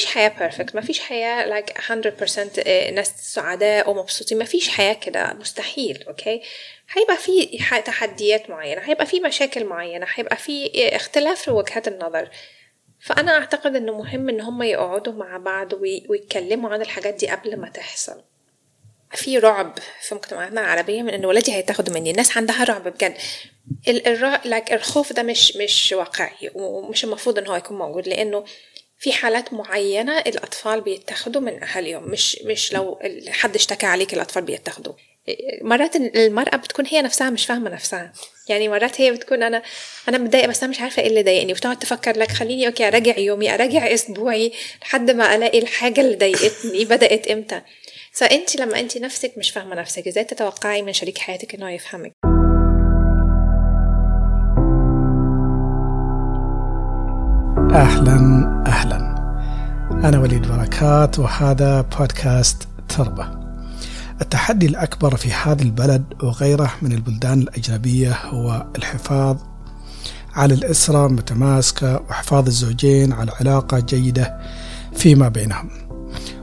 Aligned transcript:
فيش 0.00 0.06
حياة 0.08 0.28
perfect 0.38 0.74
ما 0.74 0.80
فيش 0.80 1.00
حياة 1.00 1.60
like 1.60 1.72
100% 1.72 2.92
ناس 2.92 3.34
سعداء 3.34 3.90
ومبسوطين 3.90 4.38
ما 4.38 4.44
فيش 4.44 4.68
حياة 4.68 4.92
كده 4.92 5.32
مستحيل 5.32 6.04
okay 6.08 6.42
هيبقى 6.90 7.16
في 7.16 7.58
تحديات 7.86 8.50
معينة 8.50 8.80
هيبقى 8.80 9.06
في 9.06 9.20
مشاكل 9.20 9.64
معينة 9.64 10.06
هيبقى 10.14 10.36
في 10.36 10.70
اختلاف 10.96 11.42
في 11.42 11.50
وجهات 11.50 11.88
النظر. 11.88 12.28
فأنا 13.00 13.32
أعتقد 13.38 13.76
إنه 13.76 13.98
مهم 13.98 14.28
إن 14.28 14.40
هم 14.40 14.62
يقعدوا 14.62 15.12
مع 15.12 15.36
بعض 15.36 15.72
ويتكلموا 16.08 16.70
عن 16.70 16.82
الحاجات 16.82 17.14
دي 17.14 17.28
قبل 17.28 17.56
ما 17.56 17.68
تحصل. 17.68 18.22
في 19.14 19.38
رعب 19.38 19.78
في 20.00 20.14
مجتمعاتنا 20.14 20.60
العربية 20.60 21.02
من 21.02 21.10
إن 21.10 21.24
ولادي 21.24 21.54
هيتاخدوا 21.54 21.94
مني 21.94 22.10
الناس 22.10 22.36
عندها 22.36 22.64
رعب 22.64 22.88
بجد. 22.88 23.14
الخوف 24.72 25.12
ده 25.12 25.22
مش 25.22 25.56
مش 25.56 25.92
واقعي 25.92 26.50
ومش 26.54 27.04
المفروض 27.04 27.38
إن 27.38 27.46
هو 27.46 27.56
يكون 27.56 27.78
موجود 27.78 28.08
لأنه 28.08 28.44
في 29.00 29.12
حالات 29.12 29.52
معينة 29.52 30.18
الأطفال 30.18 30.80
بيتاخدوا 30.80 31.40
من 31.40 31.62
أهاليهم 31.62 32.10
مش 32.10 32.38
مش 32.44 32.72
لو 32.72 32.98
حد 33.28 33.54
اشتكى 33.54 33.86
عليك 33.86 34.14
الأطفال 34.14 34.42
بيتاخدوا 34.42 34.92
مرات 35.62 35.96
المرأة 35.96 36.56
بتكون 36.56 36.86
هي 36.86 37.02
نفسها 37.02 37.30
مش 37.30 37.46
فاهمة 37.46 37.70
نفسها. 37.70 38.12
يعني 38.48 38.68
مرات 38.68 39.00
هي 39.00 39.12
بتكون 39.12 39.42
أنا 39.42 39.62
أنا 40.08 40.18
متضايقة 40.18 40.48
بس 40.48 40.62
أنا 40.62 40.70
مش 40.70 40.80
عارفة 40.80 41.02
إيه 41.02 41.08
اللي 41.08 41.22
ضايقني 41.22 41.52
وتقعد 41.52 41.78
تفكر 41.78 42.18
لك 42.18 42.30
خليني 42.30 42.66
أوكي 42.66 42.88
أراجع 42.88 43.18
يومي 43.18 43.54
أراجع 43.54 43.94
أسبوعي 43.94 44.52
لحد 44.82 45.10
ما 45.10 45.34
ألاقي 45.34 45.58
الحاجة 45.58 46.00
اللي 46.00 46.16
ضايقتني 46.16 46.84
بدأت 46.84 47.28
إمتى؟ 47.28 47.60
فأنت 48.12 48.56
لما 48.56 48.80
أنت 48.80 48.98
نفسك 48.98 49.32
مش 49.38 49.50
فاهمة 49.50 49.74
نفسك 49.74 50.06
إزاي 50.08 50.24
تتوقعي 50.24 50.82
من 50.82 50.92
شريك 50.92 51.18
حياتك 51.18 51.54
إنه 51.54 51.70
يفهمك؟ 51.70 52.29
أهلا 57.74 58.14
أهلا. 58.66 58.96
أنا 59.90 60.18
وليد 60.18 60.48
بركات 60.48 61.18
وهذا 61.18 61.80
بودكاست 61.80 62.68
تربة. 62.88 63.26
التحدي 64.22 64.66
الأكبر 64.66 65.16
في 65.16 65.32
هذا 65.32 65.62
البلد 65.62 66.04
وغيره 66.22 66.70
من 66.82 66.92
البلدان 66.92 67.40
الأجنبية 67.40 68.16
هو 68.26 68.66
الحفاظ 68.76 69.36
على 70.34 70.54
الأسرة 70.54 71.08
متماسكة 71.08 72.00
وحفاظ 72.10 72.46
الزوجين 72.46 73.12
على 73.12 73.32
علاقة 73.40 73.80
جيدة 73.80 74.38
فيما 74.92 75.28
بينهم. 75.28 75.70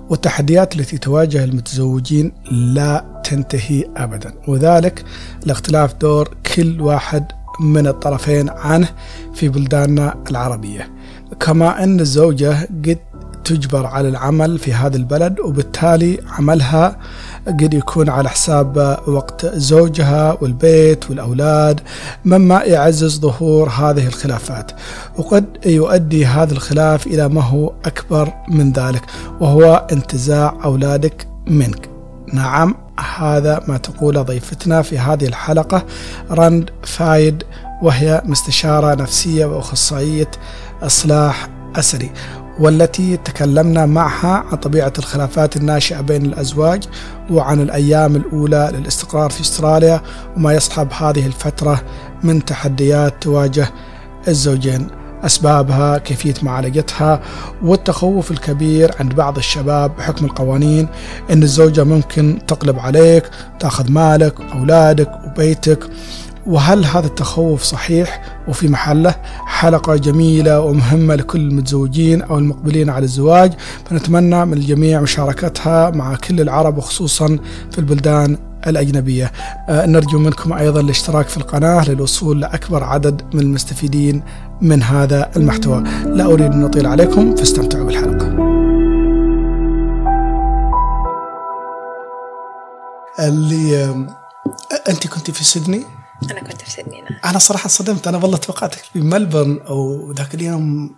والتحديات 0.10 0.76
التي 0.76 0.98
تواجه 0.98 1.44
المتزوجين 1.44 2.32
لا 2.52 3.22
تنتهي 3.24 3.86
أبدا. 3.98 4.34
وذلك 4.48 5.06
لاختلاف 5.46 5.94
دور 5.94 6.38
كل 6.56 6.82
واحد 6.82 7.32
من 7.60 7.88
الطرفين 7.88 8.50
عنه 8.50 8.90
في 9.34 9.50
بلداننا 9.50 10.24
العربية. 10.30 10.97
كما 11.40 11.84
أن 11.84 12.00
الزوجة 12.00 12.68
قد 12.86 12.98
تجبر 13.44 13.86
على 13.86 14.10
العمل 14.10 14.60
في 14.60 14.74
هذا 14.74 14.98
البلد 14.98 15.40
وبالتالي 15.40 16.20
عملها 16.28 16.98
قد 17.48 17.74
يكون 17.74 18.10
على 18.10 18.30
حساب 18.30 19.00
وقت 19.08 19.46
زوجها 19.46 20.38
والبيت 20.42 21.10
والأولاد 21.10 21.80
مما 22.26 22.64
يعزز 22.64 23.20
ظهور 23.20 23.70
هذه 23.70 24.08
الخلافات. 24.08 24.72
وقد 25.18 25.46
يؤدي 25.66 26.26
هذا 26.26 26.54
الخلاف 26.54 27.08
إلى 27.08 27.30
ما 27.30 27.42
هو 27.42 27.74
أكبر 27.86 28.34
من 28.50 28.72
ذلك 28.72 29.02
وهو 29.40 29.88
انتزاع 29.92 30.58
أولادك 30.64 31.28
منك. 31.48 31.90
نعم 32.34 32.76
هذا 33.18 33.64
ما 33.68 33.78
تقول 33.78 34.24
ضيفتنا 34.24 34.82
في 34.82 35.00
هذه 35.00 35.26
الحلقة. 35.26 35.86
رند 36.32 36.70
فايد 36.84 37.44
وهي 37.82 38.22
مستشارة 38.26 38.96
نفسية 38.96 39.46
وأخصائية 39.46 40.32
إصلاح 40.84 41.50
أسري 41.76 42.12
والتي 42.60 43.18
تكلمنا 43.18 43.86
معها 43.86 44.44
عن 44.52 44.58
طبيعة 44.58 44.94
الخلافات 45.00 45.58
الناشئة 45.58 46.02
بين 46.02 46.26
الأزواج 46.26 46.84
وعن 47.32 47.62
الأيام 47.62 48.16
الأولى 48.16 48.72
للاستقرار 48.74 49.30
في 49.30 49.42
أستراليا 49.42 50.02
وما 50.38 50.54
يصحب 50.54 50.94
هذه 50.94 51.26
الفترة 51.26 51.82
من 52.24 52.46
تحديات 52.46 53.14
تواجه 53.22 53.68
الزوجين. 54.28 54.88
أسبابها 55.24 55.98
كيفية 55.98 56.34
معالجتها 56.42 57.22
والتخوف 57.64 58.32
الكبير 58.32 58.92
عند 59.00 59.16
بعض 59.16 59.38
الشباب 59.38 59.96
بحكم 59.98 60.26
القوانين 60.26 60.88
أن 61.32 61.44
الزوجة 61.44 61.84
ممكن 61.84 62.40
تقلب 62.48 62.80
عليك 62.80 63.30
تأخذ 63.60 63.92
مالك 63.92 64.42
أولادك 64.42 65.12
وبيتك. 65.26 65.90
وهل 66.48 66.86
هذا 66.86 67.08
التخوف 67.08 67.64
صحيح؟ 67.64 68.22
وفي 68.48 68.68
محله 68.68 69.16
حلقة 69.46 69.96
جميلة 69.96 70.62
ومهمة 70.62 71.16
لكل 71.16 71.40
المتزوجين 71.40 72.22
أو 72.22 72.38
المقبلين 72.38 72.90
على 72.90 73.04
الزواج. 73.04 73.54
فنتمنى 73.86 74.46
من 74.46 74.54
الجميع 74.54 75.02
مشاركتها 75.02 75.90
مع 75.90 76.16
كل 76.16 76.42
العرب 76.42 76.78
وخصوصا 76.78 77.40
في 77.72 77.80
البلدان 77.80 78.38
الأجنبية. 78.68 79.32
أه 79.70 79.86
نرجو 79.86 80.20
منكم 80.20 80.54
أيضا 80.54 80.80
الاشتراك 80.80 81.28
في 81.28 81.38
القناة 81.38 81.90
للوصول 81.90 82.42
لأكبر 82.42 82.84
عدد 82.84 83.22
من 83.34 83.40
المستفيدين 83.40 84.24
من 84.62 84.84
هذا 84.84 85.30
المحتوى. 85.36 85.84
لا 86.06 86.26
أريد 86.26 86.52
أن 86.52 86.64
أطيل 86.64 86.88
عليكم 86.88 87.36
فاستمتعوا 87.36 87.86
بالحلقة. 87.86 88.28
اللي 93.20 93.86
أنت 94.90 95.08
كنت 95.08 95.32
في 95.32 95.44
سيدني؟ 95.44 95.97
أنا 96.32 96.40
كنت 96.40 96.62
في 96.62 96.72
سيدني 96.72 97.04
أنا 97.26 97.40
صراحة 97.40 97.70
صدمت 97.70 98.08
أنا 98.08 98.18
والله 98.18 98.38
توقعتك 98.38 98.78
في 98.78 99.00
ملبورن 99.00 99.60
أو 99.60 100.12
ذاك 100.12 100.34
اليوم 100.34 100.96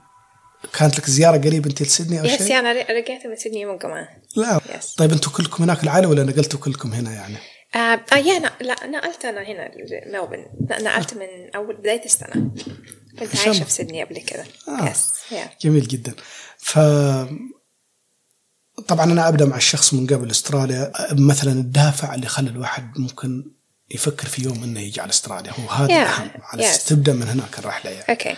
كانت 0.73 0.99
لك 0.99 1.09
زيارة 1.09 1.37
قريب 1.37 1.67
أنت 1.67 1.81
لسيدني 1.81 2.19
أو 2.19 2.27
شيء؟ 2.27 2.41
yes 2.41 2.51
أنا 2.51 2.71
رجعت 2.71 3.27
من 3.27 3.35
سيدني 3.35 3.61
يوم 3.61 3.73
الجمعه 3.73 4.07
لا 4.35 4.61
yes. 4.77 4.93
طيب 4.93 5.11
أنتم 5.11 5.31
كلكم 5.31 5.63
هناك 5.63 5.83
العائلة 5.83 6.07
ولا 6.07 6.23
نقلتوا 6.23 6.59
كلكم 6.59 6.93
هنا 6.93 7.11
يعني؟ 7.13 7.37
آه, 7.75 8.01
آه 8.13 8.17
yeah 8.17 8.39
لا 8.39 8.87
نقلت 8.87 9.25
أنا 9.25 9.41
هنا 9.41 9.71
ملبورن 10.11 10.45
نقلت 10.71 11.13
من 11.13 11.55
أول 11.55 11.75
بداية 11.75 12.05
السنة 12.05 12.51
كنت 13.19 13.37
عايشة 13.39 13.63
في 13.63 13.71
سيدني 13.71 14.03
قبل 14.03 14.17
كده 14.17 14.45
آه. 14.67 14.89
yes 14.89 15.09
yeah. 15.29 15.63
جميل 15.65 15.87
جدا 15.87 16.13
ف 16.57 16.79
طبعا 18.87 19.03
أنا 19.03 19.27
أبدأ 19.27 19.45
مع 19.45 19.57
الشخص 19.57 19.93
من 19.93 20.07
قبل 20.07 20.31
أستراليا 20.31 20.91
مثلا 21.11 21.51
الدافع 21.51 22.15
اللي 22.15 22.27
خلى 22.27 22.49
الواحد 22.49 22.99
ممكن 22.99 23.51
يفكر 23.91 24.27
في 24.27 24.43
يوم 24.43 24.63
إنه 24.63 24.81
يجي 24.81 25.01
على 25.01 25.09
أستراليا. 25.09 25.51
هو 25.51 25.69
هذا 25.69 25.87
yeah. 25.87 25.91
الأهم. 25.91 26.31
على 26.43 26.73
yes. 26.73 26.87
تبدأ 26.87 27.13
من 27.13 27.27
هناك 27.27 27.59
الرحلة 27.59 27.91
يعني. 27.91 28.05
okay 28.09 28.33
okay. 28.33 28.37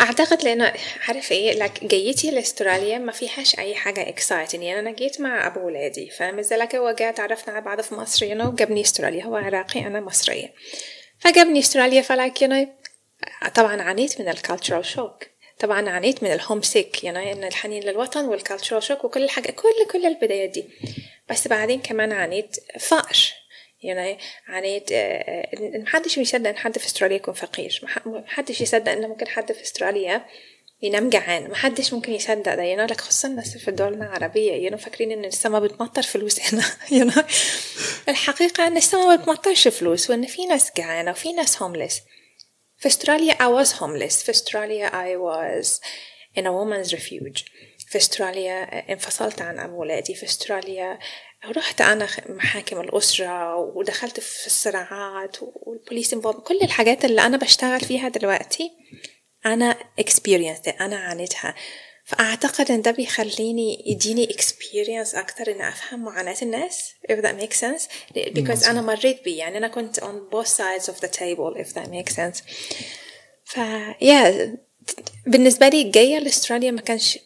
أعتقد 0.00 0.44
لأنه 0.44 0.72
عارف 1.08 1.32
إيه 1.32 1.52
like 1.52 1.84
جيتي 1.84 2.30
لأستراليا 2.30 2.98
ما 2.98 3.12
فيهاش 3.12 3.58
أي 3.58 3.74
حاجة 3.74 4.08
exciting 4.08 4.62
يعني 4.62 4.80
أنا 4.80 4.90
جيت 4.92 5.20
مع 5.20 5.46
أبو 5.46 5.66
ولادي. 5.66 6.10
فمثل 6.10 6.58
like 6.58 6.74
هو 6.74 6.90
جاء 6.90 7.12
تعرفنا 7.12 7.54
على 7.54 7.64
بعض 7.64 7.80
في 7.80 7.94
مصر 7.94 8.26
you 8.26 8.34
you 8.34 8.42
know, 8.42 8.54
جابني 8.54 8.80
أستراليا. 8.80 9.24
هو 9.24 9.36
عراقي 9.36 9.86
أنا 9.86 10.00
مصرية. 10.00 10.54
فجابني 11.18 11.58
أستراليا 11.58 12.02
ف 12.02 12.10
like 12.10 12.42
you 12.42 12.48
you 12.48 12.52
know, 12.52 12.68
طبعا 13.54 13.82
عانيت 13.82 14.20
من 14.20 14.28
ال 14.28 14.34
cultural 14.34 14.84
shock 14.84 15.24
طبعا 15.58 15.90
عانيت 15.90 16.22
من 16.22 16.32
ال 16.32 16.38
home 16.38 16.62
sick 16.62 17.04
يعني 17.04 17.32
إن 17.32 17.44
الحنين 17.44 17.82
للوطن 17.82 18.24
وال 18.24 18.36
cultural 18.36 18.82
shock 18.82 19.04
وكل 19.04 19.24
الحاجة 19.24 19.50
كل 19.50 19.92
كل 19.92 20.06
البدايات 20.06 20.50
دي. 20.50 20.68
بس 21.30 21.48
بعدين 21.48 21.80
كمان 21.80 22.12
عانيت 22.12 22.56
فقر. 22.80 23.34
يعني 23.82 24.18
عانيت 24.46 24.90
محدش 25.60 26.18
بيصدق 26.18 26.48
إن 26.48 26.56
حد 26.56 26.78
في 26.78 26.86
أستراليا 26.86 27.16
يكون 27.16 27.34
فقير. 27.34 27.80
محدش 28.06 28.60
يصدق 28.60 28.92
إن 28.92 29.08
ممكن 29.08 29.28
حد 29.28 29.52
في 29.52 29.62
أستراليا 29.62 30.24
ينام 30.82 31.10
جعان. 31.10 31.50
محدش 31.50 31.92
ممكن 31.92 32.12
يصدق 32.12 32.54
ده 32.54 32.62
يعني 32.62 32.86
like 32.86 33.00
خصوصا 33.00 33.28
الناس 33.28 33.56
في 33.56 33.68
الدول 33.68 33.94
العربية 33.94 34.52
يعني 34.52 34.78
فاكرين 34.78 35.12
إن 35.12 35.24
السما 35.24 35.58
بتمطر 35.60 36.02
فلوس 36.02 36.40
هنا 36.40 36.64
يعني 36.90 37.12
الحقيقة 38.08 38.66
إن 38.66 38.76
السما 38.76 39.06
ما 39.06 39.16
بتمطرش 39.16 39.68
فلوس 39.68 40.10
وإن 40.10 40.26
في 40.26 40.46
ناس 40.46 40.70
جعانة 40.76 41.10
وفي 41.10 41.32
ناس 41.32 41.62
homeless 41.62 42.00
في 42.78 42.88
أستراليا 42.88 43.34
I 43.34 43.64
was 43.64 43.68
homeless. 43.68 44.24
في 44.24 44.30
أستراليا 44.30 44.88
I 44.88 45.16
was 45.16 45.68
in 46.38 46.42
a 46.42 46.50
woman's 46.52 46.92
refuge. 46.92 47.44
في 47.88 47.98
أستراليا 47.98 48.62
انفصلت 48.92 49.42
عن 49.42 49.58
أولادي 49.58 50.14
في 50.14 50.26
أستراليا 50.26 50.98
رحت 51.44 51.80
أنا 51.80 52.08
محاكم 52.28 52.80
الأسرة 52.80 53.56
ودخلت 53.56 54.20
في 54.20 54.46
الصراعات 54.46 55.36
والبوليس 55.40 56.14
كل 56.14 56.58
الحاجات 56.62 57.04
اللي 57.04 57.20
أنا 57.20 57.36
بشتغل 57.36 57.80
فيها 57.80 58.08
دلوقتي 58.08 58.70
أنا 59.46 59.78
experience 60.00 60.80
أنا 60.80 60.96
عانيتها. 60.96 61.54
فأعتقد 62.04 62.70
إن 62.70 62.82
ده 62.82 62.90
بيخليني 62.90 63.90
يديني 63.90 64.26
experience 64.26 65.16
أكتر 65.18 65.52
إن 65.52 65.60
أفهم 65.60 66.04
معاناة 66.04 66.36
الناس 66.42 66.92
if 67.12 67.16
that 67.16 67.42
makes 67.42 67.56
sense. 67.56 67.82
Because 68.18 68.68
أنا 68.68 68.80
مريت 68.82 69.24
بيه 69.24 69.38
يعني 69.38 69.58
أنا 69.58 69.68
كنت 69.68 70.00
on 70.00 70.34
both 70.34 70.48
sides 70.48 70.86
of 70.86 70.96
the 70.96 71.08
table 71.08 71.56
if 71.62 71.74
that 71.74 71.88
makes 71.88 72.14
sense. 72.14 72.42
ف 73.44 73.60
yeah 74.04 74.48
بالنسبة 75.26 75.68
لي 75.68 75.84
جاية 75.90 76.18
لأستراليا 76.18 76.70
ما 76.70 76.80
كانش 76.80 77.18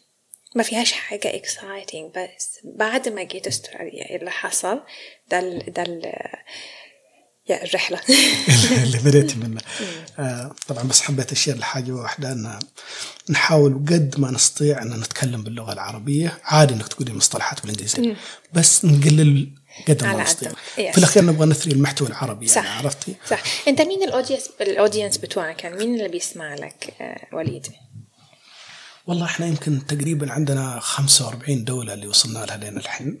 ما 0.57 0.63
فيهاش 0.63 0.91
حاجة 0.91 1.41
exciting 1.41 2.17
بس 2.17 2.59
بعد 2.63 3.09
ما 3.09 3.23
جيت 3.23 3.47
أستراليا 3.47 4.15
اللي 4.15 4.31
حصل؟ 4.31 4.81
ده 5.31 5.39
ال 5.39 5.73
ده 5.73 5.83
ال 5.83 6.11
يا 7.49 7.63
الرحلة. 7.63 7.99
اللي 8.83 8.97
بديت 8.97 9.37
منه. 9.37 9.61
آه 10.19 10.55
طبعا 10.67 10.83
بس 10.83 11.01
حبيت 11.01 11.31
اشير 11.31 11.57
لحاجة 11.57 11.91
واحدة 11.91 12.31
إن 12.31 12.59
نحاول 13.29 13.73
قد 13.73 14.15
ما 14.17 14.31
نستطيع 14.31 14.81
إن 14.81 14.99
نتكلم 14.99 15.43
باللغة 15.43 15.73
العربية 15.73 16.37
عادي 16.43 16.73
إنك 16.73 16.87
تقولي 16.87 17.13
مصطلحات 17.13 17.61
بالانجليزيه 17.61 18.15
بس 18.53 18.85
نقلل 18.85 19.49
قد 19.87 20.03
ما 20.03 20.23
نستطيع. 20.23 20.51
في 20.75 20.97
الاخير 20.97 21.25
نبغى 21.25 21.47
نثري 21.47 21.71
المحتوى 21.71 22.07
العربي 22.07 22.47
صح. 22.47 22.63
يعني 22.63 22.77
عرفتي؟ 22.77 23.15
صح. 23.29 23.43
أنت 23.67 23.81
مين 23.81 24.03
ال 24.03 24.08
audience 24.08 24.49
ال 24.61 24.67
audience 24.67 25.17
بتوعك؟ 25.17 25.55
كان 25.55 25.77
مين 25.77 25.95
اللي 25.95 26.07
بيسمع 26.07 26.55
لك 26.55 26.93
آه 27.01 27.27
وليد؟ 27.33 27.67
والله 29.07 29.25
إحنا 29.25 29.45
يمكن 29.45 29.85
تقريبا 29.85 30.31
عندنا 30.31 30.79
45 30.79 31.63
دولة 31.63 31.93
اللي 31.93 32.07
وصلنا 32.07 32.39
لها 32.39 32.57
لين 32.57 32.77
الحين 32.77 33.19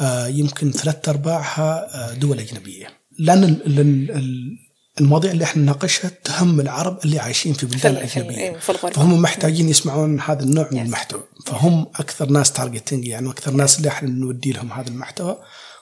آه 0.00 0.26
يمكن 0.26 0.72
ثلاث 0.72 1.08
أرباعها 1.08 1.88
آه 1.94 2.14
دول 2.14 2.40
أجنبية 2.40 2.86
لأن 3.18 3.44
ال- 3.44 3.66
ال- 3.66 4.10
ال- 4.10 4.58
المواضيع 5.00 5.30
اللي 5.30 5.44
إحنا 5.44 5.62
نناقشها 5.62 6.10
تهم 6.24 6.60
العرب 6.60 6.98
اللي 7.04 7.18
عايشين 7.18 7.52
في 7.52 7.66
بلدان 7.66 8.06
في- 8.06 8.20
أجنبية 8.20 8.58
الغربة. 8.68 8.90
فهم 8.94 9.22
محتاجين 9.22 9.68
يسمعون 9.68 10.20
هذا 10.20 10.42
النوع 10.42 10.68
من. 10.72 10.78
المحتوى 10.78 11.22
فهم 11.46 11.82
أكثر 11.96 12.26
ناس 12.30 12.52
targeting 12.52 13.06
يعني 13.06 13.30
أكثر 13.30 13.50
ناس 13.50 13.78
اللي 13.78 13.88
إحنا 13.88 14.08
نودي 14.10 14.52
لهم 14.52 14.72
هذا 14.72 14.88
المحتوى 14.88 15.38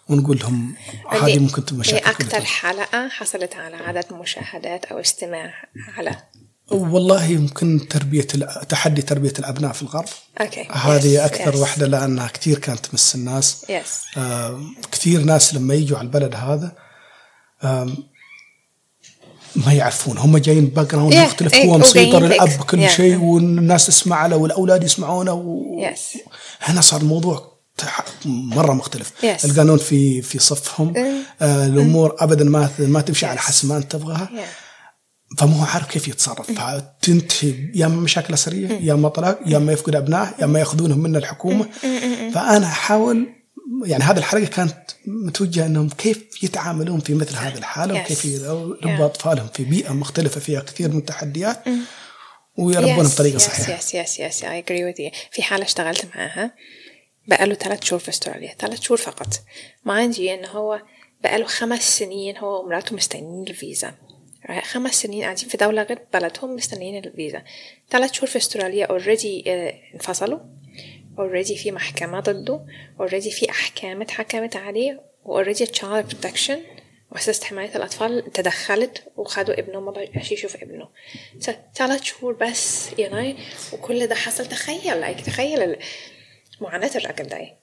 ونقول 0.08 0.38
لهم 0.38 0.74
هذه 1.10 1.38
ممكن 1.38 1.64
تكون 1.64 1.78
مشاكل 1.78 2.10
أكثر. 2.10 2.44
حلقة 2.44 3.08
حصلت 3.08 3.54
على 3.54 3.76
عدد 3.76 4.12
مشاهدات 4.12 4.84
أو 4.84 5.00
استماع 5.00 5.54
على 5.96 6.16
والله 6.70 7.24
يمكن 7.24 7.88
تربية 7.88 8.22
تحدي 8.68 9.02
تربية 9.02 9.32
الأبناء 9.38 9.72
في 9.72 9.82
الغرب 9.82 10.08
okay 10.40 10.68
هذه 10.72 11.16
Yes, 11.16 11.20
أكثر 11.20 11.52
yes. 11.52 11.56
واحدة 11.56 11.86
لأنها 11.86 12.28
كثير 12.28 12.58
كانت 12.58 12.86
تمس 12.86 13.14
الناس 13.14 13.66
yes 13.68 14.02
آه، 14.16 14.60
كثير 14.92 15.20
ناس 15.20 15.54
لما 15.54 15.74
يجوا 15.74 15.98
على 15.98 16.06
البلد 16.06 16.34
هذا 16.34 16.72
آم، 17.64 17.96
ما 19.56 19.72
يعرفون 19.72 20.18
هم 20.18 20.38
جايين 20.38 20.66
background 20.66 21.12
Yeah, 21.14 21.16
مختلف 21.16 21.54
إيه، 21.54 21.64
هو 21.70 21.78
مسيطر 21.78 22.24
الأب 22.24 22.48
Yeah. 22.50 22.88
شيء 22.90 23.16
والناس 23.20 23.86
تسمع 23.86 24.26
له 24.26 24.36
والأولاد 24.36 24.84
يسمعونه 24.84 25.32
و... 25.32 25.62
yes 25.78 26.18
هنا 26.62 26.80
صار 26.80 27.00
الموضوع 27.00 27.56
مرة 28.26 28.72
مختلف 28.72 29.12
Yes. 29.22 29.44
القانون 29.44 29.78
في 29.78 30.22
في 30.22 30.38
صفهم 30.38 30.92
Mm. 30.94 31.42
آه 31.42 31.66
الأمور 31.66 32.16
ابدا 32.18 32.44
ما 32.44 32.70
ما 32.78 33.00
تمشي 33.00 33.26
على 33.26 33.38
Yes. 33.38 33.42
حسب 33.42 33.68
ما 33.68 33.76
أنت 33.76 33.92
تبغاها 33.92 34.26
Yeah. 34.32 34.65
فما 35.38 35.60
هو 35.60 35.64
عارف 35.64 35.86
كيف 35.90 36.08
يتصرف. 36.08 36.50
فتنتهي 36.50 37.70
يا 37.74 37.86
اما 37.86 38.00
مشاكل 38.00 38.34
اسريه 38.34 38.68
يا 38.68 38.92
اما 38.92 39.08
طلاق 39.08 39.38
يا 39.46 39.56
اما 39.56 39.72
يفقد 39.72 39.94
ابنائه 39.94 40.34
يا 40.38 40.44
اما 40.44 40.58
ياخذونهم 40.58 40.98
من 40.98 41.16
الحكومة. 41.16 41.68
فأنا 42.34 42.66
أحاول 42.66 43.28
يعني 43.84 44.04
هذه 44.04 44.18
الحلقة 44.18 44.46
كانت 44.46 44.90
متوجهة 45.06 45.66
إنهم 45.66 45.88
كيف 45.88 46.42
يتعاملون 46.42 47.00
في 47.00 47.14
مثل 47.14 47.36
هذه 47.36 47.58
الحالة. 47.58 48.00
وكيف 48.00 48.24
يربوا. 48.24 49.06
أطفالهم 49.06 49.48
في 49.54 49.64
بيئة 49.64 49.92
مختلفة 49.92 50.40
فيها 50.40 50.60
كثير 50.60 50.88
من 50.88 50.98
التحديات. 50.98 51.64
ويربونهم 52.58 53.06
بطريقة 53.06 53.38
صحيحة. 53.38 53.78
yes 53.78 53.94
yes 53.94 54.20
yes 54.20 54.44
I 54.44 54.58
agree 54.58 54.84
with 54.84 54.94
في 55.32 55.42
حالة 55.42 55.64
اشتغلت 55.64 56.06
معاها 56.14 56.54
بقاله 57.28 57.54
ثلاث 57.54 57.84
شهور 57.84 58.00
في 58.00 58.08
أستراليا 58.08 58.54
ثلاث 58.58 58.80
شهور 58.80 58.98
فقط. 58.98 59.40
ما 59.84 59.94
عندي 59.94 60.34
إنه 60.34 60.48
هو 60.48 60.82
بقاله 61.24 61.46
خمس 61.46 61.98
سنين 61.98 62.36
هو 62.36 62.64
ومراته 62.64 62.96
مستنيين 62.96 63.44
الفيزا. 63.48 63.94
خمس 64.62 64.94
سنين 64.94 65.22
قاعدين 65.22 65.48
في 65.48 65.56
دولة 65.56 65.82
غير 65.82 65.98
بلدهم 66.12 66.54
مستنيين 66.54 67.04
الفيزا. 67.04 67.42
ثلاث 67.90 68.12
شهور 68.12 68.28
في 68.30 68.38
أستراليا 68.38 68.86
already 68.86 69.44
انفصلوا. 69.94 70.38
already 71.18 71.56
في 71.56 71.72
محكمة 71.72 72.20
ضده. 72.20 72.66
already 73.00 73.30
في 73.30 73.50
أحكام 73.50 74.02
اتحكمت 74.02 74.56
عليه. 74.56 75.00
و 75.24 75.29
already 75.29 75.66
child 75.66 76.06
protection 76.06 76.60
مؤسسة 77.12 77.44
حماية 77.46 77.76
الأطفال 77.76 78.32
تدخلت 78.32 79.02
وخدوا 79.16 79.58
ابنه 79.58 79.80
ما 79.80 79.90
بقاش 79.90 80.32
يشوف 80.32 80.56
ابنه. 80.56 80.88
ثلاث 81.74 82.02
شهور 82.02 82.32
بس 82.32 82.88
you 82.90 83.10
know 83.10 83.40
وكل 83.72 84.06
ده 84.06 84.14
حصل. 84.14 84.46
تخيل 84.46 85.04
like 85.04 85.24
تخيل 85.26 85.76
معاناة 86.60 86.90
الراجل 86.96 87.28
ده 87.28 87.56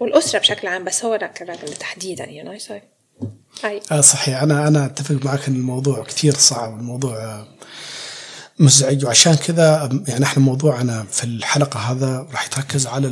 والأسرة 0.00 0.38
بشكل 0.38 0.68
عام 0.68 0.84
بس 0.84 1.04
هو 1.04 1.14
الراجل 1.14 1.72
تحديدا 1.80 2.26
you 2.26 2.46
know 2.46 2.62
so 2.68 2.72
أي. 3.64 3.80
آه 3.92 4.00
صحيح. 4.00 4.42
أنا 4.42 4.68
أنا 4.68 4.86
أتفق 4.86 5.24
معك 5.24 5.48
إن 5.48 5.54
الموضوع 5.54 6.04
كثير 6.04 6.34
صعب 6.34 6.78
الموضوع 6.78 7.46
مزعج. 8.58 9.04
وعشان 9.04 9.34
كذا 9.34 9.88
يعني 10.08 10.24
إحنا 10.24 10.42
موضوعنا 10.42 11.06
في 11.10 11.24
الحلقة 11.24 11.80
هذا 11.80 12.26
راح 12.32 12.46
يتركز 12.46 12.86
على 12.86 13.08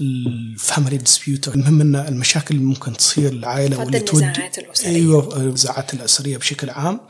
ال 0.00 0.14
family 0.14 0.96
dispute 0.96 1.48
المهم 1.48 1.80
إن 1.80 1.96
المشاكل 1.96 2.54
اللي 2.54 2.66
ممكن 2.66 2.92
تصير 2.92 3.32
للعائلة 3.32 3.78
واللي 3.78 4.00
تودي 4.00 4.24
النزاعات 4.24 4.58
الأسرية. 4.58 4.94
أيوه 4.94 5.36
النزاعات 5.36 5.94
الأسرية 5.94 6.36
بشكل 6.36 6.70
عام. 6.70 7.00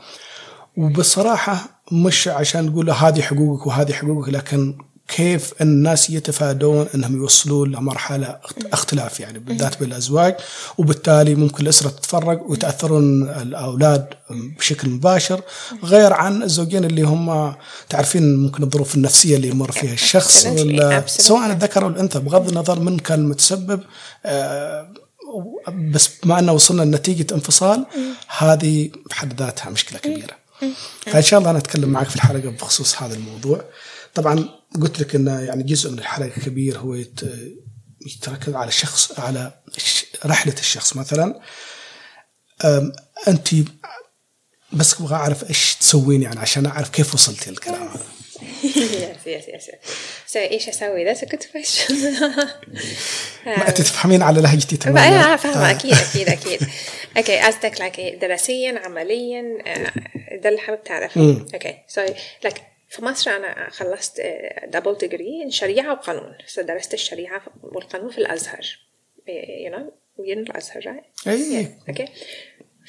وبصراحة 0.77 1.83
مش 1.91 2.27
عشان 2.27 2.65
نقول 2.65 2.89
هذه 2.89 3.21
حقوقك 3.21 3.67
وهذه 3.67 3.93
حقوقك 3.93 4.29
لكن 4.29 4.77
كيف 5.15 5.53
الناس 5.61 6.09
يتفادون 6.09 6.87
انهم 6.95 7.15
يوصلون 7.15 7.71
لمرحلة 7.71 8.39
اختلاف 8.73 9.19
يعني 9.19 9.39
بالذات 9.39 9.79
بالأزواج 9.79 10.35
وبالتالي 10.77 11.35
ممكن 11.35 11.63
الأسرة 11.63 11.89
تتفرق 11.89 12.43
ويتأثرون 12.47 13.29
الأولاد 13.29 14.07
بشكل 14.29 14.89
مباشر 14.89 15.41
غير 15.83 16.13
عن 16.13 16.43
الزوجين 16.43 16.85
اللي 16.85 17.01
هم 17.01 17.55
تعرفين 17.89 18.35
ممكن 18.35 18.63
الظروف 18.63 18.95
النفسية 18.95 19.35
اللي 19.35 19.47
يمر 19.47 19.71
فيها 19.71 19.93
الشخص 19.93 20.45
ولا. 20.45 21.03
سواء 21.07 21.51
الذكر 21.51 21.83
أو 21.83 21.87
الأنثى 21.87 22.19
بغض 22.19 22.47
النظر 22.49 22.79
من 22.79 22.99
كان 22.99 23.19
المتسبب 23.19 23.81
آه، 24.25 24.93
بس 25.93 26.09
بما 26.23 26.39
أنه 26.39 26.53
وصلنا 26.53 26.81
لنتيجة 26.81 27.33
انفصال 27.33 27.85
هذه 28.37 28.89
بحد 29.09 29.39
ذاتها 29.39 29.69
مشكلة 29.69 29.99
كبيرة. 29.99 30.35
فإن 31.05 31.21
شاء 31.21 31.39
الله 31.39 31.51
أنا 31.51 31.59
أتكلم 31.59 31.89
معك 31.89 32.09
في 32.09 32.15
الحلقة 32.15 32.49
بخصوص 32.49 33.01
هذا 33.01 33.15
الموضوع. 33.15 33.61
طبعا 34.13 34.60
قلت 34.81 34.99
لك 34.99 35.15
انه 35.15 35.39
يعني 35.39 35.63
جزء 35.63 35.91
من 35.91 35.99
الحلقة 35.99 36.29
كبير 36.45 36.77
هو 36.77 36.95
يت- 36.95 37.21
يتركز 38.07 38.53
على 38.53 38.67
الشخص 38.67 39.19
على 39.19 39.51
رحلة 40.25 40.55
الشخص 40.59 40.95
مثلا. 40.95 41.39
أنت 43.27 43.49
بس 44.73 44.93
أبغى 45.01 45.15
أعرف 45.15 45.49
إيش 45.49 45.75
تسوين 45.75 46.21
يعني 46.21 46.39
عشان 46.39 46.65
أعرف 46.65 46.89
كيف 46.89 47.13
وصلتي 47.13 47.49
للكلام. 47.51 47.87
هذا. 47.87 48.05
yes 48.63 49.27
yes 49.27 49.45
yes. 49.53 49.87
So 50.33 50.35
إيش 50.37 50.69
أسوي؟ 50.69 51.13
That's 51.13 51.19
a 51.19 51.25
good 51.25 51.39
question. 51.43 51.91
ما 53.57 53.67
أنت 53.67 53.81
تفهمين 53.81 54.21
على 54.21 54.41
لهجتي 54.41 54.77
تماما. 54.85 55.07
أنا 55.07 55.35
فاهمة 55.35 55.71
أكيد 55.71 55.93
أكيد 55.93 56.29
أكيد. 56.29 56.67
okay 57.17 57.39
قصدك 57.39 57.99
إيه 57.99 58.19
دراسيا 58.19 58.79
عمليا 58.85 59.43
آه، 59.67 59.91
ده 60.37 60.49
اللي 60.49 60.59
حابب 60.61 60.83
تعرفه. 60.83 61.45
okay 61.53 61.73
so 61.95 62.11
like 62.47 62.57
في 62.91 63.05
مصر 63.05 63.31
أنا 63.31 63.69
خلصت 63.69 64.21
double 64.67 64.97
degree 64.97 65.51
شريعة 65.51 65.91
وقانون. 65.91 66.37
درست 66.57 66.93
الشريعة 66.93 67.41
والقانون 67.63 68.11
في 68.11 68.17
الأزهر. 68.17 68.79
you 69.27 69.71
know 69.73 69.83
you 70.19 70.35
know 70.35 70.49
الأزهر 70.49 70.81
right 70.81 71.27
okay 71.89 72.07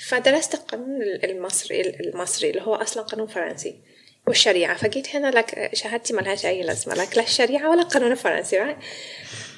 فدرست 0.09 0.55
القانون 0.55 1.03
المصري 1.03 1.81
المصري 1.81 2.51
اللي 2.51 2.63
هو 2.63 2.75
أصلا 2.75 3.03
قانون 3.03 3.27
فرنسي 3.27 3.81
والشريعة. 4.27 4.77
فجيت 4.77 5.17
هنا 5.17 5.31
like 5.31 5.71
شهادتي 5.75 6.13
ملهاش 6.15 6.47
أي 6.47 6.63
لازمة. 6.63 6.95
like 6.95 7.17
لا 7.17 7.23
الشريعة 7.23 7.71
ولا 7.71 7.83
القانون 7.83 8.13
الفرنسي 8.13 8.59
right? 8.65 8.85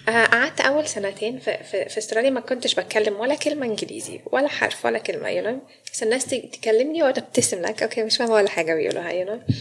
آه، 0.08 0.25
قعدت 0.25 0.61
أول 0.61 0.87
سنتين 0.88 1.38
في, 1.38 1.58
في, 1.70 1.88
في 1.88 1.99
استراليا 1.99 2.30
ما 2.30 2.40
كنتش 2.40 2.75
بتكلم 2.75 3.20
ولا 3.20 3.34
كلمة 3.34 3.66
إنجليزي 3.66 4.20
ولا 4.32 4.49
حرف 4.49 4.84
ولا 4.84 4.99
كلمة 4.99 5.28
you 5.40 5.44
know. 5.44 5.90
بس 5.92 6.02
الناس 6.02 6.25
تكلمني 6.26 7.02
واقعد 7.02 7.18
ابتسم 7.18 7.62
like 7.62 7.82
okay 7.82 8.02
مش 8.02 8.16
فاهمة 8.16 8.32
ولا 8.34 8.49
حاجة 8.49 8.75
بيقولوها 8.75 9.25
you 9.25 9.28
know. 9.28 9.52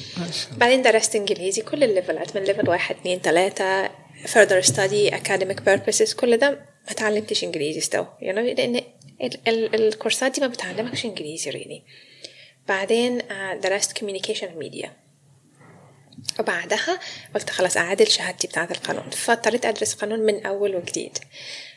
بعدين 0.58 0.82
درست 0.82 1.16
إنجليزي 1.16 1.62
كل 1.62 1.84
الليفلات 1.84 2.38
من 2.38 2.44
level 2.44 2.70
واحد 2.70 2.96
اتنين 2.96 3.22
تلاتة 3.22 3.88
further 4.26 4.64
study 4.66 5.12
academic 5.14 5.58
purposes 5.70 6.16
كل 6.16 6.38
ده 6.38 6.50
ما 6.88 6.94
تعلمتش 6.98 7.44
إنجليزي 7.44 7.82
still 7.82 8.06
you 8.22 8.34
know. 8.36 8.40
لأن 8.60 8.76
ال- 9.22 9.40
ال- 9.48 9.76
الكورسات 9.76 10.36
دي 10.36 10.42
ما 10.42 10.48
بتعلمكش 10.48 11.06
إنجليزي 11.06 11.52
really. 11.52 11.82
بعدين 12.68 13.22
آه، 13.32 13.54
درست 13.56 13.98
communication 14.00 14.64
media. 14.64 14.88
وبعدها 16.39 17.00
قلت 17.36 17.50
خلاص 17.50 17.77
أعادل 17.77 18.08
شهادتي 18.08 18.48
بتاعة 18.48 18.68
القانون 18.72 19.10
فاضطريت 19.10 19.65
أدرس 19.65 19.94
قانون 19.94 20.20
من 20.20 20.46
أول 20.46 20.75
وجديد. 20.75 21.18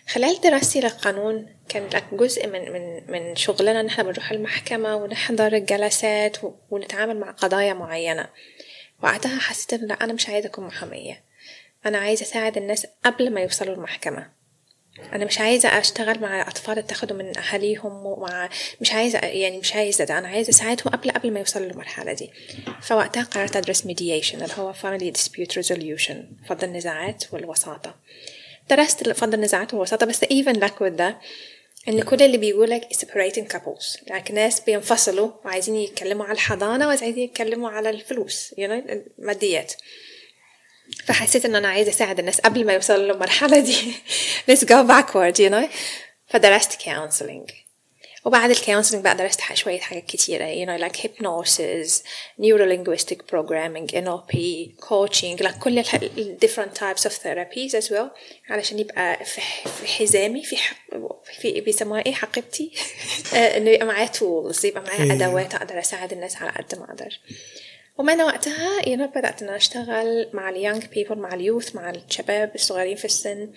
خلال 0.09 0.41
دراستي 0.41 0.81
للقانون 0.81 1.47
كان 1.69 2.03
جزء 2.13 2.47
من 2.47 2.73
من 2.73 3.11
من 3.11 3.37
شغلنا 3.37 3.81
ان 3.81 3.87
إحنا 3.87 4.05
بنروح 4.05 4.31
المحكمة 4.31 4.97
ونحضر 4.97 5.53
الجلسات 5.53 6.37
ونتعامل 6.71 7.21
مع 7.21 7.31
قضايا 7.31 7.75
معينة. 7.75 8.29
وقتها 9.03 9.39
حسيت 9.39 9.73
ان 9.73 9.91
أنا 9.93 10.13
مش 10.13 10.29
عايزة 10.29 10.49
أكون 10.49 10.67
محامية. 10.67 11.23
أنا 11.87 11.99
عايزة 11.99 12.23
أساعد 12.23 12.57
الناس 12.57 12.87
قبل 13.05 13.31
ما 13.31 13.41
يوصلوا 13.41 13.75
المحكمة. 13.75 14.31
أنا 15.13 15.25
مش 15.25 15.39
عايزة 15.41 15.69
أشتغل 15.69 16.21
مع 16.21 16.41
اطفال 16.49 16.79
اتخذوا 16.79 17.19
من 17.19 17.39
أهاليهم 17.39 18.07
ومع 18.07 18.49
مش 18.81 18.93
عايزة 18.93 19.19
يعني 19.19 19.59
مش 19.59 19.75
عايزة 19.75 20.05
ده 20.05 20.19
أنا 20.19 20.29
عايزة 20.29 20.51
اساعدهم 20.51 20.89
قبل 20.93 21.11
قبل 21.11 21.31
ما 21.33 21.39
يوصلوا 21.39 21.67
للمرحلة 21.67 22.13
دي. 22.13 22.31
فوقتها 22.83 23.23
قررت 23.23 23.57
أدرس 23.57 23.83
mediation 23.83 24.35
اللي 24.35 24.55
هو 24.59 24.73
family 24.73 25.13
dispute 25.19 25.53
resolution 25.63 26.15
فض 26.49 26.65
النزاعات 26.65 27.25
والوساطة. 27.33 27.95
درست 28.71 29.09
فض 29.09 29.35
النزاعات 29.35 29.75
والوساطة 29.75 30.07
بس 30.07 30.25
like 30.25 30.81
with 30.81 30.85
ده 30.85 31.19
إن 31.89 32.03
كل 32.03 32.23
اللي 32.23 32.39
بيقولك 32.39 32.89
separating 32.95 33.53
couples. 33.57 34.11
like 34.11 34.31
ناس 34.31 34.61
بينفصلوا 34.61 35.31
وعايزين 35.45 35.77
يتكلموا 35.77 36.25
على 36.25 36.35
الحضانة 36.35 36.87
وعايزين 36.87 37.19
يتكلموا 37.19 37.71
على 37.71 37.91
الفلوس 37.91 38.55
you 38.55 38.65
know 38.69 38.91
الماديات. 39.19 39.73
فحسيت 41.07 41.45
إن 41.45 41.57
أنا 41.57 41.69
عايزة 41.69 41.91
أساعد 41.91 42.19
الناس 42.19 42.41
قبل 42.41 42.67
ما 42.67 42.73
يوصلوا 42.73 43.13
للمرحلة 43.13 43.61
دي. 43.61 43.93
Let's 44.51 44.65
go 44.65 44.85
backward 44.89 45.39
you 45.39 45.51
know. 45.51 45.69
فدرست 46.27 46.73
counseling. 46.73 47.53
وبعد 48.27 48.51
ال 48.51 48.55
counselling 48.55 49.05
بقى 49.05 49.17
درست 49.17 49.41
شوية 49.55 49.81
حاجات 49.81 50.07
كتيرة 50.07 50.45
you 50.45 50.69
know 50.69 50.83
like 50.83 50.97
hypnosis 50.97 52.03
neurolinguistic 52.41 53.19
programming 53.33 53.87
NLP 53.95 54.37
coaching 54.81 55.43
like 55.43 55.59
كل 55.59 55.79
ال 55.79 56.37
different 56.45 56.75
types 56.75 57.07
of 57.07 57.13
therapies 57.13 57.75
as 57.75 57.91
well. 57.91 58.09
علشان 58.51 58.79
يبقى 58.79 59.25
في, 59.25 59.41
في 59.81 59.87
حزامي 59.87 60.43
في 60.43 60.57
حق 60.57 60.77
في 61.41 61.61
بيسموها 61.61 62.07
إيه 62.07 62.13
حقيبتي؟ 62.13 62.73
إنه 63.57 63.71
يبقى 63.71 63.87
معايا 63.87 64.07
tools 64.07 64.65
يبقى 64.65 64.83
معايا 64.83 65.13
أدوات 65.13 65.55
أقدر 65.55 65.81
أساعد 65.81 66.13
الناس 66.13 66.37
على 66.37 66.51
قد 66.51 66.79
ما 66.79 66.85
أقدر. 66.85 67.19
ومن 67.99 68.23
وقتها 68.23 68.81
know 68.81 69.07
بدأت 69.07 69.43
أن 69.43 69.49
أشتغل 69.49 70.29
مع 70.33 70.49
ال 70.49 70.55
young 70.55 70.85
people 70.87 71.19
مع 71.19 71.35
ال 71.35 71.42
youth 71.42 71.77
مع 71.77 71.91
الشباب 71.91 72.55
الصغيرين 72.55 72.97
في 72.97 73.05
السن 73.05 73.49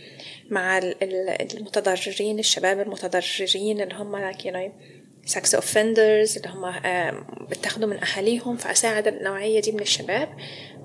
مع 0.50 0.78
المتضررين 0.78 2.40
الشباب 2.40 2.80
المتضررين 2.80 3.82
اللي 3.82 3.96
هم 3.96 4.32
like 4.32 4.38
you 4.38 4.52
know 4.52 4.72
sex 5.30 5.60
offenders 5.60 6.38
اللي 6.38 6.50
هم 6.50 6.74
بتاخدوا 7.50 7.88
من 7.90 8.04
أهاليهم 8.04 8.58
فأساعد 8.58 9.08
النوعية 9.08 9.62
دي 9.62 9.72
من 9.72 9.80
الشباب 9.80 10.30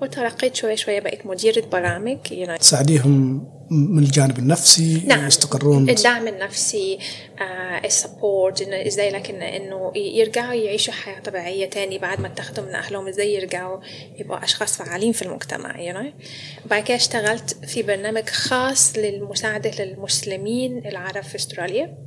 وترقيت 0.01 0.55
شوية 0.55 0.75
شوية 0.75 0.99
بقيت 0.99 1.25
مديرة 1.25 1.65
برامج 1.71 2.17
you 2.27 2.47
know. 2.47 2.57
تساعديهم 2.59 3.47
من 3.71 4.03
الجانب 4.03 4.39
النفسي 4.39 5.01
نعم. 5.05 5.27
يستقرون 5.27 5.89
الدعم 5.89 6.27
النفسي 6.27 6.99
آه 7.39 7.85
السبورت 7.85 8.61
إنه 8.61 8.87
إزاي 8.87 9.09
لكن 9.11 9.41
إنه 9.41 9.91
يرجعوا 9.95 10.53
يعيشوا 10.53 10.93
حياة 10.93 11.19
طبيعية 11.19 11.69
تاني 11.69 11.97
بعد 11.97 12.21
ما 12.21 12.27
اتخذوا 12.27 12.65
من 12.65 12.75
أهلهم 12.75 13.07
إزاي 13.07 13.33
يرجعوا 13.33 13.79
يبقوا 14.19 14.43
أشخاص 14.43 14.77
فعالين 14.77 15.11
في 15.11 15.21
المجتمع 15.21 15.73
you 15.73 15.95
know? 15.95 16.25
وبعد 16.65 16.83
كده 16.83 16.95
اشتغلت 16.95 17.57
في 17.65 17.83
برنامج 17.83 18.29
خاص 18.29 18.97
للمساعدة 18.97 19.71
للمسلمين 19.85 20.85
العرب 20.87 21.23
في 21.23 21.35
أستراليا 21.35 21.97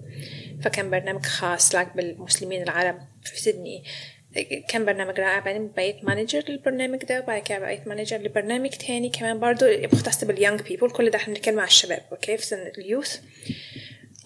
فكان 0.65 0.91
برنامج 0.91 1.27
خاص 1.27 1.75
like 1.75 1.97
بالمسلمين 1.97 2.62
العرب 2.62 2.99
في 3.25 3.41
سيدني. 3.41 3.85
كان 4.69 4.85
برنامج 4.85 5.21
رائع 5.21 5.38
بعدين 5.38 5.73
بقيت 5.77 6.05
manager 6.05 6.45
للبرنامج 6.49 6.99
ده 6.99 7.21
وبعد 7.21 7.43
كده 7.43 7.59
بقيت 7.59 7.88
manager 7.88 8.17
لبرنامج 8.19 8.71
تاني 8.71 9.09
كمان 9.11 9.38
برضو 9.41 9.67
مختص 9.93 10.25
بال 10.25 10.35
young 10.35 10.62
people 10.62 10.91
كل 10.91 11.11
ده 11.11 11.17
إحنا 11.17 11.35
بنتكلم 11.35 11.59
على 11.61 11.69
الشباب 11.69 12.03
okay 12.12 12.37
في 12.37 12.47
سن 12.47 12.71
ال 12.79 12.84
youth. 12.84 13.17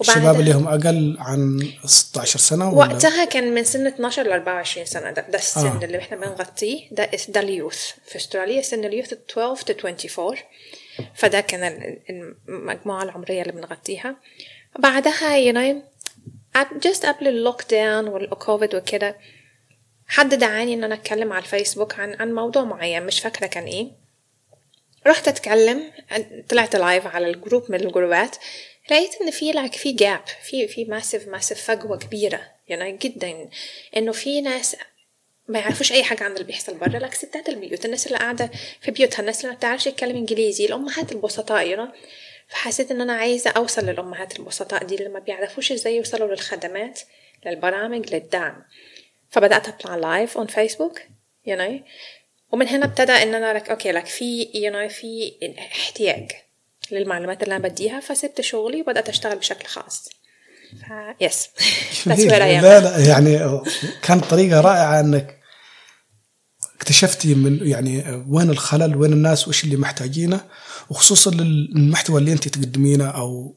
الشباب 0.01 0.41
اللي 0.41 0.53
هم 0.53 0.69
أقل 0.69 1.17
عن 1.19 1.71
16 1.85 2.39
سنة 2.39 2.73
ولا؟ 2.73 2.77
وقتها 2.93 3.25
كان 3.25 3.55
من 3.55 3.65
سن 3.65 3.87
12 3.87 4.23
ل 4.23 4.33
24 4.33 4.87
سنة. 4.87 5.11
ده, 5.11 5.27
ده 5.29 5.39
السن 5.39 5.67
آه. 5.67 5.85
اللي 5.85 5.99
إحنا 5.99 6.17
بنغطيه. 6.17 6.89
ده 6.93 7.11
ده 7.29 7.41
ال 7.41 7.48
youth. 7.48 7.91
في 8.07 8.17
أستراليا 8.17 8.62
سن 8.62 8.85
ال 8.85 8.89
youth 8.89 9.12
12 9.12 9.67
to 9.67 9.71
24 9.85 10.37
فده 11.15 11.41
كان 11.41 11.97
المجموعة 12.49 13.03
العمرية 13.03 13.43
اللي 13.43 13.53
بنغطيها. 13.53 14.17
بعدها 14.79 15.53
you 15.53 15.55
know 15.55 15.83
just 16.57 17.07
قبل 17.07 17.29
ال 17.29 17.71
lockdown 17.71 18.09
والكوفيد 18.09 18.75
وكده 18.75 19.17
حد 20.07 20.35
دعاني 20.35 20.75
إن 20.75 20.85
أنا 20.85 20.95
أتكلم 20.95 21.33
على 21.33 21.45
الفيسبوك 21.45 21.99
عن 21.99 22.15
عن 22.15 22.35
موضوع 22.35 22.65
معين 22.65 23.07
مش 23.07 23.21
فاكرة 23.21 23.47
كان 23.47 23.65
إيه. 23.65 23.91
رحت 25.07 25.29
أتكلم 25.29 25.93
طلعت 26.49 26.77
live 26.77 27.07
على 27.07 27.31
الجروب 27.31 27.65
من 27.69 27.81
الجروبات 27.81 28.37
لقيت 28.91 29.21
إن 29.23 29.31
في 29.31 29.53
like 29.53 29.75
في 29.75 29.93
gap 29.93 30.25
في 30.43 30.69
في 30.69 30.85
massive 30.85 31.29
massive 31.29 31.62
فجوة 31.63 31.99
كبيرة 31.99 32.41
يعني 32.69 32.97
جدا 32.97 33.49
إنه 33.97 34.13
في 34.13 34.41
ناس 34.41 34.77
ما 35.49 35.59
يعرفوش 35.59 35.93
أي 35.93 36.05
حاجة 36.05 36.25
عن 36.25 36.33
اللي 36.33 36.45
بيحصل 36.45 36.75
بره 36.75 36.99
like 36.99 37.15
ستات 37.15 37.49
البيوت 37.49 37.85
الناس 37.85 38.07
اللي 38.07 38.19
قاعدة 38.19 38.51
في 38.81 38.91
بيوتها 38.91 39.21
الناس 39.21 39.41
اللي 39.41 39.51
ما 39.53 39.57
بتعرفش 39.57 39.85
تتكلم 39.85 40.17
إنجليزي 40.17 40.67
الأمهات 40.67 41.13
البسطاء 41.13 41.69
you 41.69 41.89
فحسيت 42.53 42.91
إن 42.91 43.01
أنا 43.01 43.13
عايزة 43.13 43.51
أوصل 43.51 43.87
للأمهات 43.87 44.39
البسطاء 44.39 44.85
دي 44.85 44.95
اللي 44.95 45.09
ما 45.09 45.19
بيعرفوش 45.19 45.73
إزاي 45.73 45.97
يوصلوا 45.97 46.29
للخدمات 46.29 47.01
للبرامج 47.47 48.15
للدعم. 48.15 48.63
فبدأت 49.31 49.69
أطلع 49.69 49.97
live 49.97 50.37
on 50.37 50.47
Facebook 50.47 51.01
you 51.47 51.57
know 51.57 51.81
ومن 52.53 52.69
هنا 52.69 52.85
ابتدى 52.85 53.13
إن 53.13 53.35
أنا 53.35 53.53
like 53.59 53.71
okay 53.71 53.93
like 53.93 54.07
في 54.07 54.51
you 54.55 54.73
know 54.73 54.89
في 54.89 55.33
احتياج 55.59 56.31
للمعلومات 56.91 57.43
اللي 57.43 57.57
أنا 57.57 57.69
بديها 57.69 58.01
فسبت 58.01 58.41
شغلي 58.41 58.81
وبدأت 58.81 59.09
أشتغل 59.09 59.39
بشكل 59.39 59.67
خاص. 59.67 60.09
ف 60.81 60.93
yes 61.25 61.51
لا 62.63 62.81
لا 62.81 63.09
يعني 63.09 63.61
كانت 64.03 64.25
طريقة 64.25 64.61
رائعة 64.61 65.01
إنك 65.01 65.42
اكتشفتي 66.83 67.35
من 67.35 67.59
يعني 67.62 68.25
وين 68.29 68.51
الخلل 68.51 68.97
وين 68.97 69.12
الناس 69.12 69.49
وش 69.49 69.65
اللي 69.65 69.77
محتاجينه 69.77 70.41
وخصوصا 70.91 71.31
للمحتوى 71.31 72.21
اللي 72.21 72.33
انت 72.33 72.49
تقدمينه 72.49 73.05
أو 73.05 73.57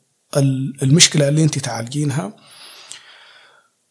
المشكلة 0.84 1.28
اللي 1.28 1.44
انت 1.44 1.60
تعالجينها. 1.60 2.34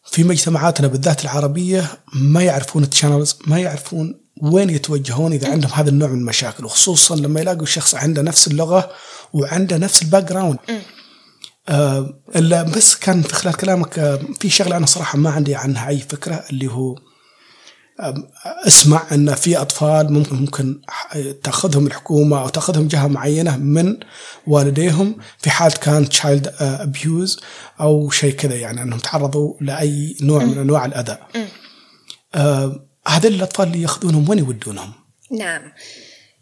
في 0.03 0.23
مجتمعاتنا 0.23 0.87
بالذات 0.87 1.23
العربية 1.23 1.87
ما 2.13 2.43
يعرفون 2.43 2.83
ال 2.83 2.89
channels 2.89 3.35
ما 3.47 3.59
يعرفون 3.59 4.19
وين 4.41 4.69
يتوجهون 4.69 5.33
إذا 5.33 5.51
عندهم 5.51 5.71
هذا 5.71 5.89
النوع 5.89 6.09
من 6.09 6.19
المشاكل 6.19 6.65
وخصوصا 6.65 7.15
لما 7.15 7.39
يلاقوا 7.39 7.63
الشخص 7.63 7.95
عنده 7.95 8.21
نفس 8.21 8.47
اللغة 8.47 8.91
وعنده 9.33 9.77
نفس 9.77 10.01
ال 10.01 10.23
background 10.23 10.57
آه 11.69 12.13
بس 12.75 12.95
كان 12.95 13.21
في 13.21 13.33
خلال 13.33 13.53
كلامك 13.53 13.99
آه 13.99 14.19
في 14.39 14.49
شغلة 14.49 14.77
أنا 14.77 14.85
صراحة 14.85 15.17
ما 15.17 15.29
عندي 15.29 15.55
عنها 15.55 15.87
أي 15.87 15.99
فكرة 15.99 16.43
اللي 16.49 16.67
هو 16.67 16.95
اسمع 18.67 19.05
أن 19.11 19.35
في 19.35 19.57
أطفال 19.57 20.13
ممكن 20.13 20.35
ممكن 20.35 20.81
تأخذهم 21.43 21.87
الحكومة 21.87 22.41
أو 22.41 22.49
تأخذهم 22.49 22.87
جهة 22.87 23.07
معينة 23.07 23.57
من 23.57 23.97
والديهم 24.47 25.17
في 25.37 25.49
حال 25.49 25.73
كان 25.73 26.09
child 26.09 26.53
abuse 26.59 27.39
أو 27.79 28.09
شيء 28.09 28.33
كذا 28.33 28.55
يعني 28.55 28.81
أنهم 28.81 28.99
تعرضوا 28.99 29.53
لأي 29.61 30.17
نوع 30.21 30.43
من 30.43 30.57
أنواع 30.57 30.85
الأذى. 30.85 31.17
آه 32.35 32.87
هذول 33.07 33.33
الأطفال 33.33 33.67
اللي 33.67 33.81
يأخذونهم 33.81 34.29
وين 34.29 34.39
يودونهم؟ 34.39 34.93
نعم 35.31 35.61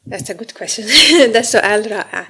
That's 0.10 0.30
a 0.30 0.34
good 0.34 0.54
question. 0.60 0.86
ده 1.34 1.42
سؤال 1.42 1.92
رائع. 1.92 2.28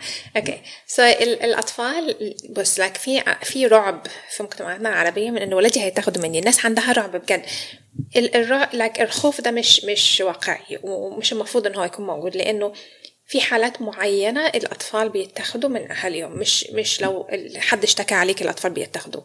so 0.87 1.01
so, 1.01 1.21
الأطفال 1.21 2.35
بص 2.49 2.79
لك 2.79 2.97
في 2.97 3.23
في 3.43 3.67
رعب 3.67 4.07
في 4.29 4.43
مجتمعاتنا 4.43 4.89
العربية 4.89 5.31
من 5.31 5.37
ان 5.41 5.53
ولادي 5.53 5.81
هيتاخدوا 5.81 6.21
مني، 6.21 6.39
الناس 6.39 6.65
عندها 6.65 6.91
رعب 6.91 7.15
بجد. 7.15 7.45
like 8.73 9.01
الخوف 9.01 9.41
ده 9.41 9.51
مش 9.51 9.85
مش 9.85 10.21
واقعي 10.25 10.79
ومش 10.83 11.33
المفروض 11.33 11.67
إن 11.67 11.75
هو 11.75 11.83
يكون 11.83 12.05
موجود 12.05 12.35
لأنه 12.37 12.73
في 13.27 13.41
حالات 13.41 13.81
معينة 13.81 14.47
الأطفال 14.47 15.09
بيتاخدوا 15.09 15.69
من 15.69 15.91
أهاليهم 15.91 16.31
مش 16.39 16.67
مش 16.71 17.01
لو 17.01 17.27
حد 17.57 17.83
اشتكى 17.83 18.15
عليك 18.15 18.41
الأطفال 18.41 18.71
بيتاخدوا 18.71 19.21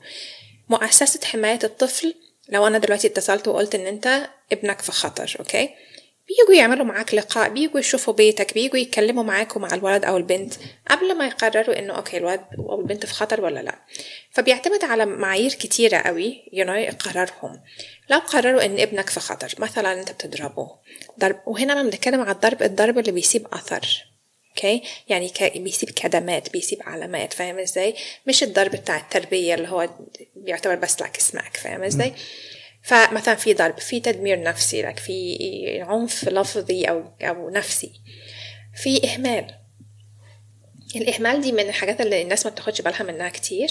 مؤسسة 0.68 1.20
حماية 1.26 1.58
الطفل 1.64 2.14
لو 2.48 2.66
أنا 2.66 2.78
دلوقتي 2.78 3.06
اتصلت 3.06 3.48
وقلت 3.48 3.74
إن 3.74 3.86
أنت 3.86 4.30
ابنك 4.52 4.80
في 4.80 4.92
خطر 4.92 5.36
okay 5.38 5.70
بيجوا 6.28 6.54
يعملوا 6.54 6.84
معاك 6.86 7.14
لقاء 7.14 7.48
بيجوا 7.48 7.80
يشوفوا 7.80 8.14
بيتك 8.14 8.54
بيجوا 8.54 8.78
يتكلموا 8.78 9.24
معاك 9.24 9.56
ومع 9.56 9.74
الولد 9.74 10.04
أو 10.04 10.16
البنت 10.16 10.54
قبل 10.90 11.14
ما 11.18 11.26
يقرروا 11.26 11.78
إنه 11.78 11.94
okay 11.94 12.16
الولد 12.16 12.40
أو 12.58 12.80
البنت 12.80 13.06
في 13.06 13.14
خطر 13.14 13.40
ولا 13.44 13.60
لا. 13.60 13.78
فبيعتمد 14.30 14.84
على 14.84 15.06
معايير 15.06 15.50
كتيرة 15.50 15.98
قوي 15.98 16.42
you 16.52 16.94
قرارهم 16.94 17.60
لو 18.10 18.18
قرروا 18.18 18.64
إن 18.64 18.80
ابنك 18.80 19.10
في 19.10 19.20
خطر 19.20 19.54
مثلا 19.58 20.00
أنت 20.00 20.12
بتضربه 20.12 20.70
ضرب 21.20 21.40
وهنا 21.46 21.72
أنا 21.72 21.82
بنتكلم 21.82 22.20
على 22.20 22.30
الضرب 22.30 22.62
الضرب 22.62 22.98
اللي 22.98 23.12
بيسيب 23.12 23.46
أثر 23.52 24.04
okay 24.50 24.82
يعني 25.08 25.32
بيسيب 25.56 25.90
كدمات 25.90 26.52
بيسيب 26.52 26.78
علامات 26.82 27.32
فاهم 27.32 27.58
إزاي؟ 27.58 27.94
مش 28.26 28.42
الضرب 28.42 28.70
بتاع 28.70 28.96
التربية 28.96 29.54
اللي 29.54 29.68
هو 29.68 29.88
بيعتبر 30.36 30.74
بس 30.74 31.00
like 31.00 31.20
smack 31.20 31.56
فاهم 31.56 31.82
إزاي؟ 31.82 32.14
فمثلا 32.82 33.34
في 33.34 33.54
ضرب 33.54 33.78
في 33.78 34.00
تدمير 34.00 34.42
نفسي 34.42 34.82
like 34.82 34.98
في 34.98 35.38
عنف 35.82 36.28
لفظي 36.28 36.84
أو 36.84 37.04
أو 37.22 37.50
نفسي 37.50 37.92
في 38.74 39.00
إهمال. 39.04 39.54
الإهمال 40.96 41.40
دي 41.40 41.52
من 41.52 41.60
الحاجات 41.60 42.00
اللي 42.00 42.22
الناس 42.22 42.46
ما 42.46 42.52
بتاخدش 42.52 42.80
بالها 42.80 43.02
منها 43.02 43.28
كتير 43.28 43.68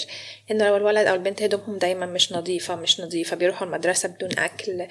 إنه 0.50 0.66
لو 0.66 0.76
الولد 0.76 1.06
أو 1.06 1.14
البنت 1.14 1.42
هدومهم 1.42 1.78
دايما 1.78 2.06
مش 2.06 2.32
نظيفة 2.32 2.76
مش 2.76 3.00
نظيفة 3.00 3.36
بيروحوا 3.36 3.66
المدرسة 3.66 4.08
بدون 4.08 4.38
أكل 4.38 4.86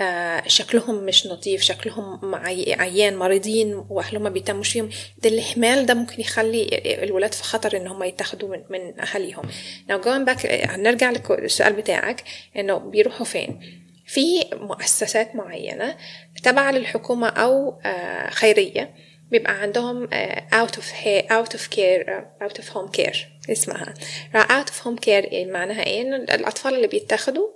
آه 0.00 0.42
شكلهم 0.46 1.04
مش 1.04 1.26
نظيف 1.26 1.62
شكلهم 1.62 2.34
عيان 2.78 3.16
مريضين 3.16 3.84
وأهلهم 3.90 4.22
ما 4.22 4.28
بيهتموش 4.30 4.72
فيهم. 4.72 4.90
ده 5.22 5.30
الإهمال 5.30 5.86
ده 5.86 5.94
ممكن 5.94 6.20
يخلي 6.20 6.68
الولاد 7.02 7.32
في 7.34 7.42
خطر 7.42 7.76
إن 7.76 7.86
هم 7.86 8.02
يتاخدوا 8.02 8.48
من, 8.48 8.62
من 8.70 9.00
أهاليهم. 9.00 9.44
لو 9.90 10.02
going 10.02 10.26
back 10.28 10.46
هنرجع 10.46 11.12
للسؤال 11.30 11.72
بتاعك 11.72 12.24
إنه 12.56 12.78
بيروحوا 12.78 13.26
فين؟ 13.26 13.60
في 14.06 14.44
مؤسسات 14.52 15.36
معينة 15.36 15.96
تبع 16.42 16.70
للحكومة 16.70 17.28
أو 17.28 17.80
آه 17.84 18.30
خيرية 18.30 18.94
بيبقى 19.32 19.52
عندهم 19.52 20.08
آه، 20.12 20.64
out 20.64 20.70
of 20.70 20.82
out 21.30 21.52
of 21.58 21.74
care 21.74 22.08
آه، 22.08 22.30
out 22.42 22.54
of 22.60 22.64
home 22.64 22.96
care 23.00 23.16
اسمها. 23.50 23.94
out 24.34 24.66
of 24.68 24.74
home 24.84 24.98
care 25.06 25.34
معناها 25.34 25.86
إيه؟ 25.86 26.02
إن 26.02 26.14
الأطفال 26.14 26.74
اللي 26.74 26.86
بيتاخدوا 26.86 27.48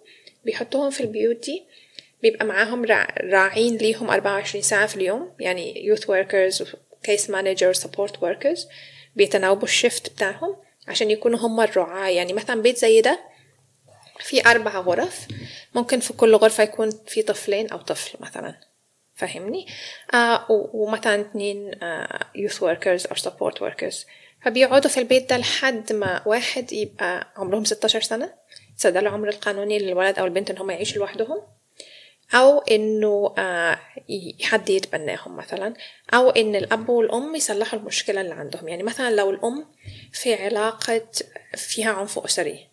بيحطوهم 0.45 0.91
في 0.91 1.01
البيوت 1.01 1.37
دي 1.37 1.65
بيبقى 2.23 2.47
معاهم 2.47 2.85
راعين 3.21 3.77
ليهم 3.77 4.11
24 4.11 4.63
ساعة 4.63 4.87
في 4.87 4.97
اليوم. 4.97 5.33
يعني 5.41 5.95
youth 5.95 6.03
workers 6.03 6.65
case 7.09 7.27
managers 7.29 7.83
support 7.83 8.13
workers 8.21 8.61
بيتناوبوا 9.17 9.65
الشفت 9.65 10.11
بتاعهم 10.13 10.57
عشان 10.89 11.11
يكونوا 11.11 11.39
هم 11.39 11.61
الرعاة. 11.61 12.09
يعني 12.11 12.33
مثلا 12.33 12.63
بيت 12.63 12.77
زي 12.77 13.01
ده 13.01 13.21
في 14.21 14.47
أربع 14.47 14.79
غرف 14.81 15.27
ممكن 15.75 16.01
في 16.01 16.13
كل 16.13 16.35
غرفة 16.35 16.63
يكون 16.63 16.91
في 17.07 17.23
طفلين 17.23 17.71
أو 17.71 17.79
طفل 17.79 18.19
مثلا. 18.21 18.66
فهمني؟ 19.17 19.67
آه 20.15 20.47
ومثلا 20.51 21.21
اتنين 21.21 21.83
آه 21.83 22.19
youth 22.37 22.57
workers 22.61 23.07
أو 23.11 23.15
support 23.17 23.55
workers. 23.55 23.97
فبيقعدوا 24.45 24.91
في 24.91 25.01
البيت 25.01 25.31
ده 25.31 25.37
لحد 25.37 25.93
ما 25.93 26.23
واحد 26.27 26.73
يبقى 26.73 27.33
عمرهم 27.37 27.65
16 27.65 28.01
سنة. 28.01 28.35
ده 28.85 29.01
العمر 29.01 29.29
القانوني 29.29 29.79
للولد 29.79 30.19
أو 30.19 30.25
البنت 30.25 30.51
إن 30.51 30.59
هم 30.59 30.71
يعيشوا 30.71 30.99
لوحدهم. 30.99 31.43
أو 32.35 32.59
إنه 32.59 33.35
آه 33.39 33.79
حد 34.43 34.71
يتبناهم 34.71 35.37
مثلا. 35.37 35.75
أو 36.15 36.31
إن 36.31 36.57
الأب 36.57 36.89
والأم 36.89 37.35
يصلحوا 37.35 37.79
المشكلة 37.79 38.21
اللي 38.21 38.35
عندهم. 38.35 38.69
يعني 38.69 38.83
مثلا 38.83 39.11
لو 39.11 39.31
الأم 39.31 39.67
في 40.13 40.35
علاقة 40.35 41.03
فيها 41.55 41.93
عنف 41.93 42.19
أسري 42.19 42.69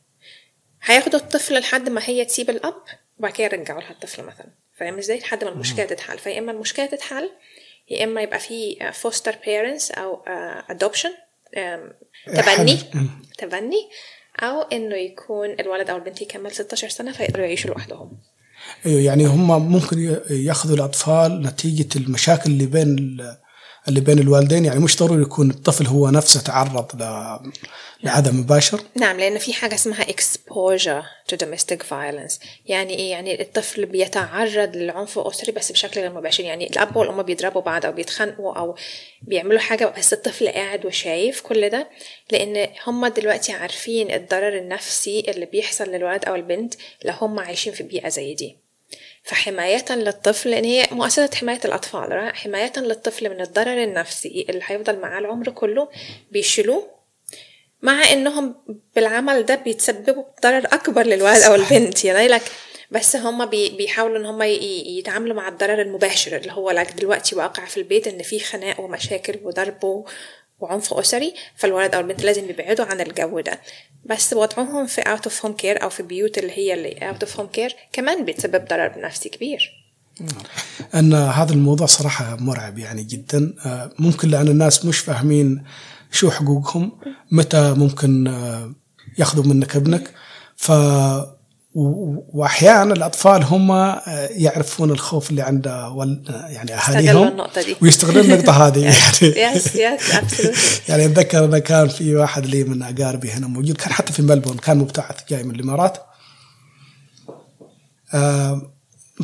هياخدوا 0.84 1.20
الطفل 1.20 1.60
لحد 1.60 1.90
ما 1.90 2.02
هي 2.04 2.26
تسيب 2.26 2.50
الأب 2.50 2.84
وبعد 3.20 3.32
كده 3.32 3.46
يرجعوا 3.46 3.82
لها 3.82 3.92
الطفل 3.92 4.24
مثلا. 4.24 4.63
فاهم 4.76 4.98
إزاي؟ 4.98 5.20
لحد 5.20 5.44
ما 5.44 5.50
المشكلة 5.50 5.86
تتحل. 5.86 6.20
فيا 6.20 6.40
إما 6.40 6.52
المشكلة 6.52 6.86
تتحل 6.86 7.30
يا 7.90 8.04
إما 8.04 8.22
يبقى 8.22 8.40
في 8.40 8.92
foster 8.94 9.36
parents 9.46 9.92
أو 9.92 10.24
adoption 10.70 11.10
تبني. 12.26 12.78
تبني. 13.38 13.90
أو 14.40 14.62
إنه 14.62 14.96
يكون 14.96 15.50
الولد 15.60 15.90
أو 15.90 15.96
البنت 15.98 16.22
يكمل 16.22 16.52
16 16.52 16.90
سنة 16.90 17.12
فيقدروا 17.12 17.46
يعيشوا 17.46 17.70
لوحدهم. 17.70 18.18
أيوه 18.86 19.02
يعني 19.02 19.26
هم 19.26 19.72
ممكن 19.72 20.22
يأخذوا 20.30 20.76
الأطفال 20.76 21.42
نتيجة 21.42 21.98
المشاكل 21.98 22.52
اللي 22.52 22.66
بين 22.66 23.18
اللي 23.88 24.02
بين 24.02 24.20
الوالدين 24.20 24.66
يعني 24.66 24.80
مش 24.80 24.98
ضروري 24.98 25.22
يكون 25.22 25.50
الطفل 25.50 25.88
هو 25.88 26.10
نفسه 26.10 26.42
تعرض 26.42 27.02
لأذى 28.04 28.32
مباشر؟ 28.32 28.82
نعم 28.96 29.20
لأن 29.20 29.38
في 29.38 29.54
حاجة 29.54 29.76
اسمها 29.76 30.04
exposure 30.04 31.04
to 31.32 31.38
domestic 31.38 31.78
violence. 31.90 32.40
يعني 32.66 32.94
إيه؟ 32.94 33.12
يعني 33.12 33.42
الطفل 33.42 33.86
بيتعرض 33.86 34.76
للعنف 34.76 35.20
الأسري 35.20 35.52
بس 35.52 35.72
بشكل 35.72 36.02
غير 36.02 36.14
مباشر. 36.14 36.44
يعني 36.44 36.70
الأب 36.70 36.96
والأم 36.96 37.22
بيضربوا 37.22 37.62
بعض 37.62 37.86
أو 37.86 37.92
بيتخانقوا 37.92 38.58
أو 38.58 38.76
بيعملوا 39.22 39.60
حاجة 39.60 39.94
بس 39.98 40.14
الطفل 40.14 40.48
قاعد 40.48 40.86
وشايف 40.86 41.42
كل 41.42 41.70
ده 41.70 41.90
لأن 42.32 42.68
هم 42.88 43.08
دلوقتي 43.08 43.52
عارفين 43.52 44.12
الضرر 44.12 44.58
النفسي 44.58 45.20
اللي 45.28 45.46
بيحصل 45.46 45.90
للولد 45.90 46.26
أو 46.26 46.36
البنت 46.36 46.74
لو 47.06 47.14
هم 47.14 47.40
عايشين 47.40 47.74
في 47.74 47.84
بيئة 47.84 48.10
زي 48.10 48.34
دي. 48.34 48.63
فحماية 49.24 49.86
للطفل 49.90 50.50
لأن 50.52 50.64
هي 50.64 50.88
مؤسسة 50.92 51.30
حماية 51.36 51.60
الأطفال 51.66 52.36
حماية 52.36 52.74
للطفل 52.78 53.30
من 53.30 53.42
الضرر 53.42 53.84
النفسي 53.84 54.46
اللي 54.50 54.62
هيفضل 54.66 55.00
معاه 55.00 55.20
العمر 55.20 55.50
كله 55.50 55.90
بيشيلوه 56.32 56.88
مع 57.82 58.12
إنهم 58.12 58.56
بالعمل 58.96 59.44
ده 59.46 59.56
بيتسببوا 59.56 60.24
ضرر 60.44 60.66
أكبر 60.66 61.04
للولد 61.06 61.42
أو 61.42 61.56
البنت 61.56 62.06
يعني 62.06 62.28
like 62.28 62.42
بس 62.92 63.16
هم 63.16 63.46
بيحاولوا 63.46 64.18
إن 64.18 64.26
هم 64.26 64.42
يتعاملوا 64.42 65.36
مع 65.36 65.48
الضرر 65.48 65.82
المباشر 65.82 66.38
اللي 66.38 66.52
هو 66.52 66.72
like 66.72 66.92
دلوقتي 66.92 67.36
واقع 67.36 67.66
في 67.66 67.78
البيت 67.78 68.08
إن 68.08 68.24
في 68.24 68.40
خناق 68.40 68.80
ومشاكل 68.80 69.40
وضرب 69.44 70.06
وعنف 70.64 70.94
أسري 70.94 71.34
فالولد 71.56 71.96
أو 71.96 72.02
البنت 72.02 72.24
لازم 72.24 72.50
يبعدوا 72.50 72.86
عن 72.86 73.02
الجو 73.02 73.40
ده. 73.40 73.60
بس 74.06 74.34
وضعهم 74.34 74.88
في 74.88 75.02
out 75.02 75.24
of 75.28 75.46
home 75.46 75.56
care 75.56 75.84
أو 75.84 75.90
في 75.90 76.04
بيوت 76.04 76.38
اللي 76.38 76.52
هي 76.52 76.74
اللي 76.74 77.10
out 77.10 77.24
of 77.24 77.40
home 77.40 77.48
care 77.48 77.76
كمان 77.94 78.26
بتسبب 78.26 78.66
ضرر 78.66 79.02
نفسي 79.02 79.30
كبير. 79.30 79.84
أن 80.96 81.14
هذا 81.14 81.54
الموضوع 81.54 81.88
صراحة 81.88 82.36
مرعب 82.36 82.78
يعني 82.78 83.04
جدا. 83.04 83.54
آه، 83.66 83.92
ممكن 84.00 84.30
لأن 84.30 84.48
الناس 84.48 84.86
مش 84.86 85.00
فاهمين 85.00 85.64
شو 86.12 86.32
حقوقهم 86.32 86.92
متى 87.32 87.74
ممكن 87.74 88.28
آه، 88.28 88.76
يأخذوا 89.18 89.46
منك 89.46 89.76
ابنك. 89.76 90.12
ف 90.56 90.72
وأحيانا 91.76 92.94
الأطفال 92.94 93.44
هم 93.44 93.72
آه، 93.72 94.02
يعرفون 94.32 94.92
الخوف 94.92 95.30
اللي 95.30 95.42
عند 95.42 95.66
يعني 96.50 96.74
أهاليهم 96.74 97.48
ويستغلون 97.82 98.26
النقطة 98.26 98.68
هذه. 98.68 98.80
يعني 99.38 99.58
يس 99.58 99.76
يس 99.76 100.10
يعني 100.90 101.06
أتذكر 101.06 101.46
أنا 101.46 101.60
كان 101.60 101.88
في 101.88 102.16
واحد 102.16 102.46
لي 102.46 102.64
من 102.64 102.84
أقاربي 102.84 103.32
هنا 103.32 103.48
موجود 103.48 103.78
كان 103.78 103.94
حتى 103.94 104.14
في 104.14 104.22
ملبون 104.22 104.58
كان 104.58 104.78
مبتعث 104.78 105.16
جاي 105.30 105.44
من 105.44 105.56
الإمارات. 105.56 105.98
آه، 108.14 108.62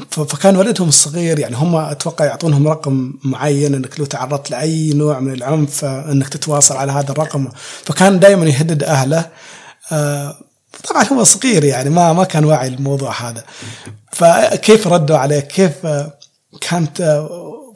فكان 0.10 0.56
والدهم 0.56 0.88
الصغير 0.88 1.40
يعني 1.40 1.56
هم 1.56 1.76
أتوقع 1.76 2.26
يعطونهم 2.26 2.68
رقم 2.68 3.14
معين 3.24 3.76
إنك 3.76 4.00
لو 4.00 4.06
تعرضت 4.06 4.52
لأي 4.52 4.94
نوع 4.94 5.20
من 5.20 5.34
العنف 5.34 5.86
انك 5.86 6.30
تتواصل 6.30 6.78
على 6.78 6.92
هذا 6.92 7.12
الرقم. 7.12 7.50
فكان 7.86 8.20
دائما 8.20 8.46
يهدد 8.46 8.84
أهله. 8.84 9.26
طبعا 10.88 11.04
هو 11.04 11.24
صغير 11.24 11.64
يعني 11.64 11.90
ما 11.90 12.14
ما 12.14 12.24
كان 12.24 12.46
واعي 12.46 12.68
الموضوع 12.68 13.30
هذا. 13.30 13.44
فكيف 14.12 14.88
ردوا 14.88 15.18
عليه؟ 15.18 15.40
كيف 15.40 15.74
كانت 16.62 17.26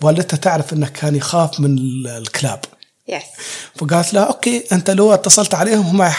والدته 0.02 0.38
تعرف 0.38 0.74
إنه 0.74 0.88
كان 0.88 1.16
يخاف 1.16 1.60
من 1.60 1.78
الكلاب؟ 2.08 2.60
yes 3.08 3.24
فقالت 3.76 4.14
له 4.14 4.22
okay 4.22 4.64
أنت 4.72 4.90
لو 4.90 5.14
اتصلت 5.14 5.54
عليهم 5.54 6.02
هم 6.02 6.12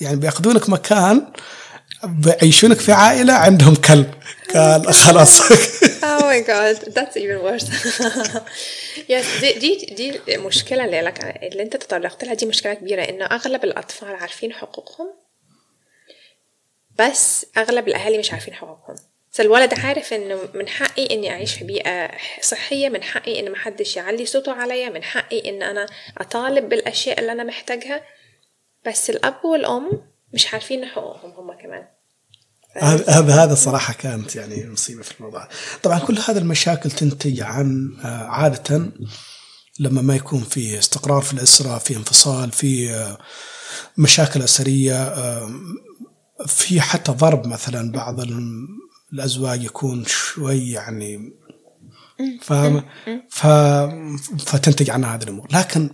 يعني 0.00 0.16
بيأخذونك 0.16 0.68
مكان 0.68 1.26
بيعيشونك 2.04 2.80
في 2.80 2.92
عائلة 2.92 3.32
عندهم 3.32 3.74
كلب. 3.74 4.14
قال 4.54 4.94
خلاص. 4.94 5.40
Oh 6.18 6.22
my 6.30 6.40
god. 6.52 6.76
That's 6.96 7.16
even 7.16 7.38
worse. 7.46 7.66
Yes. 9.12 9.40
دي 9.40 9.52
دي 9.58 9.94
دي 9.96 10.34
المشكلة 10.34 10.84
اللي 10.84 11.00
لك 11.00 11.38
اللي 11.52 11.62
أنت 11.62 11.76
تطرقت 11.76 12.24
لها. 12.24 12.34
دي 12.34 12.46
مشكلة 12.46 12.74
كبيرة 12.74 13.02
إنه 13.02 13.24
أغلب 13.24 13.64
الأطفال 13.64 14.14
عارفين 14.14 14.52
حقوقهم 14.52 15.06
بس 16.98 17.46
أغلب 17.56 17.88
الأهالي 17.88 18.18
مش 18.18 18.32
عارفين 18.32 18.54
حقوقهم. 18.54 18.96
فالولد 19.30 19.74
عارف 19.78 20.12
إنه 20.12 20.38
من 20.54 20.68
حقي 20.68 21.14
إني 21.14 21.30
أعيش 21.30 21.54
في 21.54 21.64
بيئة 21.64 22.10
صحية 22.42 22.88
من 22.88 23.02
حقي 23.02 23.40
إن 23.40 23.52
محدش 23.52 23.96
يعلي 23.96 24.26
صوته 24.26 24.52
عليا 24.52 24.88
من 24.88 25.02
حقي 25.02 25.50
إن 25.50 25.62
أنا 25.62 25.86
أطالب 26.18 26.68
بالأشياء 26.68 27.20
اللي 27.20 27.32
أنا 27.32 27.44
محتاجها. 27.44 28.02
بس 28.86 29.10
الأب 29.10 29.44
والأم 29.44 30.02
مش 30.34 30.52
عارفين 30.54 30.84
حقوقهم 30.84 31.30
هم 31.30 31.52
كمان. 31.52 31.84
هذا 33.08 33.34
هذا 33.44 33.54
صراحة 33.54 33.94
كانت 33.94 34.36
يعني 34.36 34.70
مصيبة 34.70 35.02
في 35.02 35.20
الموضوع. 35.20 35.48
طبعا 35.82 35.98
كل 35.98 36.18
هذه 36.28 36.38
المشاكل 36.38 36.90
تنتج 36.90 37.40
عن 37.40 37.96
آه، 38.04 38.06
عادة 38.06 38.90
لما 39.80 40.02
ما 40.02 40.16
يكون 40.16 40.40
في 40.40 40.78
استقرار 40.78 41.22
في 41.22 41.32
الأسرة 41.32 41.78
في 41.78 41.96
انفصال 41.96 42.52
في 42.52 42.90
آه، 42.90 43.18
مشاكل 43.96 44.42
أسرية 44.42 45.02
آه، 45.02 45.50
في 46.46 46.80
حتى 46.80 47.12
ضرب 47.12 47.46
مثلا 47.46 47.92
بعض 47.92 48.20
الأزواج 49.12 49.64
يكون 49.64 50.04
شوي 50.06 50.70
يعني 50.70 51.32
فاهم؟ 52.42 52.82
ف... 53.30 53.46
فتنتج 54.46 54.90
عنها 54.90 55.14
هذه 55.14 55.22
الأمور. 55.22 55.46
لكن 55.50 55.90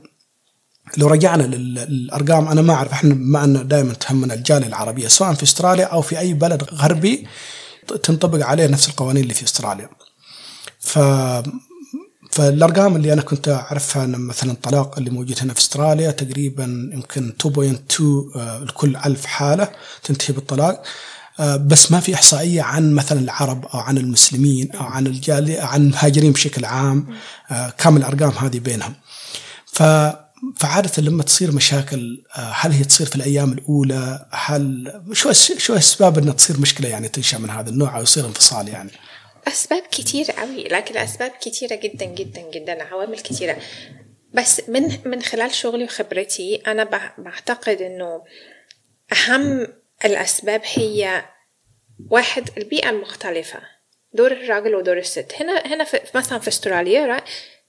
لو 0.97 1.07
رجعنا 1.09 1.43
للأرقام 1.43 2.49
أنا 2.49 2.63
ما 2.63 2.75
أعرف 2.75 2.93
إحنا 2.93 3.15
بما 3.15 3.45
انه 3.45 3.63
دائما 3.63 3.93
تهمنا 3.95 4.35
الجاليه 4.35 4.67
العربيه 4.67 5.09
سواء 5.09 5.35
في 5.35 5.43
أستراليا 5.43 5.85
أو 5.85 6.03
في 6.03 6.19
أي 6.19 6.35
بلد 6.35 6.65
غربي 6.65 7.27
تنطبق 8.03 8.47
عليه 8.47 8.67
نفس 8.67 8.89
القوانين 8.89 9.23
اللي 9.23 9.35
في 9.35 9.45
أستراليا. 9.45 9.89
ف 10.81 10.99
فالأرقام 12.35 12.97
اللي 12.97 13.13
أنا 13.13 13.23
كنت 13.23 13.49
أعرفها 13.49 14.05
إن 14.05 14.21
مثلا 14.21 14.51
الطلاق 14.53 14.99
اللي 14.99 15.11
موجود 15.11 15.39
هنا 15.41 15.55
في 15.55 15.61
أستراليا 15.61 16.11
تقريبا 16.11 16.91
يمكن 16.93 17.33
2.2 17.43 18.37
آه، 18.37 18.65
لكل 18.65 18.97
ألف 18.97 19.27
حالة 19.27 19.69
تنتهي 20.03 20.35
بالطلاق 20.35 20.83
آه، 21.41 21.57
بس 21.57 21.93
ما 21.93 22.01
في 22.01 22.15
إحصائية 22.15 22.63
عن 22.63 22.95
مثلا 22.95 23.21
العرب 23.21 23.67
أو 23.67 23.79
عن 23.79 23.99
المسلمين 23.99 24.73
أو 24.73 24.85
عن 24.85 25.07
الجاليه 25.07 25.63
عن 25.63 25.81
المهاجرين 25.81 26.33
بشكل 26.33 26.65
عام 26.65 27.07
آه، 27.51 27.73
كم 27.79 27.97
الأرقام 27.97 28.31
هذه 28.31 28.59
بينهم. 28.59 28.95
ف 29.67 29.83
فعادة 30.57 31.03
لما 31.03 31.23
تصير 31.23 31.53
مشاكل 31.53 32.23
هل 32.33 32.73
هي 32.73 32.85
تصير 32.85 33.07
في 33.07 33.17
الأيام 33.17 33.53
الأولى 33.53 34.27
هل 34.31 34.93
شو 35.13 35.33
شو 35.59 35.75
أسباب 35.75 36.19
أنها 36.19 36.33
تصير 36.33 36.61
مشكلة 36.61 36.89
يعني 36.89 37.09
تنشأ 37.09 37.37
من 37.37 37.51
هذا 37.51 37.71
النوع 37.71 37.97
أو 37.97 38.03
يصير 38.03 38.27
انفصال 38.27 38.69
يعني؟ 38.69 38.91
أسباب 39.49 39.83
كتير 39.83 40.31
قوي 40.31 40.65
لكن 40.65 40.97
أسباب 40.97 41.31
كتيرة 41.31 41.75
جدا 41.75 42.05
جدا 42.05 42.41
جدا 42.41 42.83
عوامل 42.83 43.19
كتيرة. 43.19 43.57
بس 44.33 44.69
من 44.69 44.99
من 45.05 45.23
خلال 45.23 45.55
شغلي 45.55 45.85
وخبرتي 45.85 46.63
أنا 46.67 47.13
بعتقد 47.19 47.83
إنه 47.83 48.25
أهم 49.13 49.67
الأسباب 50.05 50.63
هي 50.65 51.25
واحد 52.11 52.49
البيئة 52.57 52.91
المختلفة. 52.91 53.61
دور 54.13 54.33
الراجل 54.33 54.75
ودور 54.75 54.99
الست. 54.99 55.33
هنا 55.41 55.67
هنا 55.67 55.85
في 55.85 56.01
مثلا 56.15 56.39
في 56.39 56.49
أستراليا 56.49 57.25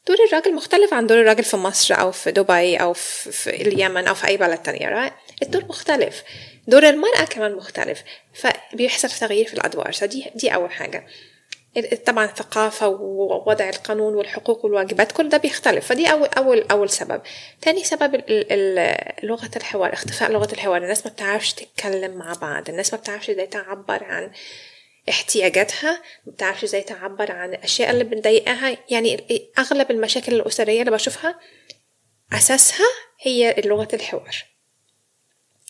دور 0.08 0.18
الراجل 0.28 0.56
مختلف 0.56 0.94
عن 0.94 1.08
دور 1.08 1.22
الراجل 1.22 1.44
في 1.44 1.58
مصر 1.58 2.00
أو 2.00 2.12
في 2.12 2.32
دبي 2.32 2.78
أو 2.78 2.94
في, 2.94 3.50
اليمن 3.50 4.08
أو 4.08 4.16
في 4.16 4.28
أي 4.28 4.38
بلد 4.38 4.58
تانية? 4.58 5.16
الدور 5.44 5.66
مختلف. 5.66 6.24
دور 6.68 6.90
المرأة 6.90 7.26
كمان 7.26 7.56
مختلف. 7.56 8.04
فبيحصل 8.34 9.10
تغيير 9.10 9.48
في 9.48 9.54
الأدوار. 9.54 9.92
فدي 9.92 10.32
دي 10.36 10.54
أول 10.54 10.72
حاجة. 10.72 11.08
طبعا 12.06 12.26
الثقافة 12.26 12.88
ووضع 12.88 13.70
القانون 13.70 14.16
والحقوق 14.16 14.66
والواجبات 14.66 15.12
كل 15.12 15.30
ده 15.30 15.38
بيختلف. 15.38 15.88
فدي 15.88 16.12
أول 16.12 16.28
أول 16.28 16.66
أول 16.72 16.90
سبب. 16.90 17.22
تاني 17.62 17.84
سبب 17.84 18.24
لغة 19.24 19.52
الحوار 19.56 19.94
اختفاء 19.94 20.32
لغة 20.32 20.54
الحوار. 20.54 20.84
الناس 20.84 21.06
ما 21.06 21.12
بتعرفش 21.12 21.54
تتكلم 21.54 22.18
مع 22.18 22.34
بعض 22.42 22.70
الناس 22.70 22.94
ما 22.94 23.00
بتعرفش 23.00 23.30
إزاي 23.30 23.48
تعبر 23.48 24.04
عن 24.04 24.32
احتياجاتها 25.10 26.02
ما 26.26 26.32
بتعرفش 26.32 26.64
إزاي 26.64 26.82
تعبر 26.82 27.32
عن 27.32 27.54
الأشياء 27.54 27.90
اللي 27.90 28.04
بتضايقها. 28.04 28.78
يعني 28.90 29.26
أغلب 29.60 29.92
المشاكل 29.92 30.34
الأسرية 30.34 30.80
اللي 30.80 30.92
بشوفها 30.92 31.40
أساسها 32.34 32.86
هي 33.22 33.56
لغة 33.66 33.88
الحوار. 33.94 34.46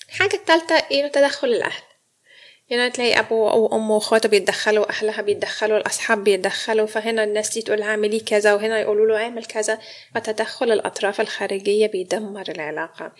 الحاجة 0.09 0.35
الثالثة 0.35 0.75
إيه 0.91 1.07
تدخل 1.07 1.47
الأهل. 1.47 1.81
يعني 2.69 2.89
تلاقي 2.89 3.19
أبوه 3.19 3.51
أو 3.51 3.75
أمه 3.75 3.95
وأخواته 3.95 4.29
بيتدخلوا 4.29 4.89
أهلها 4.89 5.21
بيتدخلوا 5.21 5.77
الأصحاب 5.77 6.23
بيتدخلوا 6.23 6.85
فهنا 6.87 7.23
الناس 7.23 7.53
دي 7.53 7.61
تقول 7.61 7.81
اعملي 7.81 8.19
كذا 8.19 8.53
وهنا 8.53 8.79
يقولوا 8.79 9.05
له 9.07 9.23
اعمل 9.23 9.45
كذا. 9.45 9.79
فتدخل 10.15 10.71
الأطراف 10.71 11.21
الخارجية 11.21 11.87
بيدمر 11.87 12.43
العلاقة. 12.49 13.11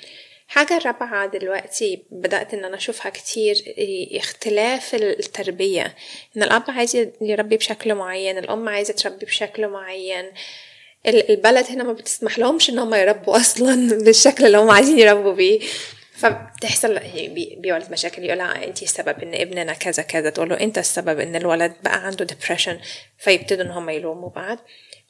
حاجة 0.48 0.78
رابعة 0.86 1.28
دلوقتي 1.28 2.06
بدأت 2.12 2.54
إن 2.54 2.66
أنا 2.66 2.78
أشوفها 2.78 3.10
كتير 3.10 3.56
اختلاف 4.16 4.96
التربية. 4.96 5.96
إن 6.38 6.44
الأب 6.44 6.64
عايز 6.68 6.96
يربي 7.22 7.58
بشكل 7.58 7.96
معين 7.96 8.38
الأم 8.38 8.70
عايزة 8.70 8.94
تربي 8.94 9.26
بشكل 9.26 9.68
معين. 9.68 10.32
البلد 11.08 11.66
هنا 11.70 11.84
ما 11.84 11.94
بتسمح 11.94 12.40
لهمش 12.40 12.70
إن 12.70 12.80
هم 12.80 12.94
يربوا 12.94 13.38
أصلا 13.38 13.90
بالشكل 14.06 14.46
اللي 14.46 14.58
هم 14.58 14.70
عايزين 14.70 15.00
يربوا 15.00 15.34
بيه. 15.34 15.60
فبتحصل 16.18 17.00
بيولد 17.58 17.92
مشاكل 17.92 18.24
يقولها 18.24 18.66
انت 18.66 18.84
السبب 18.84 19.24
إن 19.24 19.34
ابننا 19.34 19.74
كذا 19.74 20.04
كذا. 20.04 20.30
تقول 20.30 20.50
له 20.50 20.60
أنت 20.60 20.78
السبب 20.78 21.20
إن 21.20 21.36
الولد 21.36 21.74
بقى 21.84 22.06
عنده 22.06 22.26
ديبريشن 22.26 22.80
فيبتدوا 23.18 23.66
إن 23.66 23.72
هم 23.72 23.90
يلوموا 23.90 24.30
بعض. 24.30 24.58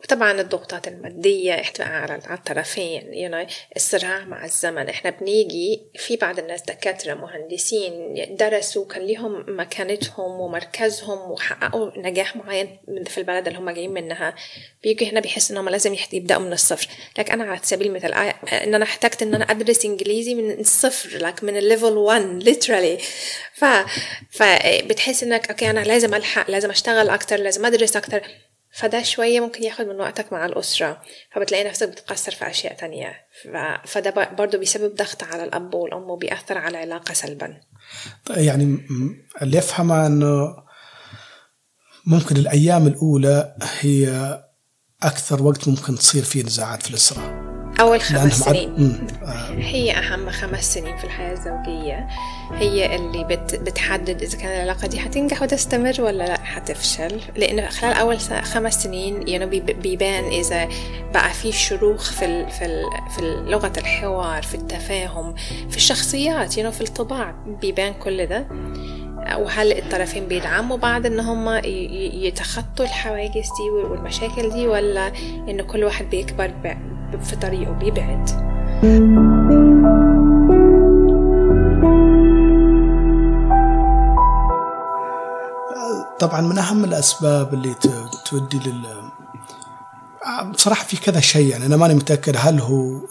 وطبعا 0.06 0.42
الضغوطات 0.42 0.88
المادية 0.88 1.54
احتواء 1.54 1.88
على 1.88 2.20
الطرفين 2.32 3.02
know, 3.02 3.52
الصراع 3.76 4.26
مع 4.26 4.46
الزمن. 4.46 4.90
إحنا 4.90 5.10
بنيجي 5.10 5.82
في 5.96 6.16
بعض 6.16 6.40
الناس 6.40 6.62
دكاترة 6.62 7.14
مهندسين 7.14 8.16
درسوا 8.40 8.86
كان 8.86 9.02
ليهم 9.02 9.46
مكانتهم 9.48 10.40
ومركزهم 10.40 11.32
وحققوا 11.32 11.92
نجاح 11.98 12.36
معين 12.36 12.80
في 13.06 13.18
البلد 13.18 13.48
اللي 13.48 13.60
هم 13.60 13.70
جايين 13.70 13.94
منها. 13.94 14.36
بيجوا 14.84 15.08
هنا 15.08 15.20
بيحسوا 15.20 15.56
إنهم 15.56 15.70
لازم 15.70 15.96
يبدأوا 16.14 16.42
من 16.42 16.54
الصفر. 16.54 16.88
لكن 17.18 17.34
أنا 17.34 17.52
على 17.52 17.60
سبيل 17.64 17.88
المثال 17.88 18.14
إن 18.14 18.76
أنا 18.76 18.84
احتجت 18.84 19.22
إن 19.22 19.36
أنا 19.36 19.52
أدرس 19.52 19.86
إنجليزي 19.86 20.36
من 20.36 20.60
الصفر 20.60 21.18
like 21.18 21.44
من 21.44 21.58
ال 21.58 21.64
level 21.64 21.98
1 21.98 22.44
literally. 22.44 23.04
ف 23.54 23.66
فبتحس 24.32 25.24
إنك 25.24 25.50
okay 25.50 25.70
أنا 25.70 25.80
لازم 25.80 26.14
ألحق 26.14 26.52
لازم 26.52 26.70
أشتغل 26.70 27.10
أكتر 27.10 27.38
لازم 27.38 27.66
أدرس 27.66 27.98
أكتر. 27.98 28.22
فده 28.76 29.04
شوية 29.04 29.40
ممكن 29.40 29.64
ياخد 29.64 29.86
من 29.86 30.00
وقتك 30.00 30.34
مع 30.34 30.46
الأسرة 30.46 31.02
فبتلاقي 31.32 31.64
نفسك 31.64 31.90
بتقصر 31.90 32.32
في 32.32 32.50
أشياء 32.50 32.74
تانية. 32.74 33.28
فده 33.86 34.30
برضه 34.32 34.58
بيسبب 34.58 34.96
ضغط 34.96 35.24
على 35.24 35.44
الأب 35.44 35.74
والأم 35.74 36.10
وبيأثر 36.10 36.58
على 36.58 36.70
العلاقة 36.70 37.14
سلبا. 37.14 37.62
يعني 38.30 38.88
اللي 39.42 39.58
يفهمه 39.58 40.08
أنه 40.08 40.56
ممكن 42.06 42.38
الأيام 42.38 42.88
الأولى 42.88 43.56
هي 43.80 44.10
أكثر 45.04 45.44
وقت 45.44 45.68
ممكن 45.68 45.96
تصير 45.96 46.24
فيه 46.24 46.44
نزاعات 46.44 46.84
في 46.84 46.90
الأسرة. 46.90 47.55
أول 47.80 48.02
خمس 48.02 48.40
سنين. 48.40 49.08
هي 49.58 49.92
أهم 49.98 50.30
خمس 50.32 50.74
سنين 50.74 50.98
في 50.98 51.04
الحياة 51.04 51.34
الزوجية. 51.34 52.08
هي 52.54 52.96
اللي 52.96 53.24
بت 53.24 53.56
بتحدد 53.56 54.22
إذا 54.22 54.38
كان 54.38 54.52
العلاقة 54.52 54.88
دي 54.88 55.00
هتنجح 55.00 55.42
وتستمر 55.42 55.94
ولا 56.00 56.24
لا 56.24 56.38
هتفشل 56.44 57.22
لأن 57.36 57.70
خلال 57.70 57.94
أول 57.94 58.20
خمس 58.20 58.84
سنين 58.84 59.28
يعني 59.28 59.46
بيبان 59.60 60.24
إذا 60.24 60.68
بقى 61.14 61.30
في 61.30 61.52
شروخ 61.52 62.12
في 62.12 62.26
ال 62.26 62.50
في 62.52 62.66
ال 62.66 62.84
في 63.16 63.22
لغة 63.48 63.74
الحوار 63.78 64.44
في 64.44 64.56
التفاهم 64.56 65.36
في 65.70 65.78
الشخصيات 65.78 66.58
يعني 66.58 66.72
في 66.72 66.82
الطباع. 66.82 67.36
بيبان 67.62 67.94
كل 67.94 68.26
ده. 68.26 68.48
وهل 69.38 69.72
الطرفين 69.78 70.28
بيدعموا 70.28 70.78
بعض 70.78 71.06
إن 71.06 71.20
هم 71.20 71.62
يتخطوا 72.14 72.86
الحواجز 72.86 73.34
دي 73.58 73.70
والمشاكل 73.70 74.50
دي 74.50 74.68
ولا 74.68 75.08
إن 75.50 75.62
كل 75.62 75.84
واحد 75.84 76.10
بيكبر 76.10 76.48
في 77.24 77.36
طريقه 77.36 77.72
بيبعد. 77.72 78.30
طبعا 86.20 86.42
من 86.42 86.58
أهم 86.58 86.84
الأسباب 86.84 87.54
اللي 87.54 87.76
تودي 88.26 88.60
لل 88.60 88.86
بصراحة 90.52 90.84
في 90.86 90.98
كذا 90.98 91.20
شيء 91.20 91.48
يعني 91.48 91.66
أنا 91.66 91.78
ماني 91.78 91.94
متأكد 91.94 92.36
هل 92.38 92.60
هو 92.60 93.02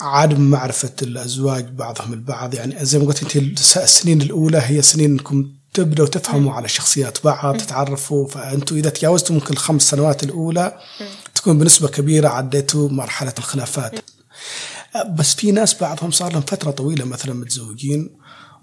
عدم 0.00 0.40
معرفة 0.40 0.92
الأزواج 1.02 1.68
بعضهم 1.68 2.12
البعض. 2.12 2.54
يعني 2.54 2.84
زي 2.84 2.98
ما 2.98 3.04
قلت 3.04 3.36
أنت 3.36 3.58
السنين 3.60 4.22
الأولى 4.22 4.62
هي 4.64 4.82
سنين 4.82 5.10
أنكم 5.10 5.52
تبدأوا 5.74 6.08
تفهموا 6.08 6.52
على 6.52 6.68
شخصيات 6.68 7.24
بعض 7.24 7.56
تتعرفوا 7.56 8.28
فأنتم 8.28 8.76
إذا 8.76 8.90
تجاوزتوا 8.90 9.34
ممكن 9.34 9.52
الخمس 9.52 9.82
سنوات 9.82 10.22
الأولى 10.22 10.78
تكون 11.34 11.58
بنسبة 11.58 11.88
كبيرة 11.88 12.28
عديتوا 12.28 12.88
مرحلة 12.88 13.34
الخلافات. 13.38 14.00
بس 15.08 15.34
في 15.34 15.52
ناس 15.52 15.74
بعضهم 15.80 16.10
صار 16.10 16.32
لهم 16.32 16.42
فترة 16.42 16.70
طويلة 16.70 17.04
مثلا 17.04 17.34
متزوجين 17.34 18.10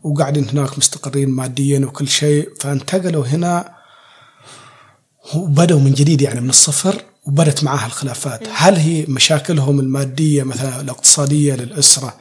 وقاعدين 0.03 0.49
هناك 0.49 0.77
مستقرين 0.77 1.29
ماديا 1.29 1.79
وكل 1.79 2.07
شيء 2.07 2.49
فانتقلوا 2.59 3.25
هنا 3.25 3.75
وبدأوا 5.35 5.79
من 5.79 5.93
جديد 5.93 6.21
يعني 6.21 6.41
من 6.41 6.49
الصفر 6.49 7.03
وبدت 7.25 7.63
معها 7.63 7.85
الخلافات. 7.85 8.47
هل 8.53 8.75
هي 8.75 9.05
مشاكلهم 9.07 9.79
المادية 9.79 10.43
مثلا 10.43 10.81
الاقتصادية 10.81 11.55
للأسرة 11.55 12.15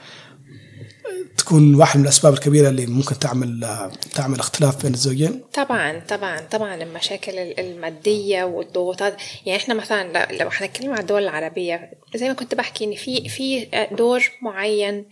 تكون 1.38 1.74
واحد 1.74 1.98
من 1.98 2.04
الأسباب 2.04 2.32
الكبيرة 2.34 2.68
اللي 2.68 2.86
ممكن 2.86 3.18
تعمل 3.18 3.66
تعمل 4.14 4.38
اختلاف 4.38 4.82
بين 4.82 4.94
الزوجين؟ 4.94 5.42
طبعا 5.54 6.02
طبعا 6.08 6.40
طبعا 6.40 6.74
المشاكل 6.74 7.38
المادية 7.38 8.44
والضغوطات. 8.44 9.16
يعني 9.46 9.58
إحنا 9.58 9.74
مثلا 9.74 10.32
لو 10.32 10.48
هنتكلم 10.52 10.92
عن 10.92 10.98
الدول 10.98 11.22
العربية 11.22 11.90
زي 12.14 12.28
ما 12.28 12.34
كنت 12.34 12.54
بحكي 12.54 12.84
إن 12.84 12.94
في 12.94 13.28
في 13.28 13.68
دور 13.92 14.30
معين 14.42 15.08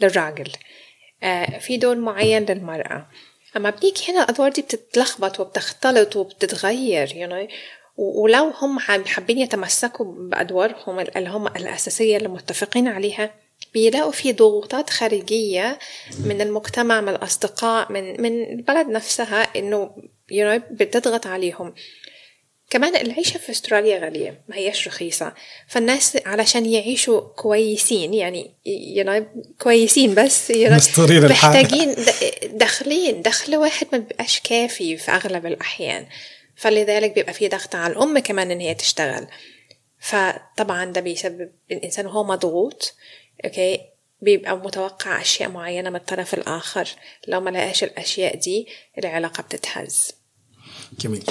للراجل 0.00 0.52
في 1.60 1.76
دور 1.76 1.96
معين 1.96 2.44
للمرأة. 2.44 3.06
أما 3.56 3.70
بنيجي 3.70 4.12
هنا 4.12 4.22
الأدوار 4.24 4.52
دي 4.52 4.62
بتتلخبط 4.62 5.40
وبتختلط 5.40 6.16
وبتتغير 6.16 7.06
you 7.08 7.30
know. 7.30 7.52
ولو 7.96 8.52
هم 8.60 8.78
حابين 8.78 9.38
يتمسكوا 9.38 10.06
بأدوارهم 10.18 11.00
اللي 11.00 11.28
هم 11.30 11.46
الأساسية 11.46 12.16
اللي 12.16 12.28
متفقين 12.28 12.88
عليها 12.88 13.30
بيلاقوا 13.78 14.12
في 14.12 14.32
ضغوطات 14.32 14.90
خارجية 14.90 15.78
من 16.24 16.40
المجتمع 16.40 17.00
من 17.00 17.08
الأصدقاء 17.08 17.92
من 17.92 18.22
من 18.22 18.42
البلد 18.42 18.86
نفسها 18.86 19.42
إنه 19.56 19.90
you 20.32 20.34
know 20.44 20.62
بتضغط 20.70 21.26
عليهم. 21.26 21.74
كمان 22.70 22.96
العيشة 22.96 23.38
في 23.38 23.52
أستراليا 23.52 23.98
غالية 23.98 24.40
ما 24.48 24.56
هيش 24.56 24.88
رخيصة. 24.88 25.34
فالناس 25.68 26.18
علشان 26.26 26.66
يعيشوا 26.66 27.20
كويسين 27.20 28.14
يعني 28.14 28.50
know 28.96 29.22
كويسين 29.62 30.14
بس 30.14 30.50
محتاجين 31.30 31.94
دخلين 32.44 33.22
دخل 33.22 33.56
واحد 33.56 33.86
ما 33.92 33.98
بيبقاش 33.98 34.40
كافي 34.40 34.96
في 34.96 35.10
أغلب 35.10 35.46
الأحيان. 35.46 36.06
فلذلك 36.56 37.12
بيبقى 37.14 37.32
في 37.32 37.48
ضغط 37.48 37.74
على 37.74 37.92
الأم 37.92 38.18
كمان 38.18 38.50
إن 38.50 38.60
هي 38.60 38.74
تشتغل. 38.74 39.26
فطبعا 40.00 40.84
ده 40.84 41.00
بيسبب 41.00 41.50
الإنسان 41.70 42.06
وهو 42.06 42.24
مضغوط. 42.24 42.94
okay؟ 43.44 43.80
بيبقى 44.22 44.58
متوقع 44.58 45.20
أشياء 45.20 45.50
معينة 45.50 45.90
من 45.90 45.96
الطرف 45.96 46.34
الآخر. 46.34 46.88
لو 47.28 47.40
ما 47.40 47.50
لقاش 47.50 47.84
الأشياء 47.84 48.36
دي 48.36 48.66
العلاقة 48.98 49.42
بتتهز. 49.42 50.10
جميل. 51.00 51.24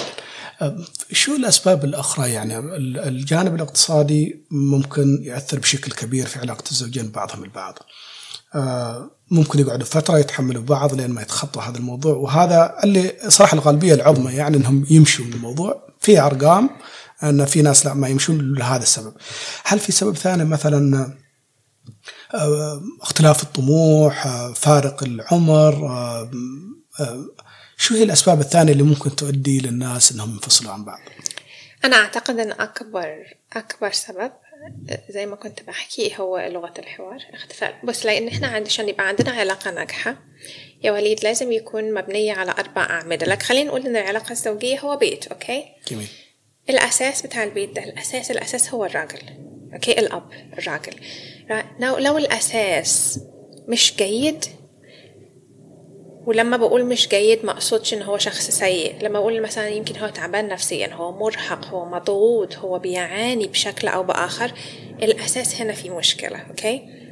شو 1.11 1.35
الأسباب 1.35 1.85
الأخرى؟ 1.85 2.31
يعني 2.31 2.59
الجانب 3.07 3.55
الاقتصادي 3.55 4.45
ممكن 4.51 5.19
يأثر 5.23 5.59
بشكل 5.59 5.91
كبير 5.91 6.25
في 6.25 6.39
علاقة 6.39 6.63
الزوجين 6.71 7.11
بعضهم 7.11 7.43
البعض. 7.43 7.79
ممكن 9.31 9.59
يقعدوا 9.59 9.85
فترة 9.85 10.19
يتحملوا 10.19 10.63
بعض 10.63 10.93
لين 10.93 11.11
ما 11.11 11.21
يتخطوا 11.21 11.61
هذا 11.61 11.77
الموضوع. 11.77 12.15
وهذا 12.15 12.75
اللي 12.83 13.15
صراحة 13.27 13.55
الغالبية 13.55 13.93
العظمى 13.93 14.33
يعني 14.33 14.57
أنهم 14.57 14.85
يمشوا 14.89 15.25
من 15.25 15.33
الموضوع. 15.33 15.87
في 15.99 16.19
أرقام 16.19 16.69
أن 17.23 17.45
في 17.45 17.61
ناس 17.61 17.85
لا 17.85 17.93
ما 17.93 18.07
يمشون 18.07 18.53
لهذا 18.53 18.83
السبب. 18.83 19.13
هل 19.63 19.79
في 19.79 19.91
سبب 19.91 20.15
ثاني؟ 20.15 20.45
مثلا 20.45 21.13
اختلاف 23.01 23.43
الطموح 23.43 24.27
فارق 24.55 25.03
العمر 25.03 25.89
شو 27.77 27.95
هي 27.95 28.03
الأسباب 28.03 28.39
الثانية 28.39 28.71
اللي 28.71 28.83
ممكن 28.83 29.15
تؤدي 29.15 29.59
للناس 29.59 30.11
أنهم 30.11 30.31
ينفصلوا 30.31 30.71
عن 30.71 30.85
بعض؟ 30.85 30.99
أنا 31.85 31.95
أعتقد 31.95 32.39
أن 32.39 32.51
أكبر 32.51 33.37
أكبر 33.53 33.91
سبب 33.91 34.31
زي 35.09 35.25
ما 35.25 35.35
كنت 35.35 35.63
بحكي 35.63 36.15
هو 36.19 36.37
لغة 36.51 36.73
الحوار 36.79 37.17
اختفاء 37.33 37.79
بس 37.85 38.05
لأن 38.05 38.27
إحنا 38.27 38.47
عشان 38.47 38.89
يبقى 38.89 39.07
عندنا 39.07 39.31
علاقة 39.31 39.71
ناجحة 39.71 40.15
يا 40.83 40.91
وليد 40.91 41.23
لازم 41.23 41.51
يكون 41.51 41.93
مبنية 41.93 42.33
على 42.33 42.51
أربع 42.51 42.83
أعمدة. 42.83 43.25
like 43.25 43.43
خلينا 43.43 43.69
نقول 43.69 43.85
إن 43.85 43.95
العلاقة 43.97 44.31
الزوجية 44.31 44.79
هو 44.79 44.97
بيت 44.97 45.27
okay؟ 45.27 45.65
جميل. 45.91 46.07
الأساس 46.69 47.21
بتاع 47.21 47.43
البيت 47.43 47.75
ده 47.75 47.83
الأساس 47.83 48.31
الأساس 48.31 48.69
هو 48.69 48.85
الراجل. 48.85 49.19
okay 49.73 49.99
الأب 49.99 50.23
الراجل. 50.57 50.93
لو, 51.79 51.97
لو 51.97 52.17
الأساس 52.17 53.19
مش 53.67 53.93
جيد 53.97 54.45
ولما 56.25 56.57
بقول 56.57 56.85
مش 56.85 57.07
جيد 57.07 57.45
ما 57.45 57.51
أقصدش 57.51 57.93
إن 57.93 58.01
هو 58.01 58.17
شخص 58.17 58.51
سيء. 58.51 58.95
لما 59.01 59.17
أقول 59.17 59.41
مثلا 59.41 59.67
يمكن 59.67 59.97
هو 59.97 60.07
تعبان 60.07 60.47
نفسيا 60.47 60.93
هو 60.93 61.11
مرهق 61.11 61.65
هو 61.65 61.85
مضغوط 61.85 62.55
هو 62.55 62.79
بيعاني 62.79 63.47
بشكل 63.47 63.87
أو 63.87 64.03
بآخر 64.03 64.51
الأساس 65.03 65.61
هنا 65.61 65.73
في 65.73 65.89
مشكلة. 65.89 66.37
أوكي 66.49 67.06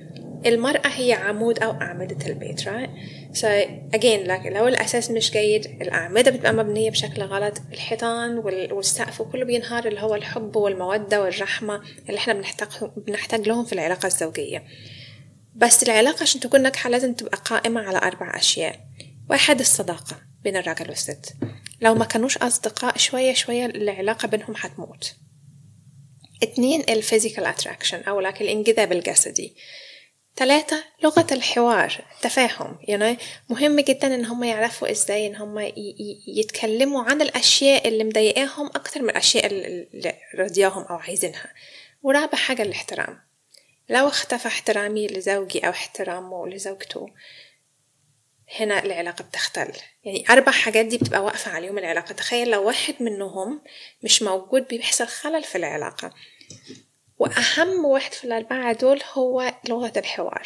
المرأة 0.46 0.88
هي 0.88 1.14
عمود 1.14 1.64
أو 1.64 1.72
أعمدة 1.72 2.26
البيت 2.28 2.62
right 2.62 2.90
so 3.38 3.48
again 3.96 4.28
like 4.28 4.48
لو 4.48 4.68
الأساس 4.68 5.12
مش 5.12 5.32
جيد 5.32 5.66
الأعمدة 5.66 6.32
بتبقى 6.32 6.54
مبنية 6.54 6.90
بشكل 6.92 7.22
غلط 7.22 7.58
الحيطان 7.74 8.38
والسقف 8.72 9.22
وكله 9.22 9.46
بينهار 9.46 9.88
اللي 9.88 10.02
هو 10.02 10.16
الحب 10.16 10.56
والمودة 10.56 11.22
والرحمة 11.22 11.82
اللي 12.10 12.18
إحنا 12.18 12.34
بنحتاج 12.34 12.68
بنحتاج 12.98 13.48
لهم 13.48 13.66
في 13.66 13.74
العلاقة 13.74 14.08
الزوجية. 14.08 14.64
بس 15.56 15.84
العلاقة 15.84 16.22
عشان 16.24 16.42
تكون 16.42 16.62
ناجحة 16.62 16.90
لازم 16.90 17.14
تبقى 17.14 17.38
قائمة 17.46 17.82
على 17.82 17.98
أربع 17.98 18.36
أشياء. 18.38 18.80
واحد 19.30 19.60
الصداقة 19.60 20.18
بين 20.44 20.58
الراجل 20.58 20.90
والست. 20.90 21.34
لو 21.82 21.96
ما 21.96 22.06
كانوش 22.06 22.38
أصدقاء 22.38 22.98
شوية 22.98 23.34
شوية 23.34 23.66
العلاقة 23.66 24.28
بينهم 24.28 24.56
حتموت 24.56 25.16
اتنين 26.44 26.82
ال 26.90 26.96
physical 26.96 27.46
attraction 27.46 28.00
أو 28.04 28.20
like 28.20 28.42
الانجذاب 28.42 28.92
الجسدي. 28.92 29.56
ثلاثة 30.38 30.84
لغة 31.04 31.28
الحوار 31.32 32.06
التفاهم 32.16 32.78
يعني 32.82 33.18
مهم 33.50 33.80
جدا 33.80 34.16
إن 34.16 34.26
هم 34.26 34.44
يعرفوا 34.44 34.92
إزاي 34.92 35.28
إن 35.28 35.36
هم 35.36 35.72
يتكلموا 36.28 37.04
عن 37.04 37.22
الأشياء 37.22 37.88
اللي 37.88 38.04
مضايقاهم 38.04 38.68
أكتر 38.68 39.02
من 39.02 39.10
الأشياء 39.10 39.46
اللي 39.46 40.16
رضياهم 40.40 40.84
أو 40.84 40.96
عايزينها. 40.96 41.54
ورابع 42.04 42.38
حاجة 42.38 42.62
الاحترام. 42.62 43.20
لو 43.90 44.08
اختفى 44.08 44.48
احترامي 44.48 45.08
لزوجي 45.08 45.60
أو 45.60 45.70
احترامه 45.72 46.48
لزوجته 46.48 47.08
هنا 48.60 48.84
العلاقة 48.84 49.24
بتختل. 49.24 49.72
يعني 50.04 50.26
أربع 50.30 50.52
حاجات 50.52 50.86
دي 50.86 50.98
بتبقى 50.98 51.24
واقفة 51.24 51.52
عليهم 51.52 51.78
العلاقة. 51.78 52.14
تخيل 52.14 52.52
لو 52.52 52.68
واحد 52.68 52.96
منهم 53.00 53.62
مش 54.04 54.22
موجود 54.24 54.68
بيحصل 54.68 55.08
خلل 55.08 55.44
في 55.44 55.58
العلاقة. 55.58 56.14
وأهم 57.20 57.86
واحد 57.86 58.14
في 58.14 58.24
الأربعة 58.24 58.74
دول 58.74 59.02
هو 59.14 59.54
لغة 59.70 59.94
الحوار 59.98 60.44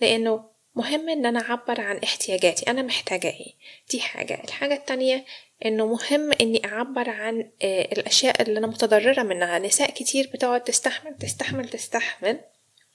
لأنه 0.00 0.44
مهم 0.74 1.08
إن 1.08 1.26
أنا 1.26 1.40
أعبر 1.40 1.80
عن 1.80 1.96
احتياجاتي 1.98 2.70
أنا 2.70 2.82
محتاجة 2.82 3.28
إيه؟ 3.28 3.52
دي 3.90 4.00
حاجة. 4.00 4.40
الحاجة 4.44 4.74
التانية 4.74 5.24
إنه 5.64 5.86
مهم 5.86 6.32
إني 6.40 6.64
أعبر 6.64 7.10
عن 7.10 7.50
الأشياء 7.62 8.42
اللي 8.42 8.58
أنا 8.58 8.66
متضررة 8.66 9.22
منها. 9.22 9.58
نساء 9.58 9.90
كتير 9.90 10.30
بتقعد 10.34 10.64
تستحمل 10.64 11.16
تستحمل 11.18 11.68
تستحمل 11.68 12.40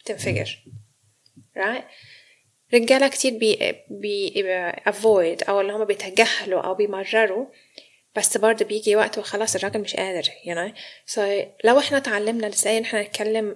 تنفجر 0.06 0.64
right? 1.58 1.84
رجالة 2.74 3.08
كتير 3.08 3.38
بي 3.38 3.76
بي 3.90 4.44
avoid 4.90 5.50
أو 5.50 5.62
اللي 5.62 5.74
هما 5.74 5.84
بيتجاهلوا 5.84 6.62
أو 6.62 6.74
بيمرروا 6.76 7.46
بس 8.16 8.38
برضه 8.38 8.66
بيجي 8.66 8.96
وقت 8.96 9.18
وخلاص 9.18 9.56
الراجل 9.56 9.80
مش 9.82 9.96
قادر 9.96 10.24
you 10.24 10.56
know. 10.56 10.78
So 11.14 11.20
لو 11.64 11.80
إحنا 11.80 11.98
اتعلمنا 11.98 12.48
إزاي 12.48 12.78
ان 12.78 12.84
إحنا 12.84 13.02
نتكلم 13.02 13.56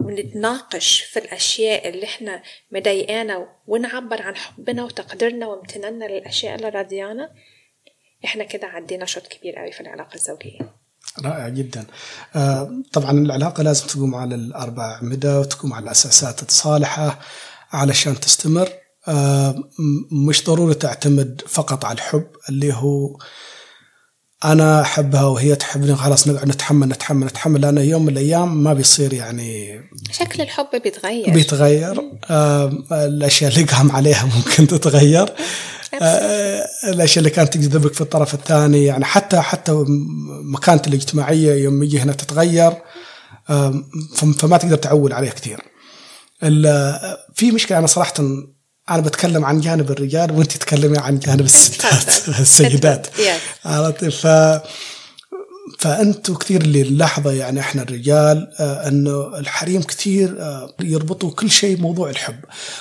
ونتناقش 0.00 1.00
في 1.00 1.18
الأشياء 1.18 1.88
اللي 1.88 2.04
إحنا 2.04 2.42
مضايقانا 2.70 3.48
ونعبر 3.66 4.22
عن 4.22 4.36
حبنا 4.36 4.84
وتقديرنا 4.84 5.46
وامتناننا 5.46 6.04
للأشياء 6.04 6.54
اللي 6.54 6.68
راضيانا 6.68 7.30
إحنا 8.24 8.44
كده 8.44 8.66
عدينا 8.66 9.04
شوط 9.06 9.26
كبير 9.26 9.56
قوي 9.58 9.72
في 9.72 9.80
العلاقة 9.80 10.14
الزوجية. 10.14 10.58
رائع 11.24 11.48
جدا. 11.48 11.84
طبعا 12.92 13.10
العلاقة 13.10 13.62
لازم 13.62 13.86
تقوم 13.86 14.14
على 14.14 14.34
الأربع 14.34 14.92
أعمدة 14.92 15.40
وتقوم 15.40 15.72
على 15.72 15.84
الأساسات 15.84 16.42
الصالحة 16.42 17.20
علشان 17.72 18.20
تستمر. 18.20 18.68
مش 20.10 20.44
ضروري 20.44 20.74
تعتمد 20.74 21.42
فقط 21.48 21.84
على 21.84 21.94
الحب 21.94 22.26
اللي 22.48 22.74
هو 22.74 23.18
أنا 24.44 24.80
أحبها 24.80 25.24
وهي 25.24 25.54
تحبني 25.54 25.94
خلاص 25.94 26.28
نقعد 26.28 26.48
نتحمل 26.48 26.88
نتحمل 26.88 27.26
نتحمل 27.26 27.60
لأن 27.60 27.78
يوم 27.78 28.02
من 28.02 28.08
الأيام 28.08 28.62
ما 28.64 28.74
بيصير 28.74 29.12
يعني 29.12 29.80
شكل 30.10 30.42
الحب 30.42 30.66
بيتغير. 30.84 31.30
بيتغير. 31.30 32.02
الأشياء 32.92 33.52
اللي 33.52 33.64
قام 33.64 33.92
عليها 33.92 34.28
ممكن 34.36 34.66
تتغير. 34.66 35.32
الأشياء 36.84 37.18
اللي 37.18 37.30
كانت 37.30 37.54
تجذبك 37.54 37.94
في 37.94 38.00
الطرف 38.00 38.34
الثاني 38.34 38.84
يعني 38.84 39.04
حتى 39.04 39.40
حتى 39.40 39.84
مكانته 40.44 40.88
الاجتماعية 40.88 41.54
يوم 41.64 41.82
يجي 41.82 42.00
هنا 42.00 42.12
تتغير. 42.12 42.72
فما 44.16 44.56
تقدر 44.58 44.76
تعول 44.76 45.12
عليه 45.12 45.30
كثير. 45.30 45.60
في 47.34 47.50
مشكلة 47.52 47.78
أنا 47.78 47.86
صراحة 47.86 48.14
أنا 48.90 49.00
بتكلم 49.00 49.44
عن 49.44 49.60
جانب 49.60 49.90
الرجال 49.90 50.32
وأنت 50.32 50.52
تتكلمي 50.52 50.98
عن 50.98 51.18
جانب 51.18 51.40
الستات 51.40 52.28
السيدات. 52.40 53.06
عرفتي 53.64 54.10
ف 54.10 54.26
فأنتوا 55.78 56.36
كثير 56.36 56.60
اللي 56.60 56.82
نلاحظه 56.90 57.32
يعني 57.32 57.60
إحنا 57.60 57.82
الرجال 57.82 58.52
آه 58.60 58.88
إنه 58.88 59.38
الحريم 59.38 59.82
كثير 59.82 60.36
آه 60.40 60.74
يربطوا 60.80 61.30
كل 61.30 61.50
شيء 61.50 61.80
موضوع 61.80 62.10
الحب. 62.10 62.36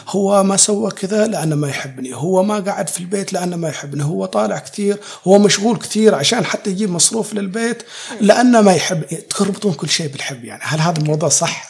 هو 0.07 0.43
ما 0.43 0.57
سوى 0.57 0.91
كذا 0.91 1.27
لأنه 1.27 1.55
ما 1.55 1.69
يحبني. 1.69 2.15
هو 2.15 2.43
ما 2.43 2.59
قعد 2.59 2.89
في 2.89 2.99
البيت 2.99 3.33
لأنه 3.33 3.55
ما 3.55 3.69
يحبني. 3.69 4.03
هو 4.03 4.25
طالع 4.25 4.59
كثير 4.59 4.97
هو 5.27 5.39
مشغول 5.39 5.77
كثير 5.77 6.15
عشان 6.15 6.45
حتى 6.45 6.69
يجيب 6.69 6.91
مصروف 6.91 7.33
للبيت 7.33 7.83
لأنه 8.21 8.61
ما 8.61 8.73
يحب. 8.73 9.03
تربطون 9.29 9.73
كل 9.73 9.89
شيء 9.89 10.07
بالحب 10.07 10.43
يعني. 10.43 10.61
هل 10.63 10.79
هذا 10.79 10.99
الموضوع 10.99 11.29
صح؟ 11.29 11.67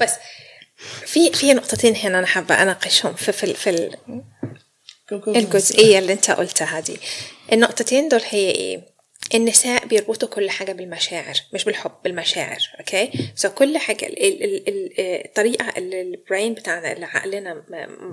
بس 0.00 0.10
في 1.06 1.32
في 1.32 1.54
نقطتين 1.54 1.96
هنا 1.96 2.18
أنا 2.18 2.26
حابة 2.26 2.62
أناقشهم 2.62 3.14
في 3.14 3.32
في, 3.32 3.54
في 3.54 3.96
الجزئية 5.28 5.98
اللي 5.98 6.12
أنت 6.12 6.30
قلتها 6.30 6.80
دي 6.80 6.96
النقطتين 7.52 8.08
دول 8.08 8.20
هي 8.28 8.50
إيه؟ 8.50 8.89
النساء 9.34 9.86
بيربطوا 9.86 10.28
كل 10.28 10.50
حاجة 10.50 10.72
بالمشاعر 10.72 11.34
مش 11.52 11.64
بالحب 11.64 11.92
بالمشاعر 12.04 12.58
okay 12.80 13.48
so 13.48 13.50
so 13.50 13.52
كل 13.52 13.78
حاجة 13.78 14.06
ال 14.06 14.22
ال 14.44 14.68
ال 14.68 14.92
الطريقة 15.26 15.72
اللي 15.76 16.00
ال 16.00 16.09
brain 16.09 16.54
بتاعنا 16.54 16.92
اللي 16.92 17.06
عقلنا 17.06 17.62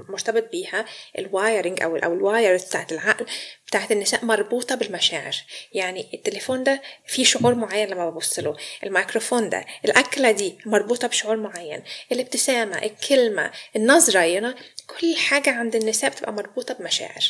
مرتبط 0.09 0.51
بيها 0.51 0.85
ال 1.17 1.26
wiring 1.26 1.81
أو 1.83 1.95
أو 1.97 2.13
ال 2.13 2.21
wires 2.21 2.63
بتاعت 2.63 2.91
العقل 2.91 3.25
بتاعت 3.67 3.91
النساء 3.91 4.25
مربوطة 4.25 4.75
بالمشاعر. 4.75 5.35
يعني 5.73 6.09
التليفون 6.13 6.63
ده 6.63 6.81
فيه 7.07 7.23
شعور 7.23 7.55
معين 7.55 7.87
لما 7.89 8.09
ببص 8.09 8.39
له. 8.39 8.55
الميكروفون 8.83 9.49
ده 9.49 9.65
الأكلة 9.85 10.31
دي 10.31 10.57
مربوطة 10.65 11.07
بشعور 11.07 11.35
معين. 11.37 11.83
الابتسامة 12.11 12.77
الكلمة 12.77 13.51
النظرة 13.75 14.19
يعني 14.19 14.55
كل 14.99 15.15
حاجة 15.15 15.49
عند 15.51 15.75
النساء 15.75 16.09
بتبقى 16.09 16.33
مربوطة 16.33 16.73
بمشاعر 16.73 17.23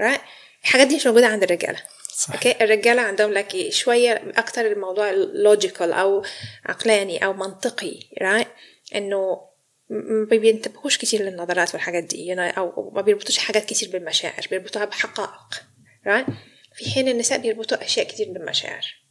right? 0.00 0.20
الحاجات 0.64 0.86
دي 0.86 0.96
مش 0.96 1.06
موجودة 1.06 1.26
عند 1.26 1.42
الرجالة. 1.42 1.82
صح. 2.14 2.34
okay؟ 2.34 2.64
الرجالة 2.64 3.02
عندهم 3.02 3.32
like 3.32 3.70
شوية 3.70 4.22
أكتر 4.36 4.72
الموضوع 4.72 5.10
logical 5.10 5.92
أو 5.92 6.24
عقلاني 6.64 7.24
أو 7.24 7.32
منطقي 7.32 8.00
right 8.22 8.48
إنه 8.94 9.52
ما 9.90 10.36
بينتبهوش 10.36 10.98
كتير 10.98 11.22
للنظرات 11.22 11.74
والحاجات 11.74 12.04
دي 12.04 12.26
يعني 12.26 12.50
أو 12.50 12.90
ما 12.94 13.02
بيربطوش 13.02 13.38
حاجات 13.38 13.64
كتير 13.64 13.90
بالمشاعر 13.90 14.46
بيربطوها 14.50 14.84
بحقائق 14.84 15.62
right 16.06 16.26
في 16.74 16.90
حين 16.90 17.08
النساء 17.08 17.38
بيربطوا 17.38 17.84
أشياء 17.84 18.06
كتير 18.06 18.32
بالمشاعر. 18.32 19.02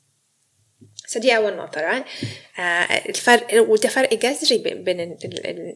فدي 1.09 1.37
أول 1.37 1.55
نقطة 1.55 1.81
right 1.81 2.03
آه 2.59 3.09
الفرق 3.09 3.69
وده 3.69 3.89
فرق 3.89 4.13
جذري 4.13 4.57
بين 4.57 5.17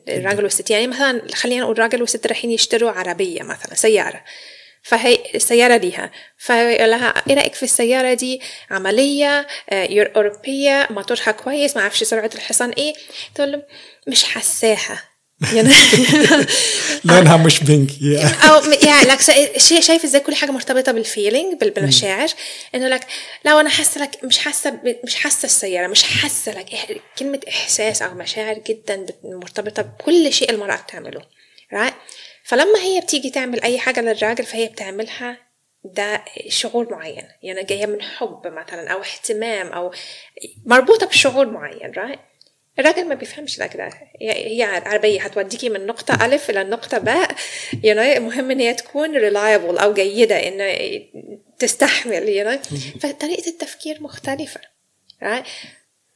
الراجل 0.10 0.44
والست. 0.44 0.70
يعني 0.70 0.88
مثلا 0.88 1.22
خلينا 1.34 1.62
نقول 1.64 1.80
راجل 1.80 2.02
وست 2.02 2.28
رايحين 2.28 2.52
يشتروا 2.52 2.92
عربية 2.92 3.44
مثلا 3.44 3.74
سيارة. 3.74 4.24
فهي 4.86 5.20
السيارة 5.36 5.78
ليها. 5.78 6.12
فيقول 6.38 6.90
لها 6.92 7.14
إيه 7.30 7.36
رأيك 7.36 7.54
في 7.56 7.64
السيارة 7.64 8.14
دي؟ 8.14 8.42
عملية 8.72 9.48
أوروبية 9.90 10.88
موتورها 10.90 11.32
كويس 11.32 11.76
ما 11.76 11.82
أعرفش 11.82 12.04
سرعة 12.04 12.30
الحصان 12.36 12.70
إيه. 12.70 12.94
تقول 13.36 13.52
له 13.52 13.64
مش 14.08 14.24
حساها. 14.24 15.04
يعني 15.56 15.70
لونها 17.06 17.38
مش 17.38 17.64
بينك 17.64 17.90
أو 18.50 18.72
يعني 18.72 19.08
لك 19.08 19.22
شايف 19.82 20.04
إزاي 20.04 20.22
كل 20.22 20.36
حاجة 20.36 20.52
مرتبطة 20.52 20.92
بالفيلينج 20.92 21.60
بالمشاعر. 21.60 22.30
إنه 22.76 22.88
لك 22.88 23.08
لو 23.46 23.60
أنا 23.60 23.70
حاسة 23.70 24.02
لك 24.02 24.24
مش 24.24 24.38
حاسة 24.38 24.80
مش 25.04 25.16
حاسة 25.16 25.46
السيارة 25.46 25.88
مش 25.88 26.04
حاسة 26.04 26.52
لك. 26.52 26.66
كلمة 27.20 27.40
إحساس 27.50 28.02
أو 28.02 28.14
مشاعر 28.14 28.62
جدا 28.68 29.06
مرتبطة 29.24 29.82
بكل 29.82 30.34
شيء 30.34 30.52
المرأة 30.52 30.76
بتعمله. 30.76 31.22
Right? 31.74 31.94
فلما 32.46 32.80
هي 32.80 33.02
بتيجي 33.02 33.30
تعمل 33.30 33.62
أي 33.62 33.80
حاجة 33.80 34.02
للراجل 34.02 34.44
فهي 34.46 34.68
بتعملها 34.68 35.38
ده 35.84 36.26
شعور 36.48 36.92
معين 36.92 37.28
يعني 37.44 37.64
جاية 37.64 37.86
من 37.86 38.02
حب 38.02 38.42
مثلا 38.48 38.88
أو 38.94 39.02
اهتمام 39.02 39.68
أو 39.68 39.92
مربوطة 40.66 41.06
بشعور 41.06 41.46
معين 41.46 41.94
right? 41.94 42.20
الراجل 42.80 43.08
ما 43.08 43.16
بيفهمش 43.16 43.58
ده 43.58 43.68
كده 43.68 43.90
هي 44.22 44.64
عربية 44.64 45.22
هتوديكي 45.22 45.70
من 45.70 45.86
نقطة 45.86 46.26
ألف 46.26 46.50
إلى 46.50 46.62
النقطة 46.62 46.98
باء 46.98 47.32
you 47.74 47.94
know 47.96 48.18
المهم 48.18 48.52
إن 48.52 48.60
هي 48.60 48.74
تكون 48.74 49.20
reliable 49.20 49.82
أو 49.82 49.94
جيدة 49.94 50.36
إن 50.36 50.60
تستحمل 51.60 52.26
you 52.28 52.48
know 52.48 52.68
فطريقة 53.00 53.48
التفكير 53.50 54.04
مختلفة 54.04 54.62
right? 55.24 55.46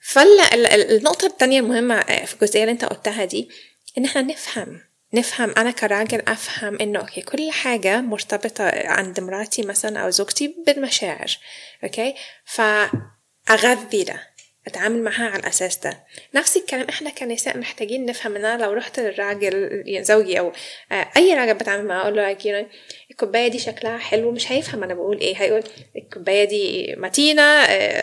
فالنقطة 0.02 1.26
الثانية 1.28 1.60
المهمة 1.60 2.02
في 2.02 2.34
الجزئية 2.34 2.62
اللي 2.64 2.72
أنت 2.72 2.86
قلتها 2.86 3.26
دي 3.26 3.50
إن 3.98 4.06
إحنا 4.06 4.22
نفهم 4.22 4.82
نفهم 5.14 5.54
أنا 5.58 5.72
كراجل 5.72 6.22
أفهم 6.28 6.78
إنه 6.82 7.00
أوكي 7.00 7.22
كل 7.22 7.52
حاجة 7.52 8.02
مرتبطة 8.02 8.64
عند 8.88 9.20
مراتي 9.20 9.62
مثلا 9.62 10.00
أو 10.00 10.10
زوجتي 10.10 10.56
بالمشاعر 10.68 11.38
أوكي؟ 11.84 12.16
فأغذي 12.46 14.04
ده 14.04 14.30
أتعامل 14.68 15.04
معاها 15.04 15.30
على 15.30 15.40
الأساس 15.40 15.78
ده. 15.78 16.04
نفس 16.36 16.58
الكلام 16.58 16.88
إحنا 16.90 17.10
كنساء 17.10 17.58
محتاجين 17.58 18.06
نفهم 18.06 18.36
ان 18.36 18.46
أنا 18.46 18.64
لو 18.64 18.74
رحت 18.74 19.00
للراجل 19.00 19.84
زوجي 20.04 20.40
أو 20.40 20.52
أي 20.92 21.34
راجل 21.34 21.54
بتعامل 21.54 21.88
معاه 21.88 22.02
أقول 22.02 22.16
له 22.16 22.68
الكوباية 23.12 23.48
دي 23.48 23.60
شكلها 23.60 23.98
حلو 23.98 24.32
مش 24.32 24.52
هيفهم 24.52 24.84
أنا 24.84 24.94
بقول 24.94 25.20
إيه 25.20 25.36
هيقول 25.36 25.64
الكوباية 25.96 26.44
دي 26.44 26.96
متينة 26.96 27.44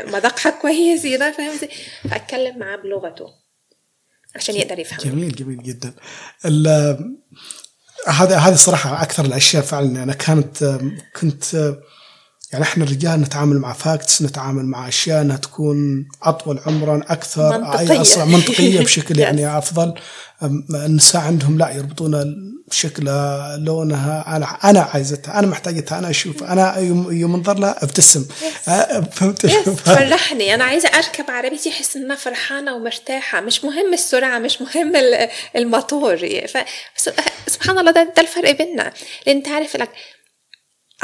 مذاقها 0.05 0.51
كويس 0.51 1.07
فاهم 1.37 1.59
فأتكلم 2.11 2.59
معاه 2.59 2.77
بلغته. 2.77 3.46
عشان 4.37 4.55
يقدر 4.57 4.79
يفهم 4.79 4.99
جميل 5.11 5.35
جميل 5.35 5.63
جدا. 5.63 5.95
هذا 8.07 8.39
هذه 8.39 8.55
الصراحه 8.55 9.03
أكثر 9.03 9.25
الأشياء 9.25 9.63
فعلا. 9.63 10.03
أنا 10.03 10.13
كانت 10.13 10.81
كنت 11.21 11.77
يعني 12.57 12.69
إحنا 12.69 12.85
الرجال 12.85 13.21
نتعامل 13.21 13.59
مع 13.59 13.73
فاكتس 13.73 14.23
نتعامل 14.23 14.65
مع 14.67 14.89
أشياء 14.89 15.23
إنها 15.23 15.37
تكون 15.37 16.09
أطول 16.23 16.61
عمرا 16.67 17.03
أكثر 17.09 17.59
منطقية. 17.59 17.91
اي 17.93 18.01
اسرع 18.01 18.25
منطقية 18.25 18.81
بشكل 18.85 19.19
يعني 19.19 19.59
أفضل. 19.59 19.95
النساء 20.75 21.23
عندهم 21.23 21.59
لا 21.59 21.71
يربطون 21.71 22.25
بشكل 22.69 23.05
لونها. 23.59 24.37
أنا 24.37 24.47
أنا 24.47 24.81
عايزتها 24.81 25.39
أنا 25.39 25.47
محتاجتها 25.47 25.99
أنا 25.99 26.11
أشوف 26.11 26.43
أنا 26.43 26.79
يوم 27.11 27.35
انظر 27.35 27.59
لها 27.59 27.85
أبتسم. 27.85 28.27
فهمت؟ 29.13 29.47
فرحني. 29.87 30.55
أنا 30.55 30.65
عايزة 30.65 30.89
أركب 30.89 31.31
عربيتي 31.31 31.71
أحس 31.71 31.97
ان 31.97 32.05
أنا 32.05 32.15
فرحانة 32.15 32.75
ومرتاحة. 32.75 33.41
مش 33.41 33.65
مهم 33.65 33.93
السرعة 33.93 34.39
مش 34.39 34.63
مهم 34.63 34.93
الموتور 35.57 36.19
سبحان 37.47 37.79
الله 37.79 37.91
ده, 37.91 38.13
ده 38.17 38.23
الفرق 38.23 38.51
بيننا. 38.51 38.93
لأن 39.27 39.37
انت 39.37 39.49
عارف 39.49 39.77
لك 39.77 39.91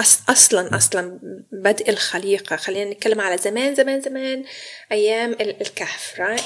أصلا 0.01 0.77
أصلا 0.77 1.21
بدء 1.53 1.91
الخليقة 1.91 2.57
خلينا 2.57 2.91
نتكلم 2.91 3.21
على 3.21 3.39
زمان 3.39 3.75
زمان 3.75 4.01
زمان 4.01 4.45
أيام 4.93 5.33
الكهف 5.33 6.15
right? 6.17 6.43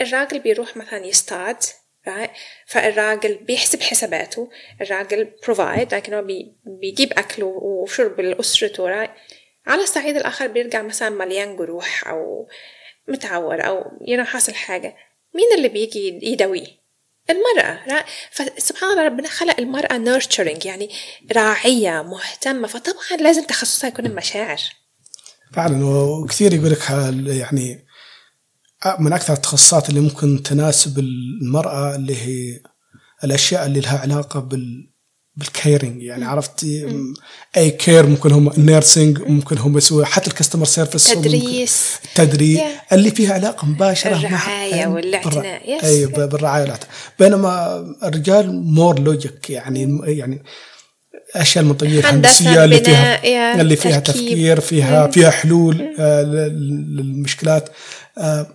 الراجل 0.00 0.38
بيروح 0.38 0.76
مثلا 0.76 1.06
يصطاد 1.06 1.56
right? 2.08 2.30
فالراجل 2.66 3.34
بيحسب 3.34 3.82
حساباته 3.82 4.50
الراجل 4.80 5.30
provide 5.46 5.94
لكن 5.94 6.14
هو 6.14 6.26
بيجيب 6.64 7.12
اكله 7.12 7.46
وشرب 7.46 8.20
لأسرته 8.20 9.06
right? 9.06 9.10
على 9.66 9.82
الصعيد 9.82 10.16
الآخر 10.16 10.46
بيرجع 10.46 10.82
مثلا 10.82 11.08
مليان 11.08 11.56
جروح 11.56 12.08
أو 12.08 12.48
متعور 13.08 13.66
أو 13.66 13.84
يعني 14.00 14.24
حاصل 14.24 14.54
حاجة 14.54 14.96
مين 15.34 15.46
اللي 15.56 15.68
بيجي 15.68 16.20
يداويه 16.22 16.85
المرأة 17.30 18.04
فسبحان 18.30 18.90
الله 18.90 19.04
ربنا 19.04 19.28
خلق 19.28 19.58
المرأة 19.58 20.18
nurturing 20.18 20.66
يعني 20.66 20.90
راعية 21.36 22.02
مهتمة. 22.02 22.68
فطبعا 22.68 23.20
لازم 23.20 23.44
تخصصها 23.44 23.88
يكون 23.88 24.06
المشاعر. 24.06 24.60
فعلا 25.52 25.84
وكثير 25.84 26.54
يقول 26.54 26.70
لك 26.70 26.90
يعني 27.36 27.86
من 28.98 29.12
أكثر 29.12 29.32
التخصصات 29.32 29.88
اللي 29.88 30.00
ممكن 30.00 30.42
تناسب 30.42 30.98
المرأة 30.98 31.94
اللي 31.94 32.16
هي 32.16 32.60
الأشياء 33.24 33.66
اللي 33.66 33.80
لها 33.80 33.98
علاقة 33.98 34.40
بال 34.40 34.95
بال 35.36 35.52
caring 35.52 36.02
يعني 36.02 36.24
عرفت؟ 36.24 36.66
أي 37.56 37.70
care 37.70 38.06
ممكن 38.06 38.32
هم 38.32 38.48
ال 38.48 38.57
nursing 38.57 39.22
ممكن 39.22 39.58
هم 39.58 39.78
يسووا 39.78 40.04
حتى 40.04 40.30
ال 40.30 40.34
customer 40.34 40.64
service 40.64 41.04
تدريس. 41.04 41.94
التدريب 42.04 42.58
yeah. 42.58 42.92
اللي 42.92 43.10
فيها 43.10 43.34
علاقة 43.34 43.66
مباشرة 43.66 44.16
الرعاية 44.16 44.86
والاعتناء 44.86 45.84
أي 45.84 46.06
بالرعاية 46.06 46.62
والاعتناء 46.62 46.90
بينما 47.18 47.76
الرجال 48.02 48.62
more 48.64 49.00
logic 49.00 49.50
يعني 49.50 50.00
يعني 50.04 50.42
الاشياء 51.34 51.64
المنطقية 51.64 52.00
الهندسية 52.00 52.64
اللي 52.64 52.80
فيها 52.80 53.60
اللي 53.60 53.76
فيها 53.76 54.00
تركيب. 54.00 54.22
تفكير 54.28 54.60
فيها 54.60 55.06
فيها 55.06 55.30
حلول 55.30 55.94
آه 55.98 56.22
للمشكلات. 56.22 57.68
آه 58.18 58.46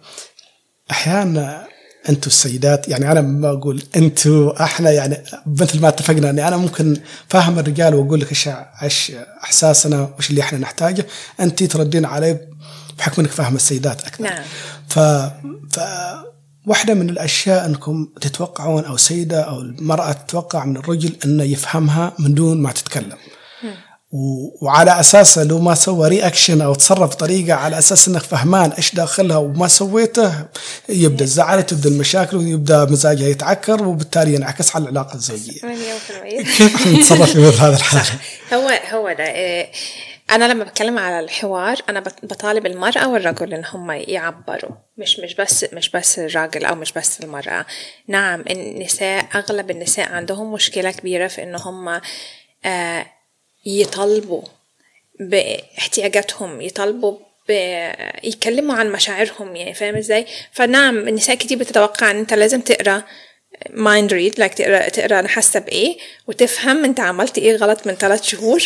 أحيانا 0.91 1.67
أنتم 2.09 2.27
السيدات 2.27 2.87
يعني 2.87 3.11
أنا 3.11 3.21
ما 3.21 3.49
أقول 3.49 3.83
أنتم 3.95 4.47
إحنا 4.61 4.91
يعني 4.91 5.23
مثل 5.45 5.81
ما 5.81 5.87
اتفقنا 5.87 6.29
إني 6.29 6.47
أنا 6.47 6.57
ممكن 6.57 6.97
فاهم 7.29 7.59
الرجال 7.59 7.95
وأقول 7.95 8.21
لك 8.21 8.29
إيش 8.29 8.49
إيش 8.83 9.11
إحساسنا 9.43 10.01
وإيش 10.01 10.29
اللي 10.29 10.41
إحنا 10.41 10.59
نحتاجه 10.59 11.05
انت 11.39 11.63
تردين 11.63 12.05
علي 12.05 12.39
بحكم 12.97 13.21
إنك 13.21 13.31
فاهمه 13.31 13.55
السيدات 13.55 14.03
أكثر 14.03 14.23
نعم. 14.23 14.43
ف 14.87 14.99
ف 15.75 15.79
واحدة 16.65 16.93
من 16.93 17.09
الأشياء 17.09 17.65
أنكم 17.65 18.07
تتوقعون 18.21 18.85
أو 18.85 18.97
سيدة 18.97 19.41
أو 19.41 19.61
المرأة 19.61 20.11
تتوقع 20.11 20.65
من 20.65 20.77
الرجل 20.77 21.15
أنه 21.25 21.43
يفهمها 21.43 22.13
من 22.19 22.33
دون 22.33 22.61
ما 22.61 22.71
تتكلم 22.71 23.17
وعلى 24.61 24.99
اساسه 24.99 25.43
لو 25.43 25.59
ما 25.59 25.75
سوى 25.75 26.09
رياكشن 26.09 26.61
أو 26.61 26.73
تصرف 26.73 27.09
بطريقه 27.09 27.53
على 27.53 27.77
أساس 27.77 28.07
إنك 28.07 28.21
فهمان 28.21 28.71
إيش 28.71 28.95
داخلها 28.95 29.37
وما 29.37 29.67
سويته 29.67 30.33
يبدأ 30.89 31.23
الزعل 31.23 31.63
تبدأ 31.63 31.89
المشاكل 31.89 32.37
ويبدأ 32.37 32.85
مزاجها 32.85 33.27
يتعكر 33.27 33.83
وبالتالي 33.83 34.33
ينعكس 34.33 34.75
على 34.75 34.83
العلاقة 34.83 35.15
الزوجية. 35.15 35.61
كيف 36.57 36.87
نتصرف 36.87 37.31
في 37.31 37.47
مثل 37.47 37.61
هذا 37.61 37.75
الحال؟ 37.75 38.07
هو 38.53 38.69
هو 38.91 39.11
ده. 39.13 39.25
أنا 40.31 40.53
لما 40.53 40.63
بتكلم 40.63 40.97
على 40.97 41.19
الحوار 41.19 41.77
أنا 41.89 42.03
بطالب 42.23 42.65
المرأة 42.65 43.09
والرجل 43.09 43.53
إن 43.53 43.63
هم 43.73 43.91
يعبروا. 43.91 44.75
مش 44.97 45.19
مش 45.19 45.35
بس 45.35 45.65
مش 45.73 45.89
بس 45.89 46.19
الراجل 46.19 46.65
أو 46.65 46.75
مش 46.75 46.91
بس 46.91 47.21
المرأة. 47.21 47.65
نعم 48.07 48.43
النساء 48.49 49.25
أغلب 49.35 49.71
النساء 49.71 50.11
عندهم 50.11 50.53
مشكلة 50.53 50.91
كبيرة 50.91 51.27
في 51.27 51.43
إن 51.43 51.55
هم 51.55 52.01
آه 52.65 53.05
يطالبوا 53.65 54.41
باحتياجاتهم 55.19 56.61
يطالبوا 56.61 57.17
يتكلموا 58.23 58.75
عن 58.75 58.91
مشاعرهم 58.91 59.55
يعني 59.55 59.73
فاهم 59.73 59.95
إزاي؟ 59.95 60.25
فنعم 60.51 61.07
النساء 61.07 61.35
كتير 61.35 61.57
بتتوقع 61.57 62.11
إن 62.11 62.17
أنت 62.17 62.33
لازم 62.33 62.61
تقرأ 62.61 63.03
mind 63.69 64.13
read 64.13 64.39
like 64.39 64.53
تقرأ 64.53 64.89
تقرأ 64.89 65.19
أنا 65.19 65.27
حاسة 65.27 65.59
بإيه 65.59 65.97
وتفهم 66.27 66.83
أنت 66.83 66.99
عملت 66.99 67.37
إيه 67.37 67.55
غلط 67.55 67.87
من 67.87 67.93
ثلاث 67.93 68.23
شهور 68.23 68.63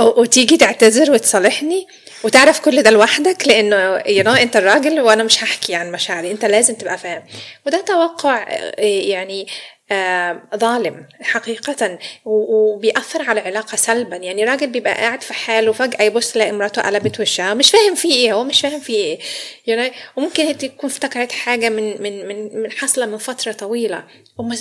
وتيجي 0.00 0.56
تعتذر 0.56 1.10
وتصالحني 1.12 1.86
وتعرف 2.24 2.60
كل 2.60 2.82
ده 2.82 2.90
لوحدك 2.90 3.48
لأنه 3.48 4.02
you 4.06 4.24
know 4.24 4.32
أنت 4.32 4.56
الراجل 4.56 5.00
وأنا 5.00 5.22
مش 5.22 5.44
هحكي 5.44 5.74
عن 5.74 5.92
مشاعري 5.92 6.30
أنت 6.30 6.44
لازم 6.44 6.74
تبقى 6.74 6.98
فاهم. 6.98 7.22
وده 7.66 7.80
توقع 7.80 8.48
يعني 8.78 9.46
ظالم 10.56 11.06
حقيقة 11.20 11.98
وبيأثر 12.24 13.22
على 13.22 13.40
العلاقة 13.40 13.76
سلبا. 13.76 14.16
يعني 14.16 14.44
راجل 14.44 14.66
بيبقى 14.66 14.94
قاعد 14.94 15.22
في 15.22 15.34
حاله 15.34 15.72
فجأة 15.72 16.02
يبص 16.02 16.36
يلاقي 16.36 16.52
مراته 16.52 16.82
قلبت 16.82 17.20
وشها 17.20 17.54
مش 17.54 17.70
فاهم 17.70 17.94
في 17.94 18.08
إيه 18.14 18.32
هو 18.32 18.44
مش 18.44 18.60
فاهم 18.60 18.80
في 18.80 18.92
إيه 18.92 19.18
يعني 19.66 19.92
وممكن 20.16 20.58
تكون 20.58 20.90
افتكرت 20.90 21.32
حاجة 21.32 21.68
من 21.68 22.02
من 22.02 22.28
من 22.28 22.62
من 22.62 22.70
حاصلة 22.72 23.06
من 23.06 23.18
فترة 23.18 23.52
طويلة 23.52 24.04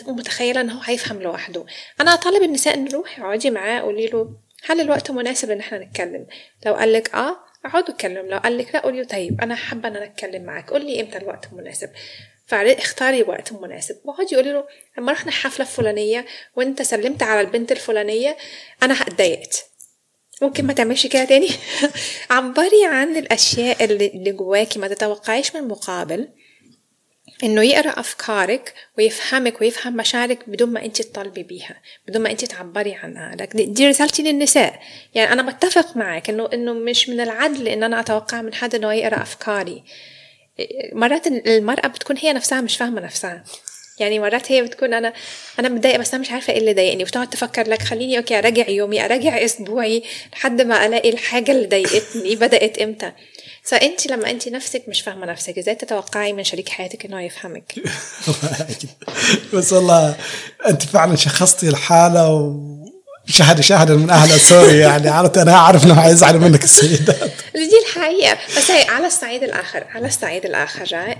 ومتخيلة 0.07 0.61
إن 0.61 0.69
هو 0.69 0.81
هيفهم 0.81 1.21
لوحده. 1.21 1.65
أنا 2.01 2.13
أطالب 2.13 2.43
النساء 2.43 2.73
إن 2.73 2.87
روحي 2.87 3.21
اقعدي 3.21 3.51
معاه 3.51 3.79
قولي 3.79 4.07
له 4.07 4.29
هل 4.69 4.81
الوقت 4.81 5.11
مناسب 5.11 5.51
إن 5.51 5.59
إحنا 5.59 5.77
نتكلم؟ 5.77 6.25
لو 6.65 6.73
قال 6.73 6.93
لك 6.93 7.15
آه 7.15 7.35
اقعدوا 7.65 7.89
اتكلم 7.95 8.25
لو 8.29 8.37
قال 8.37 8.57
لك 8.57 8.75
لا 8.75 8.79
قولي 8.79 9.05
طيب 9.05 9.41
أنا 9.41 9.55
حابة 9.55 9.87
إن 9.89 9.95
أنا 9.95 10.05
أتكلم 10.05 10.43
معاك 10.43 10.69
قول 10.69 10.85
لي 10.85 11.01
إمتى 11.01 11.17
الوقت 11.17 11.45
المناسب 11.51 11.89
فاختاري 12.49 13.23
وقت 13.23 13.53
مناسب. 13.53 13.95
واقعدي 14.03 14.33
يقولي 14.33 14.51
له 14.51 14.67
لما 14.97 15.11
رحنا 15.11 15.29
الحفله 15.29 15.65
الفلانيه 15.65 16.25
وأنت 16.55 16.81
سلمت 16.81 17.23
على 17.23 17.41
البنت 17.41 17.71
الفلانية 17.71 18.37
أنا 18.83 18.93
اتضايقت. 18.93 19.65
ممكن 20.41 20.65
ما 20.65 20.73
تعملش 20.73 21.07
كده 21.07 21.25
تاني؟ 21.25 21.49
عبري 22.29 22.85
عن 22.85 23.17
الأشياء 23.17 23.83
اللي 23.83 24.31
جواكي 24.31 24.79
ما 24.79 24.87
تتوقعيش 24.87 25.55
من 25.55 25.61
المقابل 25.61 26.27
إنه 27.43 27.61
يقرأ 27.61 27.99
أفكارك 27.99 28.73
ويفهمك 28.97 29.61
ويفهم 29.61 29.95
مشاعرك 29.95 30.49
بدون 30.49 30.69
ما 30.69 30.85
انت 30.85 31.01
تطالبي 31.01 31.43
بيها 31.43 31.81
بدون 32.07 32.21
ما 32.21 32.31
انت 32.31 32.45
تعبري 32.45 32.93
عنها. 32.93 33.35
دي 33.53 33.87
رسالتي 33.87 34.23
للنساء. 34.23 34.79
يعني 35.15 35.33
أنا 35.33 35.51
بتفق 35.51 35.97
معك 35.97 36.29
انه 36.29 36.49
إنه 36.53 36.73
مش 36.73 37.09
من 37.09 37.19
العدل 37.19 37.67
إن 37.67 37.83
أنا 37.83 37.99
أتوقع 37.99 38.41
من 38.41 38.53
حد 38.53 38.75
إنه 38.75 38.93
يقرأ 38.93 39.21
أفكاري. 39.21 39.83
مرات 40.93 41.27
المرأة 41.27 41.87
بتكون 41.87 42.17
هي 42.17 42.33
نفسها 42.33 42.61
مش 42.61 42.77
فاهمة 42.77 43.01
نفسها. 43.01 43.43
يعني 43.99 44.19
مرات 44.19 44.51
هي 44.51 44.61
بتكون 44.61 44.93
أنا 44.93 45.13
أنا 45.59 45.69
متضايقة 45.69 45.97
بس 45.97 46.13
أنا 46.13 46.21
مش 46.21 46.31
عارفة 46.31 46.53
إيه 46.53 46.59
اللي 46.59 46.73
ضايقني. 46.73 47.03
وتقعد 47.03 47.29
تفكر 47.29 47.69
like 47.69 47.81
خليني 47.81 48.17
okay 48.17 48.39
أراجع 48.39 48.69
يومي 48.69 49.05
أراجع 49.05 49.45
أسبوعي 49.45 50.03
لحد 50.33 50.61
ما 50.61 50.85
ألاقي 50.85 51.09
الحاجة 51.09 51.51
اللي 51.51 51.67
ضايقتني 51.67 52.35
بدأت 52.35 52.77
إمتى. 52.77 53.11
فانت 53.63 54.07
لما 54.07 54.29
انت 54.29 54.47
نفسك 54.47 54.83
مش 54.87 55.01
فاهمة 55.01 55.25
نفسك 55.25 55.57
إزاي 55.57 55.75
تتوقعي 55.75 56.33
من 56.33 56.43
شريك 56.43 56.69
حياتك 56.69 57.05
إنه 57.05 57.21
يفهمك؟ 57.21 57.75
بس 59.53 59.73
والله 59.73 60.15
انت 60.69 60.83
فعلا 60.83 61.15
شخصتي 61.15 61.69
الحالة 61.69 62.33
و 62.33 62.78
شهد 63.29 63.61
شهد 63.61 63.91
من 63.91 64.09
أهل 64.09 64.39
سوري 64.39 64.77
يعني 64.77 65.09
عرفت؟ 65.09 65.37
أنا 65.37 65.53
أعرف 65.53 65.85
إنه 65.85 66.01
حيزعلوا 66.01 66.41
منك 66.41 66.63
السيدات. 66.63 67.31
دي 67.53 67.77
الحقيقة 67.85 68.37
بس 68.57 68.71
هي 68.71 68.83
على 68.89 69.07
الصعيد 69.07 69.43
الآخر 69.43 69.83
على 69.89 70.07
الصعيد 70.07 70.45
الآخر 70.45 71.15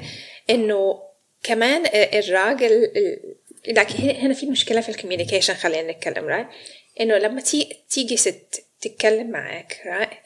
إنه 0.50 1.00
كمان 1.44 1.84
الراجل 1.94 2.92
like 3.68 3.92
هنا 4.02 4.34
في 4.34 4.46
مشكلة 4.46 4.82
في 4.82 4.90
ال 4.90 4.95
communication 4.95 5.54
خلينا 5.54 5.92
نتكلم 5.92 6.26
right 6.26 6.46
إنه 7.02 7.18
لما 7.18 7.42
تيجي 7.90 8.18
ست 8.18 8.64
تتكلم 8.82 9.32
معاك 9.32 9.78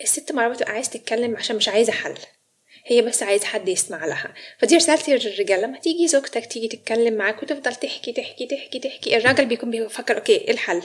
الست 0.01 0.31
مرات 0.31 0.55
بتبقى 0.55 0.71
عايز 0.73 0.89
تتكلم 0.89 1.37
عشان 1.37 1.55
مش 1.55 1.69
عايزة 1.69 1.93
حل. 1.93 2.13
هي 2.85 3.01
بس 3.01 3.23
عايز 3.23 3.43
حد 3.43 3.67
يسمع 3.67 4.05
لها. 4.05 4.33
فدي 4.59 4.75
رسالتي 4.75 5.15
للرجال 5.15 5.61
لما 5.61 5.79
تيجي 5.79 6.07
زوجتك 6.07 6.45
تيجي 6.45 6.67
تتكلم 6.67 7.13
معاك 7.13 7.43
وتفضل 7.43 7.75
تحكي 7.75 8.11
تحكي 8.11 8.45
تحكي 8.45 8.79
تحكي 8.79 9.17
الراجل 9.17 9.45
بيكون 9.45 9.71
بيفكر 9.71 10.17
okay 10.17 10.33
إيه 10.33 10.51
الحل؟ 10.51 10.81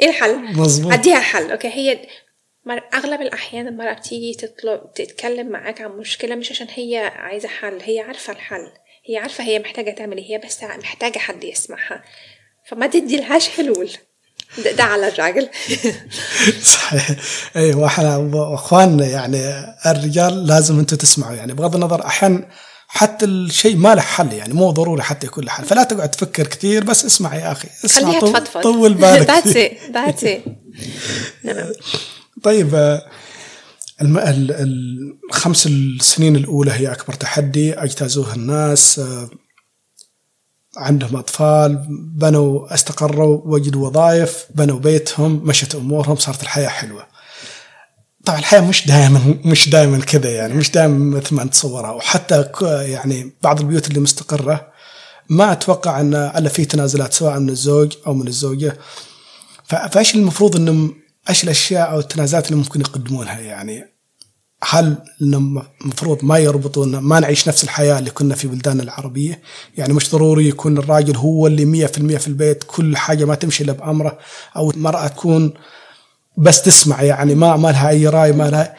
إيه 0.00 0.08
الحل؟ 0.08 0.36
مظبوط. 0.36 0.92
أديها 0.92 1.20
حل. 1.20 1.50
okay 1.50 1.68
هي 1.68 1.98
أغلب 2.94 3.20
الأحيان 3.20 3.68
المراه 3.68 3.92
بتيجي 3.92 4.34
تطلب 4.34 4.92
تتكلم 4.94 5.48
معاك 5.48 5.80
عن 5.80 5.90
مشكلة 5.90 6.34
مش 6.34 6.50
عشان 6.50 6.66
هي 6.74 6.98
عايزة 6.98 7.48
حل 7.48 7.80
هي 7.82 8.00
عارفة 8.00 8.32
الحل. 8.32 8.72
هي 9.06 9.16
عارفة 9.16 9.44
هي 9.44 9.58
محتاجة 9.58 9.90
تعمل 9.90 10.16
إيه 10.16 10.30
هي 10.30 10.38
بس 10.38 10.64
محتاجة 10.64 11.18
حد 11.18 11.44
يسمعها. 11.44 12.04
فما 12.66 12.86
تدي 12.86 13.16
لهاش 13.16 13.48
حلول. 13.48 13.90
ده, 14.64 14.72
ده 14.72 14.84
على 14.84 15.08
الراجل 15.08 15.48
صحيح. 16.74 17.10
أي 17.56 17.74
وإحنا 17.74 18.30
اخواننا 18.54 19.06
يعني 19.06 19.38
الرجال 19.86 20.46
لازم 20.46 20.78
أنتم 20.78 20.96
تسمعوا. 20.96 21.34
يعني 21.36 21.54
بغض 21.54 21.74
النظر 21.74 22.06
أحيانا 22.06 22.48
حتى 22.88 23.24
الشيء 23.24 23.76
ما 23.76 23.94
له 23.94 24.00
حل 24.02 24.32
يعني 24.32 24.54
مو 24.54 24.70
ضروري 24.70 25.02
حتى 25.02 25.26
يكون 25.26 25.44
له 25.44 25.50
حل. 25.50 25.64
فلا 25.64 25.82
تقعد 25.84 26.10
تفكر 26.10 26.46
كثير 26.46 26.84
بس 26.84 27.04
اسمع 27.04 27.34
يا 27.34 27.52
أخي. 27.52 27.68
اسمع 27.84 28.08
خليها 28.08 28.20
تفضفض. 28.20 28.60
طول 28.60 28.94
بالك. 29.00 29.30
that's 29.30 29.56
it 29.56 29.72
that's 29.94 30.24
it 30.24 31.76
طيب 32.42 33.00
الم... 34.02 34.18
الخمس 35.30 35.66
السنين 35.66 36.36
الأولى 36.36 36.72
هي 36.72 36.92
أكبر 36.92 37.14
تحدي 37.14 37.74
أجتازوها 37.74 38.34
الناس 38.34 39.00
عندهم 40.76 41.16
أطفال 41.16 41.86
بنوا 42.14 42.74
استقروا 42.74 43.40
وجدوا 43.44 43.88
وظائف 43.88 44.46
بنوا 44.54 44.78
بيتهم 44.78 45.40
مشت 45.44 45.74
أمورهم 45.74 46.16
صارت 46.16 46.42
الحياة 46.42 46.68
حلوة. 46.68 47.06
طبعا 48.24 48.38
الحياة 48.38 48.60
مش 48.60 48.86
دائما 48.86 49.38
مش 49.44 49.68
دائما 49.68 50.00
كذا 50.00 50.30
يعني 50.30 50.54
مش 50.54 50.70
دائما 50.70 51.16
مثل 51.16 51.34
ما 51.34 51.44
نتصورها 51.44 51.90
وحتى 51.90 52.44
يعني 52.62 53.32
بعض 53.42 53.60
البيوت 53.60 53.88
اللي 53.88 54.00
مستقرة 54.00 54.74
ما 55.28 55.52
أتوقع 55.52 56.00
أن 56.00 56.14
إلا 56.14 56.48
في 56.48 56.64
تنازلات 56.64 57.12
سواء 57.12 57.38
من 57.38 57.48
الزوج 57.48 57.92
أو 58.06 58.14
من 58.14 58.26
الزوجة. 58.26 58.78
فإيش 59.64 60.14
المفروض 60.14 60.56
إنهم 60.56 60.94
إيش 61.28 61.44
الأشياء 61.44 61.90
أو 61.90 61.98
التنازلات 61.98 62.46
اللي 62.46 62.56
ممكن 62.56 62.80
يقدمونها 62.80 63.40
يعني؟ 63.40 63.93
هل 64.68 64.96
المفروض 65.22 66.24
ما 66.24 66.38
يربطون 66.38 66.98
ما 66.98 67.20
نعيش 67.20 67.48
نفس 67.48 67.64
الحياة 67.64 67.98
اللي 67.98 68.10
كنا 68.10 68.34
في 68.34 68.48
بلدان 68.48 68.80
العربية؟ 68.80 69.40
يعني 69.76 69.92
مش 69.92 70.10
ضروري 70.10 70.48
يكون 70.48 70.78
الراجل 70.78 71.16
هو 71.16 71.46
اللي 71.46 71.64
مية 71.64 71.86
في 71.86 71.98
المية 71.98 72.16
في 72.18 72.28
البيت 72.28 72.64
كل 72.66 72.96
حاجة 72.96 73.24
ما 73.24 73.34
تمشي 73.34 73.64
إلا 73.64 73.72
بأمره 73.72 74.18
أو 74.56 74.70
المرأة 74.70 75.06
تكون 75.06 75.52
بس 76.36 76.62
تسمع 76.62 77.02
يعني 77.02 77.34
ما 77.34 77.56
ما 77.56 77.68
لها 77.68 77.88
أي 77.88 78.08
رأي 78.08 78.32
ما 78.32 78.50
لها 78.50 78.74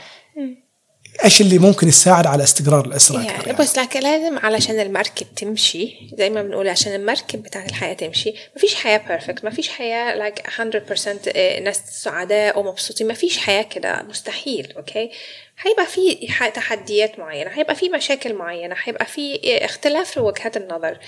إيش 1.24 1.42
اللي 1.42 1.58
ممكن 1.58 1.88
يساعد 1.88 2.28
على 2.28 2.44
استقرار 2.44 2.86
الاسره 2.86 3.16
يعني, 3.16 3.28
يعني 3.28 3.54
بس 3.54 3.78
لكن 3.78 4.00
لازم 4.00 4.38
علشان 4.38 4.80
المركب 4.80 5.28
تمشي 5.36 6.10
زي 6.18 6.30
ما 6.30 6.44
بنقول 6.44 6.70
عشان 6.70 6.96
المركب 6.96 7.44
بتاعت 7.44 7.70
الحياة 7.70 7.94
تمشي 7.94 8.32
ما 8.32 8.62
فيش 8.62 8.76
حياه 8.76 8.98
perfect 8.98 9.44
ما 9.44 9.50
فيش 9.50 9.70
حياه 9.70 10.16
like 10.16 10.40
like 10.40 10.52
100% 10.52 11.62
ناس 11.64 11.82
سعداء 12.04 12.60
ومبسوطين 12.60 13.08
ما 13.08 13.14
فيش 13.14 13.38
حياة 13.38 13.62
كده 13.62 14.04
مستحيل 14.10 14.74
okay 14.78 15.12
هيبقى 15.60 15.86
في 15.86 16.28
تحديات 16.54 17.20
معينة 17.20 17.50
هيبقى 17.54 17.76
في 17.76 17.90
مشاكل 17.90 18.34
معينة 18.34 18.76
هيبقى 18.84 19.06
في 19.06 19.40
اختلاف 19.66 20.12
في 20.12 20.20
وجهات 20.20 20.58
النظر. 20.58 21.00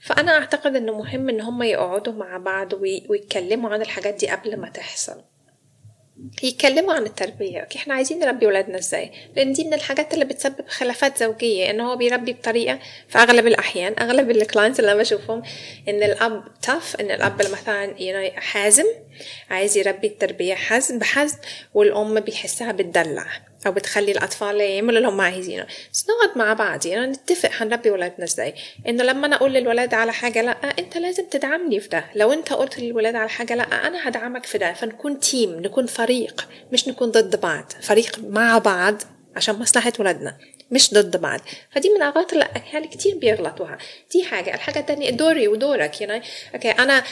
فأنا 0.00 0.32
أعتقد 0.32 0.76
إنه 0.76 0.98
مهم 0.98 1.28
إن 1.28 1.40
هم 1.40 1.62
يقعدوا 1.62 2.12
مع 2.12 2.36
بعض 2.36 2.72
ويتكلموا 3.08 3.70
عن 3.70 3.82
الحاجات 3.82 4.14
دي 4.14 4.28
قبل 4.28 4.56
ما 4.56 4.68
تحصل. 4.68 5.22
يتكلموا 6.42 6.94
عن 6.94 7.02
التربية. 7.02 7.60
okay 7.60 7.78
إحنا 7.78 7.94
عايزين 7.94 8.18
نربي 8.18 8.46
ولادنا 8.46 8.78
إزاي؟ 8.78 9.10
لأن 9.36 9.52
دي 9.52 9.64
من 9.64 9.74
الحاجات 9.74 10.14
اللي 10.14 10.24
بتسبب 10.24 10.68
خلافات 10.68 11.18
زوجية 11.18 11.70
إن 11.70 11.80
هو 11.80 11.96
بيربي 11.96 12.32
بطريقة 12.32 12.78
في 13.08 13.18
أغلب 13.18 13.46
الأحيان 13.46 13.94
أغلب 14.00 14.30
ال 14.30 14.36
clients 14.36 14.80
اللي 14.80 14.92
أنا 14.92 15.00
بشوفهم 15.00 15.42
إن 15.88 16.02
الأب 16.02 16.44
tough 16.62 16.96
إن 17.00 17.10
الأب 17.10 17.42
مثلا 17.52 17.94
حازم 18.40 18.84
عايز 19.50 19.76
يربي 19.78 20.06
التربية 20.06 20.54
حزم 20.54 20.98
بحزم 20.98 21.36
والأم 21.74 22.20
بيحسها 22.20 22.72
بتدلع. 22.72 23.26
أو 23.66 23.72
بتخلي 23.72 24.12
الأطفال 24.12 24.60
يعملوا 24.60 24.98
اللي 24.98 25.08
هم 25.08 25.20
عايزينه. 25.20 25.66
بس 25.92 26.06
نقعد 26.10 26.38
مع 26.38 26.52
بعض 26.52 26.86
يعني 26.86 27.12
نتفق 27.12 27.50
هنربي 27.52 27.90
ولادنا 27.90 28.24
إزاي. 28.24 28.54
إنه 28.88 29.04
لما 29.04 29.26
أنا 29.26 29.36
أقول 29.36 29.52
للولاد 29.52 29.94
على 29.94 30.12
حاجة 30.12 30.42
لأ 30.42 30.50
أنت 30.78 30.96
لازم 30.96 31.24
تدعمني 31.30 31.80
في 31.80 31.88
ده. 31.88 32.04
لو 32.14 32.32
أنت 32.32 32.52
قلت 32.52 32.78
للولاد 32.78 33.14
على 33.14 33.28
حاجة 33.28 33.54
لأ 33.54 33.86
أنا 33.86 34.08
هدعمك 34.08 34.46
في 34.46 34.58
ده. 34.58 34.72
فنكون 34.72 35.20
تيم 35.20 35.60
نكون 35.60 35.86
فريق 35.86 36.48
مش 36.72 36.88
نكون 36.88 37.10
ضد 37.10 37.40
بعض. 37.40 37.72
فريق 37.82 38.18
مع 38.18 38.58
بعض 38.58 39.02
عشان 39.36 39.54
مصلحة 39.58 39.92
ولادنا. 39.98 40.36
مش 40.70 40.94
ضد 40.94 41.16
بعض. 41.16 41.40
فدي 41.70 41.88
من 41.88 41.96
الاغلاط 41.96 42.32
اللي 42.32 42.44
الاهالي 42.44 42.88
كتير 42.88 43.14
بيغلطوها. 43.14 43.78
دي 44.12 44.24
حاجة. 44.24 44.54
الحاجة 44.54 44.78
الثانية 44.78 45.10
دوري 45.10 45.48
ودورك 45.48 46.00
يعني 46.00 46.22
okay 46.54 46.70
أنا 46.70 47.04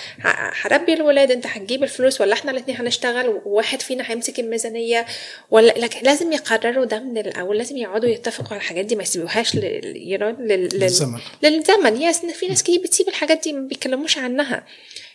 هربي 0.62 0.92
الولاد 0.92 1.30
أنت 1.30 1.46
هتجيب 1.46 1.82
الفلوس 1.82 2.20
ولا 2.20 2.32
إحنا 2.32 2.50
الاثنين 2.50 2.76
هنشتغل؟ 2.76 3.28
وواحد 3.44 3.82
فينا 3.82 4.10
هيمسك 4.10 4.40
الميزانية 4.40 5.06
ولا؟ 5.50 5.72
لكن 5.72 6.00
لازم 6.02 6.32
يقرروا 6.32 6.84
ده 6.84 6.98
من 6.98 7.18
الأول. 7.18 7.58
لازم 7.58 7.76
يقعدوا 7.76 8.08
يتفقوا 8.08 8.48
على 8.48 8.56
الحاجات 8.56 8.84
دي 8.84 8.96
ما 8.96 9.02
يسيبوهاش. 9.02 9.56
للزمن. 9.56 11.18
للزمن. 11.42 12.02
yes 12.02 12.26
في 12.26 12.48
ناس 12.48 12.62
كتير 12.62 12.80
بتسيب 12.80 13.08
الحاجات 13.08 13.40
دي 13.44 13.52
ما 13.52 13.68
بيتكلموش 13.68 14.18
عنها. 14.18 14.66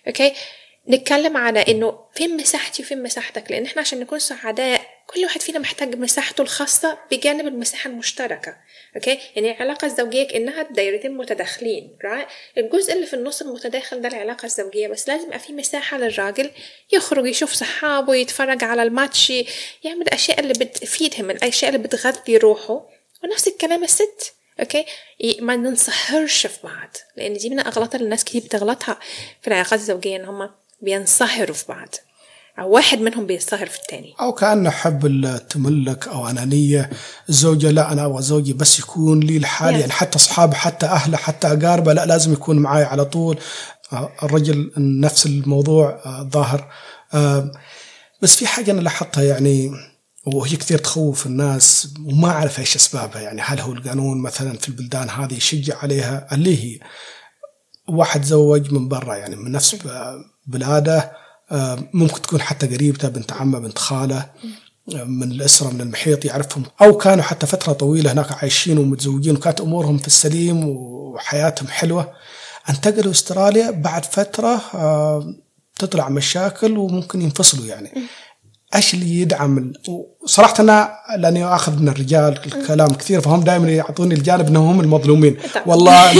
okay؟ 0.07 0.33
نتكلم 0.89 1.37
على 1.37 1.59
إنه 1.59 1.99
فين 2.15 2.37
مساحتي 2.37 2.83
وفين 2.83 3.03
مساحتك؟ 3.03 3.51
لأن 3.51 3.65
إحنا 3.65 3.81
عشان 3.81 3.99
نكون 3.99 4.19
سعداء 4.19 4.81
كل 5.13 5.23
واحد 5.23 5.41
فينا 5.41 5.59
محتاج 5.59 5.95
مساحته 5.95 6.41
الخاصة 6.41 6.97
بجانب 7.11 7.47
المساحة 7.47 7.89
المشتركة 7.89 8.57
okay؟ 8.95 9.19
يعني 9.35 9.51
العلاقة 9.51 9.85
الزوجية 9.85 10.27
كأنها 10.27 10.63
دايرتين 10.63 11.17
متداخلين 11.17 11.97
right? 12.03 12.57
الجزء 12.57 12.93
اللي 12.93 13.05
في 13.05 13.13
النص 13.13 13.41
المتداخل 13.41 14.01
ده 14.01 14.07
العلاقة 14.07 14.45
الزوجية 14.45 14.87
بس 14.87 15.07
لازم 15.07 15.25
يبقى 15.27 15.39
في 15.39 15.53
مساحة 15.53 15.97
للراجل 15.97 16.51
يخرج 16.93 17.25
يشوف 17.27 17.53
صحابه 17.53 18.15
يتفرج 18.15 18.63
على 18.63 18.83
الماتش 18.83 19.29
يعمل 19.83 20.01
الأشياء 20.01 20.39
اللي 20.39 20.53
بتفيدهم 20.53 21.31
الأشياء 21.31 21.75
اللي 21.75 21.87
بتغذي 21.87 22.37
روحه 22.37 22.89
ونفس 23.23 23.47
الكلام 23.47 23.83
الست 23.83 24.33
أوكي؟ 24.59 24.85
ما 25.39 25.55
ننصهرش 25.55 26.47
في 26.47 26.59
بعض 26.63 26.89
لأن 27.15 27.33
دي 27.33 27.49
من 27.49 27.59
الأغلاط 27.59 27.95
اللي 27.95 28.05
الناس 28.05 28.23
كتير 28.23 28.41
بتغلطها 28.41 28.99
في 29.41 29.47
العلاقات 29.47 29.79
الزوجية 29.79 30.15
إن 30.15 30.25
هم 30.25 30.51
بينصهروا 30.81 31.55
في 31.55 31.65
بعض. 31.67 31.95
واحد 32.63 33.01
منهم 33.01 33.25
بينصهر 33.25 33.65
في 33.65 33.79
الثاني 33.79 34.13
أو 34.19 34.31
كأنه 34.31 34.69
حب 34.69 35.05
التملك 35.05 36.07
أو 36.07 36.27
أنانية 36.29 36.89
الزوجة 37.29 37.71
لا 37.71 37.91
أنا 37.91 38.05
أبغى 38.05 38.21
زوجي 38.21 38.53
بس 38.53 38.79
يكون 38.79 39.19
لي 39.19 39.39
لحالي 39.39 39.77
yeah. 39.77 39.79
يعني 39.79 39.91
حتى 39.91 40.15
أصحابه 40.15 40.53
حتى 40.53 40.85
أهله 40.85 41.17
حتى 41.17 41.47
أقاربه 41.47 41.93
لا 41.93 42.05
لازم 42.05 42.33
يكون 42.33 42.59
معي 42.59 42.83
على 42.83 43.05
طول. 43.05 43.39
الرجل 44.23 44.71
نفس 44.77 45.25
الموضوع 45.25 46.01
ظاهر. 46.21 46.71
بس 48.21 48.35
في 48.35 48.47
حاجة 48.47 48.71
أنا 48.71 48.81
لاحظتها 48.81 49.23
يعني 49.23 49.71
وهي 50.25 50.55
كثير 50.55 50.77
تخوف 50.77 51.25
الناس 51.25 51.93
وما 52.05 52.29
أعرف 52.29 52.59
إيش 52.59 52.75
أسبابها. 52.75 53.21
يعني 53.21 53.41
هل 53.41 53.59
هو 53.59 53.71
القانون 53.73 54.21
مثلا 54.21 54.57
في 54.57 54.69
البلدان 54.69 55.09
هذه 55.09 55.33
يشجع 55.33 55.77
عليها؟ 55.77 56.27
اللي 56.31 56.63
هي 56.63 56.79
واحد 57.89 58.23
زوج 58.23 58.73
من 58.73 58.87
برا 58.87 59.15
يعني 59.15 59.35
من 59.35 59.51
نفس 59.51 59.75
بلاده 60.47 61.11
ممكن 61.93 62.21
تكون 62.21 62.41
حتى 62.41 62.67
قريبته 62.67 63.07
بنت 63.07 63.33
عمه 63.33 63.59
بنت 63.59 63.77
خاله 63.77 64.25
من 64.87 65.31
الأسرة 65.31 65.69
من 65.69 65.81
المحيط 65.81 66.25
يعرفهم. 66.25 66.63
أو 66.81 66.97
كانوا 66.97 67.23
حتى 67.23 67.45
فترة 67.47 67.73
طويلة 67.73 68.11
هناك 68.11 68.31
عايشين 68.31 68.77
ومتزوجين 68.77 69.35
وكانت 69.35 69.61
أمورهم 69.61 69.97
في 69.97 70.07
السليم 70.07 70.63
وحياتهم 70.67 71.67
حلوة. 71.67 72.11
أنتقلوا 72.69 73.11
إستراليا 73.11 73.71
بعد 73.71 74.05
فترة 74.05 74.61
تطلع 75.79 76.09
مشاكل 76.09 76.77
وممكن 76.77 77.21
ينفصلوا 77.21 77.65
يعني. 77.65 77.91
إيش 78.75 78.93
اللي 78.93 79.21
يدعم 79.21 79.73
صراحة 80.25 80.53
أنا 80.59 80.91
لأني 81.17 81.45
آخذ 81.45 81.79
من 81.79 81.89
الرجال 81.89 82.39
كلام 82.67 82.87
كثير 82.87 83.21
فهم 83.21 83.41
دائما 83.41 83.69
يعطوني 83.69 84.15
الجانب 84.15 84.47
إنهم 84.47 84.67
هم 84.67 84.79
المظلومين. 84.79 85.37
والله 85.65 86.11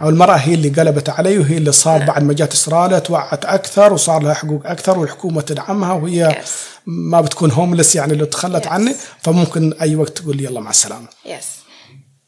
أو 0.00 0.08
المراه 0.08 0.36
هي 0.36 0.54
اللي 0.54 0.68
قلبت 0.68 1.08
علي 1.08 1.38
وهي 1.38 1.56
اللي 1.56 1.72
صار 1.72 2.04
بعد 2.04 2.22
ما 2.22 2.32
جات 2.32 2.52
استراليا 2.52 2.98
توعت 2.98 3.44
أكثر 3.44 3.92
وصار 3.92 4.22
لها 4.22 4.34
حقوق 4.34 4.66
أكثر 4.66 4.98
والحكومة 4.98 5.40
تدعمها 5.40 5.92
وهي 5.92 6.38
ما 6.86 7.20
بتكون 7.20 7.50
هوملس 7.50 7.96
يعني 7.96 8.14
لو 8.14 8.24
تخلت 8.24 8.66
عني. 8.66 8.94
فممكن 9.22 9.72
أي 9.80 9.96
وقت 9.96 10.18
تقول 10.18 10.36
لي 10.36 10.44
يلا 10.44 10.60
مع 10.60 10.70
السلامة. 10.70 11.06
yes 11.26 11.63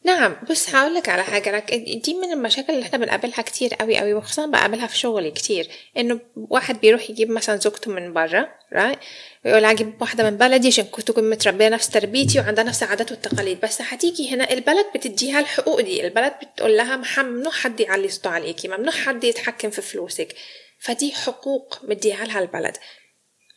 نعم 0.06 0.36
بس 0.50 0.74
هقول 0.74 0.94
لك 0.94 1.08
على 1.08 1.24
حاجة 1.24 1.56
like 1.56 1.74
دي 1.74 2.14
من 2.14 2.32
المشاكل 2.32 2.72
اللي 2.72 2.82
إحنا 2.86 2.98
بنقابلها 2.98 3.42
كتير 3.42 3.74
قوي 3.74 3.98
قوي 3.98 4.14
وخصوصا 4.14 4.46
بقابلها 4.46 4.86
في 4.86 4.98
شغلي 4.98 5.30
كتير. 5.30 5.68
إنه 5.96 6.20
واحد 6.36 6.80
بيروح 6.80 7.10
يجيب 7.10 7.30
مثلا 7.30 7.56
زوجته 7.56 7.90
من 7.90 8.12
بره 8.12 8.48
right 8.72 8.98
ويقول 9.44 9.64
أجيب 9.64 9.94
واحدة 10.00 10.30
من 10.30 10.36
بلدي 10.36 10.68
عشان 10.68 10.84
كنت 10.84 11.08
تكون 11.08 11.30
متربية 11.30 11.68
نفس 11.68 11.88
تربيتي 11.88 12.40
وعندها 12.40 12.64
نفس 12.64 12.82
العادات 12.82 13.10
والتقاليد. 13.10 13.60
بس 13.60 13.82
هتيجي 13.82 14.34
هنا 14.34 14.52
البلد 14.52 14.86
بتديها 14.94 15.40
الحقوق 15.40 15.80
دي 15.80 16.06
البلد 16.06 16.32
بتقول 16.42 16.76
لها 16.76 17.22
ممنوع 17.22 17.52
حد 17.52 17.80
يعلي 17.80 18.08
صوته 18.08 18.30
عليكي 18.30 18.68
ممنوع 18.68 18.92
حد 18.92 19.24
يتحكم 19.24 19.70
في 19.70 19.82
فلوسك. 19.82 20.34
فدي 20.78 21.12
حقوق 21.12 21.78
مديها 21.82 22.24
لها 22.24 22.40
البلد. 22.40 22.76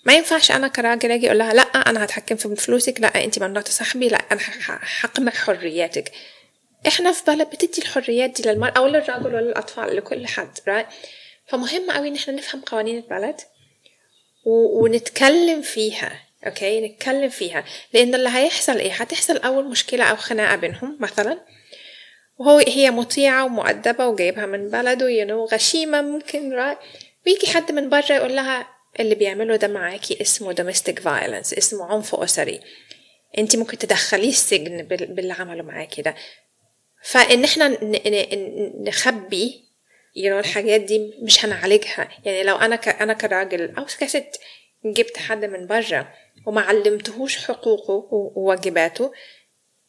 ما 0.06 0.14
ينفعش 0.14 0.52
أنا 0.52 0.68
كراجل 0.68 1.12
أجي 1.12 1.28
أقول 1.28 1.40
لها 1.40 1.54
لا 1.54 1.62
أنا 1.62 2.04
هتحكم 2.06 2.36
في 2.36 2.56
فلوسك 2.56 3.02
لا 3.02 3.24
أنت 3.24 3.40
ممنوع 3.40 3.62
تصاحبي 3.62 4.08
لا 4.08 4.18
أنا 4.32 4.42
هحجم 4.42 5.05
لك 5.05 5.36
حرياتك. 5.36 6.12
إحنا 6.88 7.12
في 7.12 7.24
بلد 7.28 7.50
بتدي 7.50 7.82
الحريات 7.82 8.30
دي 8.42 8.50
للمرأة 8.50 8.74
أو 8.78 8.88
للرجل 8.88 9.36
ولا 9.36 9.66
لكل 9.78 10.28
حد 10.28 10.58
right? 10.58 10.86
فمهم 11.48 11.92
قوي 11.92 12.08
إن 12.08 12.16
إحنا 12.16 12.34
نفهم 12.34 12.62
قوانين 12.62 12.98
البلد 12.98 13.42
و... 14.46 14.84
ونتكلم 14.84 15.62
فيها 15.62 16.22
أوكي 16.46 16.82
نتكلم 16.88 17.30
فيها. 17.30 17.64
لأن 17.94 18.16
اللي 18.16 18.30
هيحصل 18.30 18.78
إيه؟ 18.78 18.92
هتحصل 18.92 19.38
أول 19.38 19.66
مشكلة 19.70 20.04
أو 20.04 20.16
خناقة 20.16 20.56
بينهم 20.56 20.98
مثلا 21.00 21.40
وهو 22.38 22.58
هي 22.58 22.92
مطيعة 22.92 23.46
ومؤدبة 23.46 24.08
وجايبها 24.08 24.46
من 24.46 24.70
بلده 24.70 25.10
ينو 25.10 25.46
غشيمة 25.46 26.02
ممكن 26.02 26.54
راي 26.54 26.78
ويجي 27.28 27.48
حد 27.48 27.72
من 27.72 27.90
بره 27.90 28.12
يقول 28.12 28.36
لها 28.36 28.68
اللي 29.00 29.16
بيعمله 29.16 29.56
ده 29.56 29.68
معاكي 29.68 30.22
اسمه 30.22 30.56
domestic 30.56 30.96
violence 31.00 31.58
اسمه 31.58 31.86
عنف 31.94 32.16
أسري. 32.16 32.60
انت 33.38 33.56
ممكن 33.56 33.78
تدخليه 33.78 34.30
السجن 34.30 34.82
باللي 34.88 35.34
عمله 35.34 35.64
معاكي 35.64 36.02
ده. 36.02 36.16
فإن 37.02 37.44
إحنا 37.44 37.78
نخبي 38.84 39.64
يعني 40.16 40.40
الحاجات 40.40 40.82
دي 40.82 41.14
مش 41.22 41.46
هنعالجها. 41.46 42.10
يعني 42.26 42.44
لو 42.44 42.56
أنا 42.56 42.76
ك... 42.76 42.88
أنا 42.88 43.14
كراجل 43.14 43.76
أو 43.78 43.86
كست 44.00 44.40
جبت 44.86 45.18
حد 45.18 45.46
من 45.46 45.68
بره 45.68 46.14
وما 46.46 46.62
علمتهوش 46.62 47.38
حقوقه 47.38 48.08
وواجباته 48.12 49.12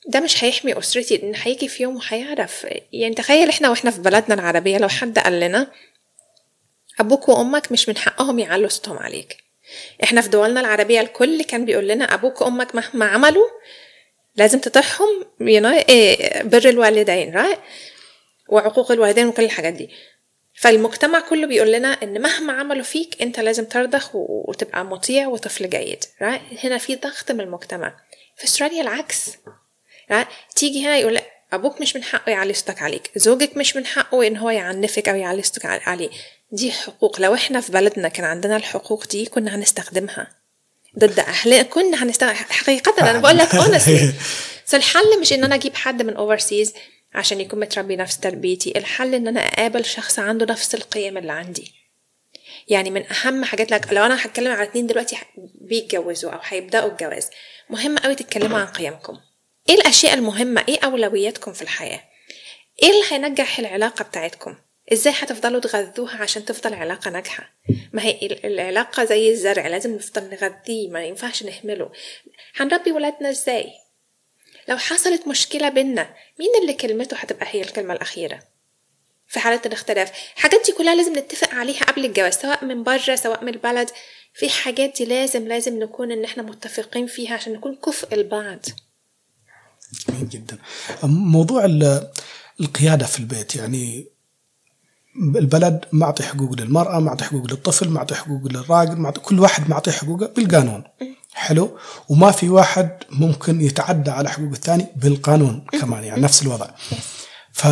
ده 0.09 0.21
مش 0.21 0.45
هيحمي 0.45 0.79
أسرتي 0.79 1.17
لأن 1.17 1.33
هيجي 1.37 1.69
في 1.69 1.83
يوم 1.83 1.97
وهيعرف. 1.97 2.67
يعني 2.93 3.15
تخيل 3.15 3.49
إحنا 3.49 3.71
وإحنا 3.71 3.91
في 3.91 4.01
بلدنا 4.01 4.35
العربية 4.35 4.79
لو 4.79 4.89
حد 4.89 5.19
قال 5.19 5.41
لنا 5.41 5.71
أبوك 7.01 7.29
وأمك 7.29 7.73
مش 7.73 7.89
من 7.89 7.97
حقهم 7.97 8.39
يعلوا 8.39 8.69
صوتهم 8.69 8.99
عليك. 8.99 9.37
إحنا 10.03 10.21
في 10.21 10.29
دولنا 10.29 10.61
العربية 10.61 11.01
الكل 11.01 11.43
كان 11.45 11.65
بيقول 11.65 11.89
لنا 11.89 12.05
أبوك 12.15 12.41
وأمك 12.41 12.75
مهما 12.75 13.05
عملوا 13.05 13.47
لازم 14.41 14.59
تطيعهم 14.59 15.25
you 15.41 15.63
know, 15.63 15.89
إيه 15.89 16.43
بر 16.43 16.69
الوالدين 16.69 17.43
right? 17.43 17.59
وعقوق 18.49 18.93
الوالدين 18.93 19.27
وكل 19.27 19.45
الحاجات 19.45 19.73
دي 19.75 19.91
فالمجتمع 20.55 21.21
كله 21.21 21.47
بيقول 21.47 21.73
لنا 21.73 21.89
إن 22.03 22.23
مهما 22.23 22.53
عملوا 22.53 22.83
فيك 22.83 23.23
أنت 23.23 23.41
لازم 23.41 23.65
ترضخ 23.65 24.11
وتبقى 24.15 24.85
مطيع 24.85 25.27
وطفل 25.29 25.71
جيد 25.71 26.05
right? 26.05 26.65
هنا 26.65 26.79
في 26.79 26.97
ضغط 26.97 27.31
من 27.31 27.41
المجتمع 27.41 27.97
في 28.37 28.45
أستراليا 28.45 28.83
العكس 28.83 29.31
right? 30.13 30.27
تيجي 30.57 30.85
هنا 30.87 30.97
يقول 30.97 31.19
أبوك 31.53 31.81
مش 31.81 31.97
من 31.97 32.03
حقه 32.03 32.31
يعلي 32.31 32.53
صوتك 32.55 32.83
عليك 32.83 33.11
زوجك 33.17 33.57
مش 33.57 33.77
من 33.77 33.87
حقه 33.87 34.27
إن 34.27 34.37
هو 34.37 34.51
يعنفك 34.51 35.09
أو 35.09 35.17
يعلي 35.17 35.43
صوتك 35.43 35.67
عليه 35.67 36.11
دي 36.53 36.73
حقوق 36.73 37.21
لو 37.21 37.35
إحنا 37.35 37.61
في 37.61 37.73
بلدنا 37.73 38.09
كان 38.09 38.25
عندنا 38.25 38.57
الحقوق 38.57 39.07
دي 39.07 39.27
كنا 39.27 39.55
هنستخدمها 39.55 40.40
ضد 40.99 41.19
اهلنا 41.21 41.63
كنا 41.63 42.03
هنستخدم 42.03 42.35
حقيقة 42.35 43.11
أنا 43.11 43.19
بقول 43.19 43.39
لك 43.39 43.49
honestly. 43.63 44.15
الحل 44.75 45.21
مش 45.21 45.33
إن 45.33 45.45
أنا 45.45 45.55
أجيب 45.55 45.75
حد 45.75 46.03
من 46.03 46.17
اوفرسيز 46.17 46.75
عشان 47.15 47.41
يكون 47.41 47.61
متربي 47.61 47.97
نفس 47.97 48.19
تربيتي. 48.19 48.79
الحل 48.79 49.15
إن 49.15 49.29
أنا 49.29 49.41
أقابل 49.41 49.85
شخص 49.85 50.19
عنده 50.19 50.47
نفس 50.47 50.75
القيم 50.75 51.19
اللي 51.19 51.33
عندي. 51.33 51.73
يعني 52.69 52.91
من 52.91 53.05
أهم 53.13 53.45
حاجات 53.45 53.71
لك 53.71 53.93
لو 53.93 54.07
أنا 54.07 54.27
هتكلم 54.27 54.53
على 54.53 54.63
اتنين 54.63 54.87
دلوقتي 54.87 55.17
بيتجوزوا 55.61 56.31
أو 56.31 56.39
هيبدأوا 56.43 56.91
الجواز 56.91 57.31
مهم 57.71 57.99
قوي 57.99 58.15
تتكلموا 58.15 58.59
عن 58.59 58.67
قيمكم. 58.67 59.19
إيه 59.69 59.75
الأشياء 59.75 60.15
المهمة؟ 60.15 60.65
إيه 60.69 60.79
أولوياتكم 60.85 61.53
في 61.53 61.63
الحياة؟ 61.63 62.01
إيه 62.83 62.91
اللي 62.91 63.03
هينجح 63.11 63.59
العلاقة 63.59 64.03
بتاعتكم؟ 64.03 64.57
إزاي 64.93 65.13
هتفضلوا 65.17 65.61
تغذوها 65.61 66.17
عشان 66.23 66.45
تفضل 66.45 66.75
علاقة 66.75 67.11
ناجحة؟ 67.11 67.55
ما 67.93 68.03
هي 68.03 68.19
العلاقة 68.45 69.05
زي 69.05 69.31
الزرع 69.31 69.67
لازم 69.67 69.95
نفضل 69.95 70.31
نغذيه 70.31 70.89
ما 70.89 71.05
ينفعش 71.05 71.43
نهمله 71.43 71.93
هنربي 72.57 72.93
ولادنا 72.93 73.31
إزاي؟ 73.31 73.71
لو 74.69 74.77
حصلت 74.79 75.29
مشكلة 75.29 75.69
بينا 75.69 76.15
مين 76.39 76.49
اللي 76.63 76.75
كلمته 76.75 77.17
هتبقى 77.17 77.47
هي 77.51 77.61
الكلمة 77.61 77.95
الأخيرة؟ 77.95 78.43
في 79.29 79.41
حالة 79.41 79.61
الاختلاف 79.67 80.13
الحاجات 80.37 80.61
دي 80.67 80.73
كلها 80.73 80.95
لازم 80.95 81.19
نتفق 81.19 81.55
عليها 81.55 81.85
قبل 81.85 82.05
الجواز 82.05 82.35
سواء 82.35 82.65
من 82.65 82.83
بره 82.83 83.15
سواء 83.15 83.45
من 83.45 83.49
البلد. 83.55 83.91
في 84.35 84.49
حاجات 84.49 84.97
دي 84.99 85.05
لازم 85.05 85.49
لازم 85.49 85.79
نكون 85.83 86.13
إن 86.13 86.25
إحنا 86.25 86.43
متفقين 86.43 87.07
فيها 87.07 87.35
عشان 87.35 87.53
نكون 87.53 87.77
كفء 87.77 88.15
البعض 88.15 88.59
جميل 90.09 90.29
جدا. 90.29 90.59
موضوع 91.03 91.65
القيادة 92.61 93.07
في 93.07 93.19
البيت 93.19 93.57
يعني 93.57 94.07
البلد 95.17 95.85
معطي 95.93 96.23
حقوق 96.23 96.61
للمرأة 96.61 96.99
معطي 96.99 97.25
حقوق 97.25 97.47
للطفل 97.47 97.89
معطي 97.89 98.15
حقوق 98.15 98.43
للراجل 98.45 98.97
معطي 98.97 99.21
كل 99.21 99.41
واحد 99.41 99.71
معطي 99.71 99.93
حقوقه 99.93 100.31
بالقانون. 100.37 100.85
حلو؟ 101.35 101.79
وما 102.09 102.31
في 102.31 102.49
واحد 102.49 102.91
ممكن 103.11 103.61
يتعدى 103.61 104.11
على 104.11 104.31
حقوق 104.31 104.53
الثاني 104.53 104.87
بالقانون 104.97 105.65
كمان 105.81 106.05
يعني 106.05 106.21
نفس 106.21 106.43
الوضع. 106.43 106.67
ف 107.53 107.67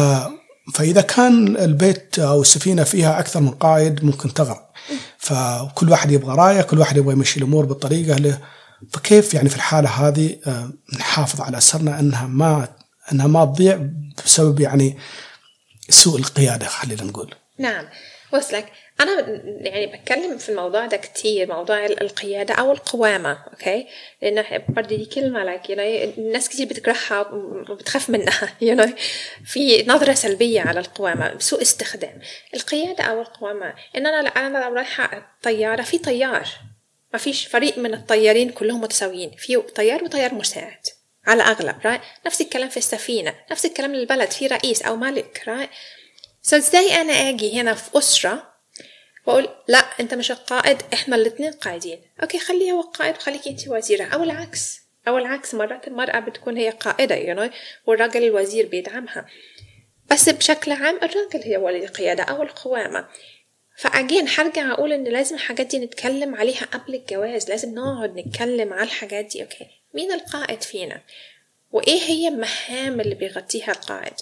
فإذا 0.74 1.00
كان 1.00 1.56
البيت 1.56 2.18
أو 2.18 2.40
السفينة 2.40 2.84
فيها 2.84 3.20
أكثر 3.20 3.40
من 3.40 3.50
قائد 3.50 4.04
ممكن 4.04 4.34
تغرق. 4.34 4.70
فكل 5.18 5.90
واحد 5.90 6.10
يبغى 6.10 6.36
راية 6.36 6.62
كل 6.62 6.78
واحد 6.78 6.96
يبغى 6.96 7.12
يمشي 7.12 7.40
الأمور 7.40 7.64
بالطريقة 7.64 8.16
له. 8.16 8.38
فكيف 8.92 9.34
يعني 9.34 9.48
في 9.48 9.56
الحالة 9.56 9.88
هذه 9.88 10.36
نحافظ 10.98 11.40
على 11.40 11.58
أسرنا 11.58 12.00
أنها 12.00 12.26
ما 12.26 12.68
أنها 13.12 13.26
ما 13.26 13.44
تضيع 13.44 13.88
بسبب 14.24 14.60
يعني 14.60 14.98
سوء 15.88 16.18
القيادة 16.18 16.66
خلينا 16.66 17.04
نقول. 17.04 17.34
نعم. 17.58 17.88
وصلك. 18.32 18.72
أنا 19.00 19.42
يعني 19.60 19.86
بتكلم 19.86 20.38
في 20.38 20.48
الموضوع 20.48 20.86
ده 20.86 20.96
كتير 20.96 21.48
موضوع 21.48 21.86
القيادة 21.86 22.54
أو 22.54 22.72
القوامة 22.72 23.38
أوكي؟ 23.50 23.86
لأن 24.22 24.44
برضه 24.68 24.96
دي 24.96 25.04
كلمة 25.04 25.44
لك 25.44 25.70
يعني 25.70 26.04
الناس 26.04 26.48
كتير 26.48 26.66
بتكرهها 26.66 27.20
وبتخاف 27.70 28.10
منها 28.10 28.56
يعني 28.60 28.94
في 29.44 29.84
نظرة 29.86 30.14
سلبية 30.14 30.60
على 30.60 30.80
القوامة 30.80 31.38
سوء 31.38 31.62
استخدام. 31.62 32.20
القيادة 32.54 33.04
أو 33.04 33.20
القوامة 33.20 33.74
إن 33.96 34.06
أنا 34.06 34.28
أنا 34.28 34.58
لو 34.64 34.74
رايحة 34.74 35.36
طيارة 35.42 35.82
في 35.82 35.98
طيار. 35.98 36.48
ما 37.12 37.18
فيش 37.18 37.46
فريق 37.46 37.78
من 37.78 37.94
الطيارين 37.94 38.50
كلهم 38.50 38.80
متساويين 38.80 39.30
في 39.38 39.56
طيار 39.56 40.04
وطيار 40.04 40.34
مساعد. 40.34 40.86
على 41.28 41.42
الأغلب 41.42 41.76
right 41.84 42.00
نفس 42.26 42.40
الكلام 42.40 42.68
في 42.68 42.76
السفينة 42.76 43.34
نفس 43.50 43.66
الكلام 43.66 43.94
للبلد 43.94 44.30
في 44.30 44.46
رئيس 44.46 44.82
أو 44.82 44.96
ملك 44.96 45.42
right 45.48 45.68
so 46.42 46.56
إزاي 46.56 47.00
أنا 47.00 47.12
أجي 47.12 47.60
هنا 47.60 47.74
في 47.74 47.98
أسرة 47.98 48.58
وأقول 49.26 49.48
لا 49.68 49.78
أنت 49.78 50.14
مش 50.14 50.30
القائد 50.30 50.78
إحنا 50.94 51.16
الاتنين 51.16 51.52
قائدين 51.52 52.00
okay 52.22 52.38
خليه 52.38 52.72
هو 52.72 52.80
القائد 52.80 53.16
وخليكي 53.16 53.50
أنت 53.50 53.68
وزيرة. 53.68 54.04
أو 54.04 54.22
العكس 54.22 54.80
أو 55.08 55.18
العكس 55.18 55.54
مرات 55.54 55.88
المرأة 55.88 56.20
بتكون 56.20 56.56
هي 56.56 56.70
قائدة 56.70 57.16
you 57.16 57.38
know, 57.38 57.54
والراجل 57.86 58.24
الوزير 58.24 58.66
بيدعمها. 58.66 59.26
بس 60.10 60.28
بشكل 60.28 60.72
عام 60.72 60.96
الراجل 60.96 61.54
هو 61.56 61.68
القيادة 61.68 62.22
أو 62.22 62.42
القوامة. 62.42 63.08
ف 63.76 63.85
again 63.85 64.28
هرجع 64.28 64.72
أقول 64.72 64.92
إن 64.92 65.04
لازم 65.04 65.36
الحاجات 65.36 65.66
دي 65.66 65.78
نتكلم 65.78 66.34
عليها 66.34 66.64
قبل 66.64 66.94
الجواز 66.94 67.48
لازم 67.48 67.74
نقعد 67.74 68.16
نتكلم 68.18 68.72
على 68.72 68.82
الحاجات 68.82 69.24
دي 69.24 69.42
okay. 69.42 69.77
مين 69.94 70.12
القائد 70.12 70.62
فينا؟ 70.62 71.00
وإيه 71.72 72.00
هي 72.00 72.28
المهام 72.28 73.00
اللي 73.00 73.14
بيغطيها 73.14 73.72
القائد؟ 73.72 74.14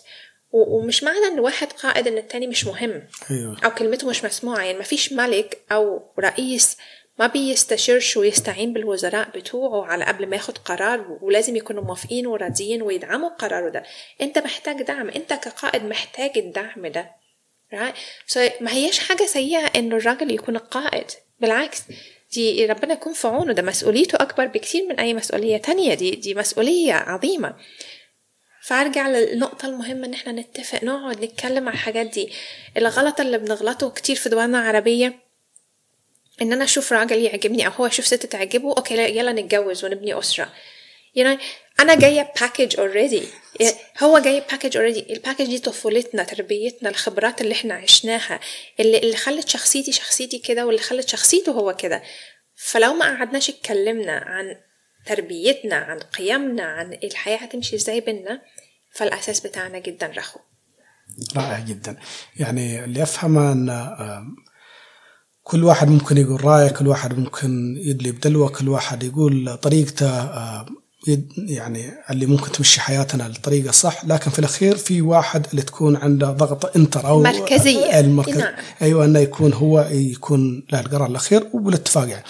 ومش 0.52 1.04
معنى 1.04 1.26
إن 1.26 1.40
واحد 1.40 1.72
قائد 1.72 2.06
إن 2.06 2.18
التاني 2.18 2.46
مش 2.46 2.64
مهم. 2.66 3.02
أيوة. 3.30 3.56
أو 3.64 3.70
كلمته 3.70 4.08
مش 4.08 4.24
مسموعة. 4.24 4.64
يعني 4.64 4.78
مفيش 4.78 5.12
ملك 5.12 5.58
أو 5.72 6.10
رئيس 6.18 6.76
ما 7.18 7.26
بيستشيرش 7.26 8.16
ويستعين 8.16 8.72
بالوزراء 8.72 9.28
بتوعه 9.30 9.86
على 9.86 10.04
قبل 10.04 10.26
ما 10.26 10.36
ياخد 10.36 10.58
قرار 10.58 11.18
ولازم 11.20 11.56
يكونوا 11.56 11.82
موافقين 11.84 12.26
وراضيين 12.26 12.82
ويدعموا 12.82 13.28
قراره 13.28 13.68
ده. 13.68 13.82
أنت 14.20 14.38
محتاج 14.38 14.82
دعم. 14.82 15.08
أنت 15.08 15.32
كقائد 15.32 15.84
محتاج 15.84 16.38
الدعم 16.38 16.86
ده. 16.86 17.10
Right? 17.74 17.94
so 18.32 18.38
ما 18.60 18.72
هيش 18.72 18.98
حاجة 18.98 19.26
سيئة 19.26 19.66
انه 19.76 19.96
الراجل 19.96 20.30
يكون 20.30 20.56
القائد. 20.56 21.06
بالعكس. 21.40 21.82
دي 22.32 22.66
ربنا 22.66 22.92
يكون 22.92 23.12
في 23.12 23.28
عونه. 23.28 23.52
ده 23.52 23.62
مسؤوليته 23.62 24.16
أكبر 24.16 24.46
بكثير 24.46 24.86
من 24.88 25.00
أي 25.00 25.14
مسؤولية 25.14 25.56
تانية. 25.56 25.94
دي 25.94 26.10
دي 26.10 26.34
مسؤولية 26.34 26.92
عظيمة. 26.92 27.56
فأرجع 28.62 29.08
للنقطة 29.08 29.66
المهمة 29.66 30.06
إن 30.06 30.12
إحنا 30.14 30.32
نتفق 30.32 30.84
نقعد 30.84 31.24
نتكلم 31.24 31.68
على 31.68 31.74
الحاجات 31.74 32.06
دي. 32.06 32.32
الغلط 32.76 33.20
اللي 33.20 33.38
بنغلطه 33.38 33.90
كتير 33.90 34.16
في 34.16 34.28
دولنا 34.28 34.58
العربية 34.58 35.26
إن 36.42 36.52
أنا 36.52 36.64
أشوف 36.64 36.92
راجل 36.92 37.18
يعجبني 37.18 37.66
أو 37.66 37.72
هو 37.72 37.86
يشوف 37.86 38.06
ست 38.06 38.26
تعجبه 38.26 38.68
okay 38.68 38.94
يلا 38.94 39.32
نتجوز 39.32 39.84
ونبني 39.84 40.18
أسرة. 40.18 40.52
No 41.18 41.38
أنا 41.80 41.94
جاية 41.94 42.32
package 42.40 42.80
already 42.80 43.22
هو 44.02 44.18
جاي 44.18 44.40
package 44.50 44.76
already 44.76 45.12
ال 45.12 45.16
package 45.16 45.44
دي 45.46 45.58
طفولتنا 45.58 46.22
تربيتنا 46.24 46.88
الخبرات 46.90 47.40
اللي 47.40 47.52
إحنا 47.54 47.74
عشناها 47.74 48.40
اللي 48.80 48.98
اللي 48.98 49.16
خلت 49.16 49.48
شخصيتي 49.48 49.92
شخصيتي 49.92 50.38
كده 50.38 50.66
واللي 50.66 50.80
خلت 50.80 51.08
شخصيته 51.08 51.52
هو 51.52 51.76
كده. 51.76 52.02
فلو 52.56 52.92
ما 52.94 53.04
قعدناش 53.16 53.50
اتكلمنا 53.50 54.12
عن 54.12 54.56
تربيتنا 55.06 55.76
عن 55.76 55.98
قيمنا 55.98 56.62
عن 56.62 56.92
الحياة 57.04 57.36
هتمشي 57.36 57.76
إزاي 57.76 58.00
بينا 58.00 58.42
فالأساس 58.94 59.40
بتاعنا 59.40 59.78
جدا 59.78 60.06
رخو. 60.16 60.40
رائع 61.36 61.58
جدا. 61.58 61.96
يعني 62.36 62.84
اللي 62.84 63.02
أفهمه 63.02 63.52
أن 63.52 63.86
كل 65.42 65.64
واحد 65.64 65.88
ممكن 65.88 66.16
يقول 66.18 66.44
رأيه 66.44 66.68
كل 66.68 66.88
واحد 66.88 67.18
ممكن 67.18 67.76
يدلي 67.78 68.12
بدلوه 68.12 68.48
كل 68.48 68.68
واحد 68.68 69.02
يقول 69.02 69.56
طريقته 69.62 70.06
يعني 71.36 71.92
اللي 72.10 72.26
ممكن 72.26 72.52
تمشي 72.52 72.80
حياتنا 72.80 73.26
الطريقة 73.26 73.68
الصح 73.68 74.04
لكن 74.04 74.30
في 74.30 74.38
الأخير 74.38 74.76
في 74.76 75.02
واحد 75.02 75.46
اللي 75.50 75.62
تكون 75.62 75.96
عنده 75.96 76.30
ضغط 76.30 76.76
إنتر 76.76 77.06
أو 77.06 77.22
مركزية. 77.22 78.00
المركز 78.00 78.36
نعم. 78.36 78.54
أيوه 78.82 79.04
إنه 79.04 79.18
يكون 79.18 79.52
هو 79.52 79.88
يكون 79.90 80.66
له 80.72 80.80
القرار 80.80 81.06
الأخير 81.10 81.48
وبالاتفاق 81.52 82.08
يعني 82.08 82.24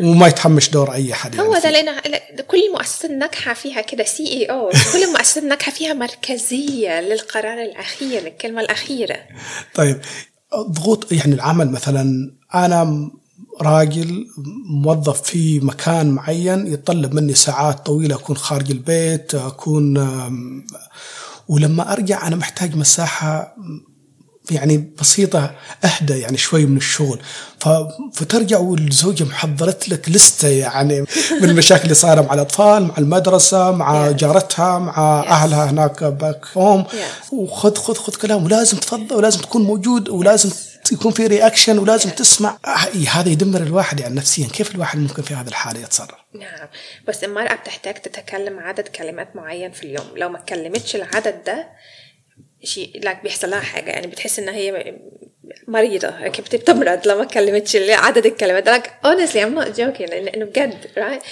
وما 0.00 0.28
يتحمش 0.28 0.70
دور 0.70 0.92
أي 0.92 1.14
حد 1.14 1.40
هو 1.40 1.54
يعني 1.54 1.64
ده 1.64 1.70
لأن 1.70 2.20
كل 2.48 2.58
المؤسسات 2.68 3.10
الناجحه 3.10 3.54
فيها 3.54 3.80
كده 3.80 4.04
سي 4.04 4.26
إي 4.26 4.44
أو. 4.44 4.70
كل 4.92 5.02
المؤسسات 5.02 5.42
الناجحه 5.42 5.72
فيها 5.72 5.94
مركزية 5.94 7.00
للقرار 7.00 7.62
الأخير 7.62 8.26
الكلمة 8.26 8.60
الأخيرة. 8.60 9.16
طيب 9.74 10.00
ضغوط 10.56 11.12
يعني 11.12 11.34
العمل 11.34 11.70
مثلا 11.70 12.32
أنا 12.54 13.10
راجل 13.62 14.26
موظف 14.70 15.22
في 15.22 15.60
مكان 15.60 16.10
معين 16.10 16.66
يتطلب 16.66 17.14
مني 17.14 17.34
ساعات 17.34 17.86
طويلة 17.86 18.14
أكون 18.14 18.36
خارج 18.36 18.70
البيت 18.70 19.34
أكون 19.34 19.96
ولما 21.48 21.92
أرجع 21.92 22.26
أنا 22.26 22.36
محتاج 22.36 22.76
مساحة 22.76 23.56
يعني 24.50 24.94
بسيطة 25.00 25.50
أهدى 25.84 26.18
يعني 26.18 26.36
شوي 26.36 26.66
من 26.66 26.76
الشغل. 26.76 27.18
فترجع 28.12 28.58
والزوجة 28.58 29.24
محضرت 29.24 29.88
لك 29.88 30.08
لستة 30.08 30.48
يعني 30.48 31.00
من 31.40 31.50
المشاكل 31.50 31.82
اللي 31.82 31.94
صايرة 31.94 32.20
مع 32.20 32.34
الأطفال 32.34 32.82
مع 32.82 32.94
المدرسة 32.98 33.70
مع 33.70 34.10
جارتها 34.10 34.78
مع 34.78 35.20
أهلها 35.28 35.70
هناك 35.70 36.04
باك 36.04 36.44
هوم 36.56 36.84
وخذ 37.32 37.74
خذ 37.76 37.94
خذ 37.94 38.14
كلام 38.14 38.44
ولازم 38.44 38.78
تفضل 38.78 39.16
ولازم 39.16 39.40
تكون 39.40 39.62
موجود 39.62 40.08
ولازم 40.08 40.50
يكون 40.92 41.12
في 41.12 41.26
reaction 41.26 41.78
ولازم 41.78 42.10
تسمع. 42.10 42.58
هذا 43.08 43.28
يدمر 43.28 43.60
الواحد 43.60 44.00
يعني 44.00 44.14
نفسيا. 44.14 44.48
كيف 44.48 44.74
الواحد 44.74 44.98
ممكن 44.98 45.22
في 45.22 45.34
هذه 45.34 45.48
الحالة 45.48 45.80
يتصرف؟ 45.80 46.18
نعم. 46.34 46.68
بس 47.08 47.24
المرأة 47.24 47.54
بتحتاج 47.54 47.94
تتكلم 47.94 48.58
عدد 48.58 48.88
كلمات 48.88 49.36
معين 49.36 49.72
في 49.72 49.82
اليوم. 49.82 50.10
لو 50.16 50.28
ما 50.28 50.38
تكلمتش 50.38 50.96
العدد 50.96 51.44
ده 51.44 51.68
she 52.64 53.00
like 53.04 53.22
بيحصل 53.22 53.50
لها 53.50 53.60
حاجة. 53.60 53.90
يعني 53.90 54.06
بتحس 54.06 54.38
إن 54.38 54.48
هي 54.48 54.98
مريضة. 55.68 56.08
بتمرض 56.56 57.06
لو 57.06 57.18
ما 57.18 57.24
كلمتش 57.24 57.76
عدد 57.76 58.26
الكلمات. 58.26 58.68
like 58.68 58.92
honestly 59.04 59.36
I'm 59.36 59.64
not 59.64 59.76
joking. 59.76 60.10
لأنه 60.10 60.44
بجد 60.44 60.90
right 60.96 61.24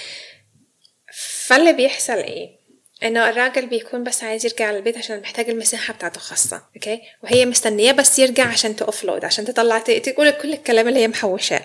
فاللي 1.45 1.73
بيحصل 1.73 2.13
إيه؟ 2.13 2.58
إنه 3.03 3.29
الراجل 3.29 3.65
بيكون 3.65 4.03
بس 4.03 4.23
عايز 4.23 4.45
يرجع 4.45 4.71
للبيت 4.71 4.97
عشان 4.97 5.19
محتاج 5.19 5.49
المساحة 5.49 5.93
بتاعته 5.93 6.19
خاصه 6.19 6.61
okay؟ 6.75 7.01
وهي 7.23 7.45
مستنية 7.45 7.91
بس 7.91 8.19
يرجع 8.19 8.47
عشان 8.47 8.75
ت 8.75 8.81
offload 8.81 9.25
عشان 9.25 9.45
تطلع 9.45 9.79
تقول 9.79 10.31
كل 10.31 10.53
الكلام 10.53 10.87
اللي 10.87 10.99
هي 10.99 11.07
محوشاه. 11.07 11.61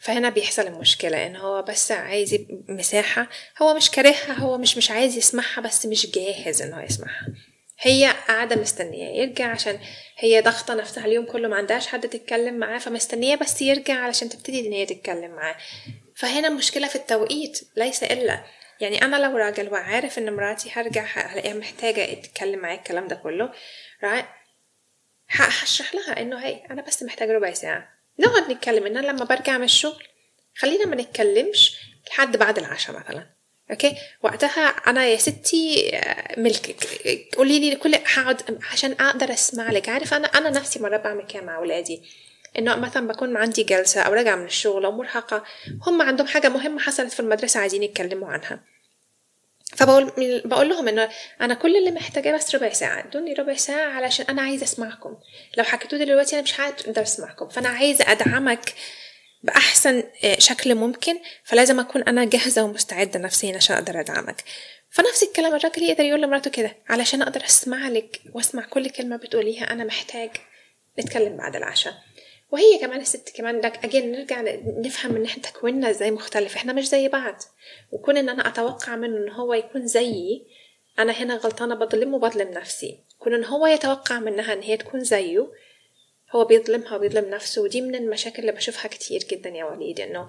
فهنا 0.00 0.30
بيحصل 0.30 0.66
المشكلة 0.66 1.26
إن 1.26 1.36
هو 1.36 1.62
بس 1.62 1.92
عايز 1.92 2.38
مساحة 2.68 3.28
هو 3.62 3.74
مش 3.74 3.90
كارهها 3.90 4.32
هو 4.32 4.58
مش 4.58 4.76
مش 4.76 4.90
عايز 4.90 5.16
يسمعها 5.16 5.60
بس 5.60 5.86
مش 5.86 6.10
جاهز 6.10 6.62
انه 6.62 6.82
يسمعها. 6.82 7.26
هي 7.80 8.14
قاعدة 8.28 8.56
مستنية 8.56 9.20
يرجع 9.20 9.46
عشان 9.46 9.78
هي 10.18 10.40
ضغطة 10.40 10.74
نفسها 10.74 11.06
اليوم 11.06 11.26
كله 11.26 11.48
ما 11.48 11.56
عندهاش 11.56 11.86
حد 11.86 12.08
تتكلم 12.08 12.54
معاه 12.54 12.78
فمستنية 12.78 13.36
بس 13.36 13.62
يرجع 13.62 13.94
علشان 13.94 14.28
تبتدي 14.28 14.66
إن 14.66 14.72
هي 14.72 14.86
تتكلم 14.86 15.30
معاه. 15.30 15.56
فهنا 16.16 16.48
المشكلة 16.48 16.88
في 16.88 16.96
التوقيت 16.96 17.60
ليس 17.76 18.02
إلا 18.02 18.44
يعني 18.82 19.02
أنا 19.02 19.16
لو 19.16 19.36
راجل 19.36 19.72
وعارف 19.72 20.18
إن 20.18 20.36
مراتي 20.36 20.70
هرجع 20.72 21.04
هلاقيها 21.04 21.54
محتاجة 21.54 22.14
تتكلم 22.14 22.58
معايا 22.58 22.78
الكلام 22.78 23.08
ده 23.08 23.16
كله 23.16 23.52
هشرح 25.28 25.94
لها 25.94 26.20
إنه 26.20 26.38
هي 26.38 26.62
أنا 26.70 26.82
بس 26.82 27.02
محتاجة 27.02 27.32
ربع 27.32 27.52
ساعة. 27.52 27.88
نقعد 28.18 28.50
نتكلم. 28.50 28.86
إن 28.86 28.96
أنا 28.96 29.06
لما 29.06 29.24
برجع 29.24 29.58
من 29.58 29.64
الشغل 29.64 30.04
خلينا 30.56 30.86
ما 30.86 30.96
نتكلمش 30.96 31.76
لحد 32.08 32.36
بعد 32.36 32.58
العشاء 32.58 32.96
مثلا. 32.96 33.26
أوكي؟ 33.70 33.96
وقتها 34.22 34.68
أنا 34.68 35.06
يا 35.06 35.16
ستي 35.16 35.92
ملكك 36.36 36.76
قولي 37.36 37.58
لي 37.70 37.76
كل 37.76 37.94
هقعد 37.94 38.60
عشان 38.72 38.92
أقدر 38.92 39.32
أسمع 39.32 39.70
لك. 39.70 39.88
عارف 39.88 40.14
أنا 40.14 40.26
أنا 40.26 40.50
نفسي 40.50 40.80
مرة 40.80 40.96
بعمل 40.96 41.26
كده 41.26 41.42
مع 41.42 41.56
أولادي. 41.56 42.02
إنه 42.58 42.76
مثلا 42.76 43.08
بكون 43.08 43.36
عندي 43.36 43.62
جلسة 43.62 44.02
أو 44.02 44.12
راجعة 44.12 44.36
من 44.36 44.44
الشغل 44.44 44.84
أو 44.84 44.92
مرهقة 44.92 45.44
هم 45.86 46.02
عندهم 46.02 46.26
حاجة 46.26 46.48
مهمة 46.48 46.80
حصلت 46.80 47.12
في 47.12 47.20
المدرسة 47.20 47.60
عايزين 47.60 47.82
يتكلموا 47.82 48.28
عنها. 48.28 48.71
فبقول 49.76 50.12
بقول 50.44 50.68
لهم 50.68 50.88
إنه 50.88 51.08
أنا 51.40 51.54
كل 51.54 51.76
اللي 51.76 51.90
محتاجاه 51.90 52.32
بس 52.36 52.54
ربع 52.54 52.72
ساعة. 52.72 53.04
إدوني 53.04 53.32
ربع 53.32 53.54
ساعة 53.54 53.90
علشان 53.90 54.26
أنا 54.28 54.42
عايزة 54.42 54.64
أسمعكم. 54.64 55.16
لو 55.56 55.64
حكيتوا 55.64 55.98
دلوقتي 55.98 56.34
أنا 56.34 56.42
مش 56.42 56.60
هقدر 56.60 57.02
أسمعكم. 57.02 57.48
فأنا 57.48 57.68
عايزة 57.68 58.12
أدعمك 58.12 58.74
بأحسن 59.42 60.02
شكل 60.38 60.74
ممكن. 60.74 61.18
فلازم 61.44 61.80
أكون 61.80 62.02
أنا 62.02 62.24
جاهزة 62.24 62.62
ومستعدة 62.64 63.20
نفسيا 63.20 63.56
عشان 63.56 63.76
أقدر 63.76 64.00
أدعمك. 64.00 64.44
فنفس 64.90 65.22
الكلام 65.22 65.54
الراجل 65.54 65.82
يقدر 65.82 66.04
يقول 66.04 66.22
لمراته 66.22 66.50
كده 66.50 66.76
علشان 66.88 67.22
أقدر 67.22 67.44
أسمع 67.44 67.88
لك 67.88 68.20
وأسمع 68.32 68.62
كل 68.62 68.90
كلمة 68.90 69.16
بتقوليها 69.16 69.72
أنا 69.72 69.84
محتاج 69.84 70.30
نتكلم 70.98 71.36
بعد 71.36 71.56
العشاء. 71.56 71.94
وهي 72.52 72.78
كمان 72.78 73.00
الست 73.00 73.36
كمان 73.36 73.60
لك 73.60 73.84
أجين 73.84 74.12
نرجع 74.12 74.42
نفهم 74.66 75.16
إن 75.16 75.24
إحنا 75.24 75.42
تكويننا 75.42 75.90
إزاي 75.90 76.10
مختلف 76.10 76.56
إحنا 76.56 76.72
مش 76.72 76.88
زي 76.88 77.08
بعض. 77.08 77.36
وكون 77.92 78.16
إن 78.16 78.28
أنا 78.28 78.48
أتوقع 78.48 78.96
منه 78.96 79.16
إن 79.16 79.30
هو 79.30 79.54
يكون 79.54 79.86
زيي 79.86 80.46
أنا 80.98 81.12
هنا 81.12 81.34
غلطانة 81.34 81.74
بظلمه 81.74 82.16
وبظلم 82.16 82.50
نفسي. 82.50 82.98
كون 83.18 83.34
إن 83.34 83.44
هو 83.44 83.66
يتوقع 83.66 84.18
منها 84.18 84.52
إن 84.52 84.62
هي 84.62 84.76
تكون 84.76 85.04
زيه 85.04 85.52
هو 86.30 86.44
بيظلمها 86.44 86.96
وبيظلم 86.96 87.30
نفسه. 87.30 87.62
ودي 87.62 87.80
من 87.80 87.94
المشاكل 87.94 88.40
اللي 88.40 88.52
بشوفها 88.52 88.88
كتير 88.88 89.20
جدا 89.20 89.50
يا 89.50 89.64
وليد 89.64 90.00
إنه 90.00 90.28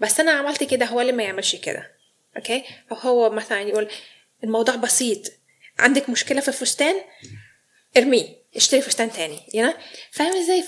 بس 0.00 0.20
أنا 0.20 0.30
عملت 0.30 0.64
كده 0.64 0.86
هو 0.86 1.00
اللي 1.00 1.12
ما 1.12 1.22
يعملش 1.22 1.56
كده؟ 1.56 1.90
okay؟ 2.36 2.64
أو 2.92 2.96
هو 2.96 3.30
مثلا 3.30 3.60
يقول 3.60 3.88
الموضوع 4.44 4.76
بسيط. 4.76 5.32
عندك 5.78 6.10
مشكلة 6.10 6.40
في 6.40 6.48
الفستان؟ 6.48 6.96
ارميه. 7.96 8.28
اشتري 8.56 8.80
فستان 8.80 9.12
تاني 9.12 9.38
you 9.54 9.72
فاهم 10.10 10.32
إزاي؟ 10.42 10.64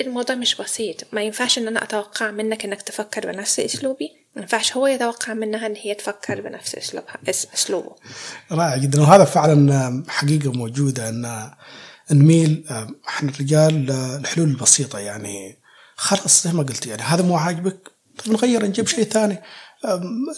الموضوع 0.00 0.36
مش 0.36 0.54
بسيط. 0.54 0.96
ما 1.12 1.22
ينفعش 1.22 1.58
إن 1.58 1.68
أنا 1.68 1.82
أتوقع 1.82 2.30
منك 2.30 2.64
إنك 2.64 2.82
تفكر 2.82 3.32
بنفس 3.32 3.60
أسلوبي. 3.60 4.08
ما 4.36 4.42
ينفعش 4.42 4.76
هو 4.76 4.86
يتوقع 4.86 5.34
منها 5.34 5.66
إن 5.66 5.76
هي 5.76 5.94
تفكر 5.94 6.40
بنفس 6.40 6.74
أسلوبها 6.74 7.16
أسلوبه. 7.54 7.94
رائع 8.52 8.76
جدا. 8.76 9.00
وهذا 9.00 9.24
فعلا 9.24 10.04
حقيقة 10.08 10.52
موجودة 10.52 11.08
ان 11.08 11.50
نميل 12.10 12.64
إحنا 13.08 13.30
الرجال 13.30 13.90
الحلول 13.90 14.48
البسيطة 14.48 14.98
يعني. 14.98 15.58
خلاص 15.96 16.44
زي 16.44 16.52
ما 16.52 16.62
قلت 16.62 16.86
يعني 16.86 17.02
هذا 17.02 17.22
مو 17.22 17.36
عاجبك؟ 17.36 17.90
طيب 18.18 18.34
نغير 18.34 18.66
نجيب 18.66 18.88
شيء 18.88 19.04
ثاني. 19.04 19.42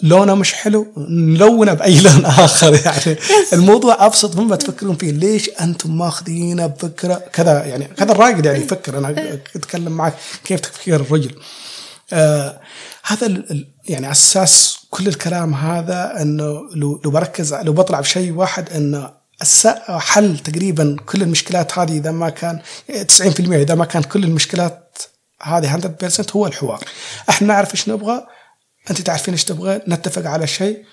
لونه 0.03 0.35
مش 0.35 0.53
حلو 0.53 0.87
نلونه 0.97 1.73
بأي 1.73 1.99
لون 2.01 2.25
آخر 2.25 2.73
يعني. 2.85 3.19
الموضوع 3.53 4.05
أبسط 4.05 4.35
مما 4.35 4.55
تفكرون 4.55 4.95
فيه 4.95 5.11
ليش 5.11 5.49
أنتم 5.49 5.97
ماخذينه 5.97 6.67
بفكره 6.67 7.21
كذا؟ 7.33 7.63
يعني 7.65 7.85
كذا 7.85 8.11
الراجل 8.11 8.45
يعني 8.45 8.59
يفكر 8.59 8.97
أنا 8.97 9.39
أتكلم 9.55 9.91
معك 9.91 10.13
كيف 10.43 10.59
تفكير 10.59 10.95
الرجل. 10.95 11.35
آه 12.13 12.59
هذا 13.03 13.43
يعني 13.87 14.11
أساس 14.11 14.77
كل 14.89 15.07
الكلام 15.07 15.53
هذا 15.53 16.21
إنه 16.21 16.69
لو 16.75 17.01
لو 17.05 17.11
بركز 17.11 17.53
لو 17.53 17.73
بطلع 17.73 17.99
بشيء 17.99 18.33
واحد 18.33 18.69
إنه 18.69 19.21
حل 19.89 20.37
تقريبا 20.37 20.97
كل 21.05 21.21
المشكلات 21.21 21.79
هذه 21.79 21.97
إذا 21.97 22.11
ما 22.11 22.29
كان 22.29 22.59
90% 22.91 23.23
إذا 23.39 23.75
ما 23.75 23.85
كان 23.85 24.03
كل 24.03 24.23
المشكلات 24.23 24.97
هذه 25.41 25.79
100% 25.79 26.35
هو 26.35 26.47
الحوار. 26.47 26.83
إحنا 27.29 27.47
نعرف 27.47 27.71
إيش 27.73 27.89
نبغى 27.89 28.27
أنت 28.89 29.01
تعرفين 29.01 29.33
إيش 29.33 29.43
تبغى 29.43 29.81
نتفق 29.87 30.25
على 30.25 30.47
شيء 30.47 30.85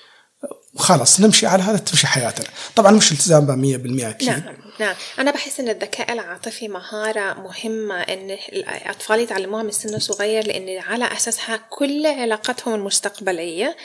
وخلاص 0.74 1.20
نمشي 1.20 1.46
على 1.46 1.62
هذا 1.62 1.78
تمشي 1.78 2.06
حياتنا. 2.06 2.46
طبعا 2.76 2.92
مش 2.92 3.12
التزام 3.12 3.46
ب 3.46 3.50
100% 3.50 4.04
أكيد. 4.04 4.28
نعم 4.28 4.42
نعم. 4.80 4.94
أنا 5.18 5.30
بحس 5.30 5.60
إن 5.60 5.68
الذكاء 5.68 6.12
العاطفي 6.12 6.68
مهارة 6.68 7.34
مهمة 7.40 8.02
إن 8.02 8.30
الأطفال 8.52 9.20
يتعلموها 9.20 9.62
من 9.62 9.70
سن 9.70 9.98
صغير 9.98 10.46
لأن 10.46 10.78
على 10.78 11.12
أساسها 11.12 11.56
كل 11.56 12.06
علاقاتهم 12.06 12.74
المستقبلية 12.74 13.76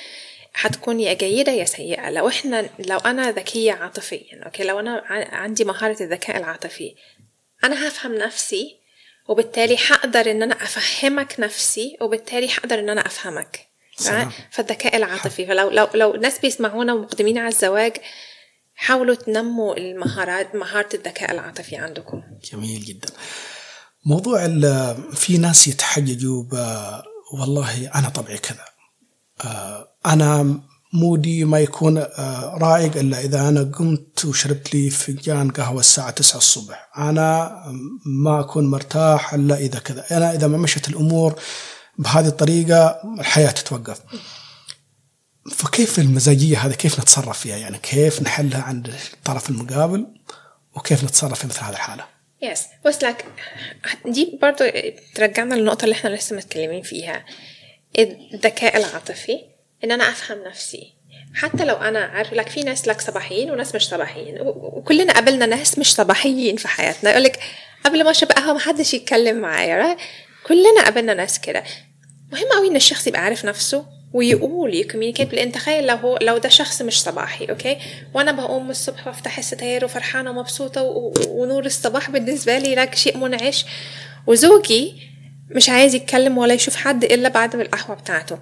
حتكون 0.54 1.00
يا 1.00 1.14
جيدة 1.14 1.52
يا 1.52 1.66
سيئة. 1.66 2.10
لو 2.10 2.28
إحنا 2.28 2.70
لو 2.80 2.98
أنا 2.98 3.32
ذكية 3.32 3.74
عاطفيا 3.74 4.44
أوكي 4.46 4.64
لو 4.64 4.80
أنا 4.80 5.04
عندي 5.32 5.64
مهارة 5.64 6.04
الذكاء 6.04 6.38
العاطفي 6.38 6.96
أنا 7.64 7.88
هفهم 7.88 8.16
نفسي 8.16 8.78
وبالتالي 9.28 9.78
حقدر 9.78 10.32
إن 10.32 10.44
أنا 10.44 10.56
أفهمك 10.56 11.36
نفسي 11.40 11.98
وبالتالي 12.02 12.50
حقدر 12.50 12.80
إن 12.80 12.90
أنا 12.90 13.06
أفهمك. 13.06 13.56
سلام. 13.56 13.73
فالذكاء 14.52 14.98
العاطفي. 14.98 15.46
فلو 15.46 15.70
لو 15.70 15.88
لو 15.94 16.14
ناس 16.14 16.40
بيسمعونا 16.40 16.94
ومقدمين 16.94 17.38
على 17.38 17.48
الزواج 17.48 17.94
حاولوا 18.76 19.16
تنموا 19.16 19.78
المهارات 19.78 20.56
مهارة 20.56 20.90
الذكاء 20.94 21.32
العاطفي 21.32 21.76
عندكم. 21.76 22.22
جميل 22.52 22.82
جدا. 22.86 23.10
موضوع 24.06 24.46
ال- 24.46 24.96
في 25.16 25.38
ناس 25.38 25.68
يتحججوا 25.68 26.44
ب- 26.44 27.02
والله 27.40 27.92
أنا 27.96 28.10
طبعي 28.10 28.38
كذا. 28.38 28.66
آه، 29.46 29.88
أنا 30.06 30.60
مودي 30.94 31.46
ما 31.46 31.60
يكون 31.60 31.98
آه، 31.98 32.58
رايق 32.62 32.98
إلا 32.98 33.20
إذا 33.20 33.50
أنا 33.50 33.72
قمت 33.78 34.26
وشربت 34.26 34.74
لي 34.76 34.90
فنجان 34.90 35.52
قهوة 35.52 35.80
الساعة 35.80 36.10
9 36.12 36.38
الصبح. 36.38 36.90
أنا 36.98 37.52
ما 38.06 38.40
أكون 38.40 38.72
مرتاح 38.72 39.34
إلا 39.34 39.58
إذا 39.58 39.80
كذا. 39.80 40.06
أنا 40.18 40.34
إذا 40.34 40.48
ما 40.48 40.58
مشت 40.58 40.90
الأمور 40.90 41.40
بهذه 41.98 42.28
الطريقة 42.28 43.02
الحياة 43.20 43.52
تتوقف. 43.52 44.00
فكيف 45.52 46.00
المزاجية 46.00 46.58
هذه 46.58 46.74
كيف 46.74 47.00
نتصرف 47.00 47.40
فيها؟ 47.40 47.58
يعني 47.58 47.78
كيف 47.78 48.22
نحلها 48.22 48.62
عند 48.62 48.94
الطرف 49.14 49.50
المقابل؟ 49.50 50.08
وكيف 50.76 51.04
نتصرف 51.04 51.40
في 51.40 51.48
مثل 51.48 51.64
هذه 51.64 51.74
الحالة؟ 51.74 52.06
يس 52.42 52.64
بس 52.86 53.04
لك 53.04 53.26
دي 54.06 54.40
برضو 54.42 54.64
ترجعنا 55.16 55.56
للنقطة 55.56 55.84
اللي 55.84 55.96
إحنا 55.96 56.10
لسه 56.10 56.36
متكلمين 56.36 56.82
فيها. 56.82 57.26
الذكاء 58.00 58.78
العاطفي 58.78 59.40
إن 59.84 59.92
أنا 59.92 60.10
أفهم 60.10 60.44
نفسي. 60.48 60.94
حتى 61.36 61.66
لو 61.66 61.76
أنا 61.76 62.00
عارف 62.00 62.34
لك 62.34 62.50
في 62.50 62.64
ناس 62.64 62.88
لك 62.88 63.02
صباحيين 63.02 63.52
وناس 63.52 63.76
مش 63.76 63.88
صباحيين. 63.88 64.36
وكلنا 64.42 65.14
قابلنا 65.14 65.46
ناس 65.46 65.80
مش 65.80 65.94
صباحيين 65.94 66.58
في 66.58 66.68
حياتنا. 66.68 67.10
يقول 67.10 67.24
لك 67.24 67.40
قبل 67.86 68.04
ما 68.04 68.12
اشرب 68.12 68.32
قهوه 68.32 68.54
ما 68.54 68.60
حدش 68.60 68.94
يتكلم 68.94 69.38
معايا? 69.42 69.98
كلنا 70.44 70.84
قابلنا 70.84 71.14
ناس 71.14 71.40
كده. 71.40 71.64
مهم 72.32 72.48
قوي 72.54 72.68
إن 72.68 72.76
الشخص 72.76 73.08
يبقى 73.08 73.22
عارف 73.22 73.46
نفسه 73.46 73.86
ويقول 74.14 74.74
ي 74.74 74.79
communicate 74.79 75.34
لأن 75.34 75.52
تخيل 75.52 75.88
لو 75.88 75.96
هو 75.96 76.18
لو 76.22 76.38
ده 76.38 76.50
شخص 76.50 76.82
مش 76.82 77.02
صباحي 77.02 77.46
okay؟ 77.46 77.78
وأنا 78.14 78.32
بقوم 78.32 78.70
الصبح 78.70 79.08
وافتح 79.08 79.38
الستاير 79.38 79.86
وفرحانة 79.86 80.30
ومبسوطة 80.30 80.82
ونور 81.30 81.66
الصباح 81.66 82.10
بالنسبة 82.12 82.58
لي 82.58 82.76
like 82.76 82.96
شيء 82.96 83.18
منعش. 83.18 83.66
وزوجي 84.28 84.94
مش 85.50 85.70
عايز 85.70 85.96
يتكلم 85.96 86.38
ولا 86.38 86.54
يشوف 86.54 86.76
حد 86.76 87.04
إلا 87.04 87.30
بعد 87.30 87.56
القهوة 87.56 87.96
بتاعته. 87.98 88.38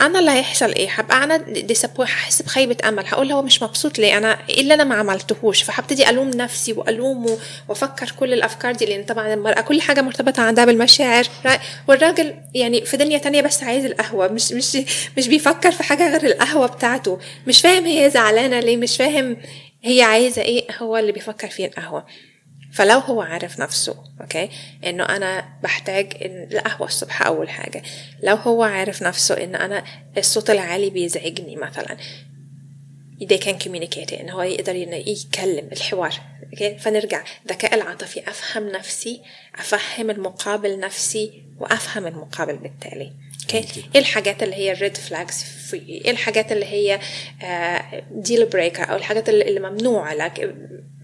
أنا 0.00 0.18
اللي 0.18 0.30
هيحصل 0.30 0.72
إيه. 0.72 0.88
هبقى 0.90 1.24
أنا 1.24 1.36
disappointed 1.36 2.06
هحس 2.06 2.42
بخيبة 2.42 2.76
أمل. 2.88 3.06
هقول 3.06 3.32
هو 3.32 3.42
مش 3.42 3.62
مبسوط 3.62 3.98
ليه؟ 3.98 4.18
أنا 4.18 4.38
إيه 4.50 4.60
اللي 4.60 4.74
أنا 4.74 4.84
ما 4.84 4.94
عملتهوش. 4.94 5.62
فهبتدي 5.62 6.10
ألوم 6.10 6.30
نفسي 6.30 6.72
وألومه 6.72 7.38
وأفكر 7.68 8.10
كل 8.20 8.32
الأفكار 8.32 8.72
دي 8.74 8.84
لأن 8.86 9.04
طبعا 9.04 9.34
المراه 9.34 9.60
كل 9.60 9.80
حاجة 9.80 10.00
مرتبطة 10.02 10.42
عندها 10.42 10.64
بالمشاعر 10.64 11.24
right 11.46 11.60
والراجل 11.88 12.34
يعني 12.54 12.84
في 12.84 12.96
دنيا 12.96 13.18
تانية 13.18 13.40
بس 13.42 13.62
عايز 13.62 13.84
القهوة. 13.84 14.28
مش 14.28 14.52
مش 14.52 14.76
مش 15.18 15.28
بيفكر 15.28 15.72
في 15.72 15.82
حاجة 15.82 16.10
غير 16.18 16.24
القهوة 16.32 16.66
بتاعته. 16.66 17.18
مش 17.46 17.60
فاهم 17.60 17.84
هي 17.86 18.10
زعلانة 18.10 18.60
ليه؟ 18.60 18.76
مش 18.76 18.96
فاهم 18.96 19.36
هي 19.84 20.02
عايزة 20.02 20.42
إيه؟ 20.42 20.66
هو 20.78 20.96
اللي 20.96 21.12
بيفكر 21.12 21.48
فيه 21.48 21.66
القهوة. 21.66 22.06
فلو 22.76 22.98
هو 22.98 23.22
عارف 23.22 23.60
نفسه 23.60 23.96
okay 24.20 24.48
إنه 24.84 25.04
أنا 25.04 25.48
بحتاج 25.62 26.12
إن 26.24 26.48
القهوة 26.52 26.86
الصبح 26.86 27.26
أول 27.26 27.48
حاجة. 27.48 27.82
لو 28.22 28.36
هو 28.36 28.62
عارف 28.62 29.02
نفسه 29.02 29.44
انه 29.44 29.64
أنا 29.64 29.84
الصوت 30.18 30.50
العالي 30.50 30.90
بيزعجني 30.90 31.56
مثلا 31.56 31.96
they 33.22 33.38
can 33.38 33.64
communicate 33.64 34.20
إن 34.20 34.30
هو 34.30 34.42
يقدر 34.42 34.76
يتكلم 34.76 35.68
الحوار 35.72 36.14
okay 36.52 36.78
فنرجع. 36.78 37.24
الذكاء 37.46 37.74
العاطفي 37.74 38.28
أفهم 38.28 38.68
نفسي 38.68 39.22
أفهم 39.54 40.10
المقابل 40.10 40.80
نفسي 40.80 41.42
وأفهم 41.58 42.06
المقابل 42.06 42.56
بالتالي. 42.56 43.12
okay 43.54 43.84
إيه 43.94 44.00
الحاجات 44.00 44.42
اللي 44.42 44.54
هي 44.54 44.72
ال 44.72 44.78
red 44.78 44.96
flags 44.96 45.44
في 45.70 45.76
إيه 45.76 46.10
الحاجات 46.10 46.52
اللي 46.52 46.66
هي 46.66 47.00
deal 48.10 48.46
breaker 48.46 48.90
أو 48.90 48.96
الحاجات 48.96 49.28
اللي 49.28 49.60
ممنوعة 49.60 50.14
like 50.14 50.54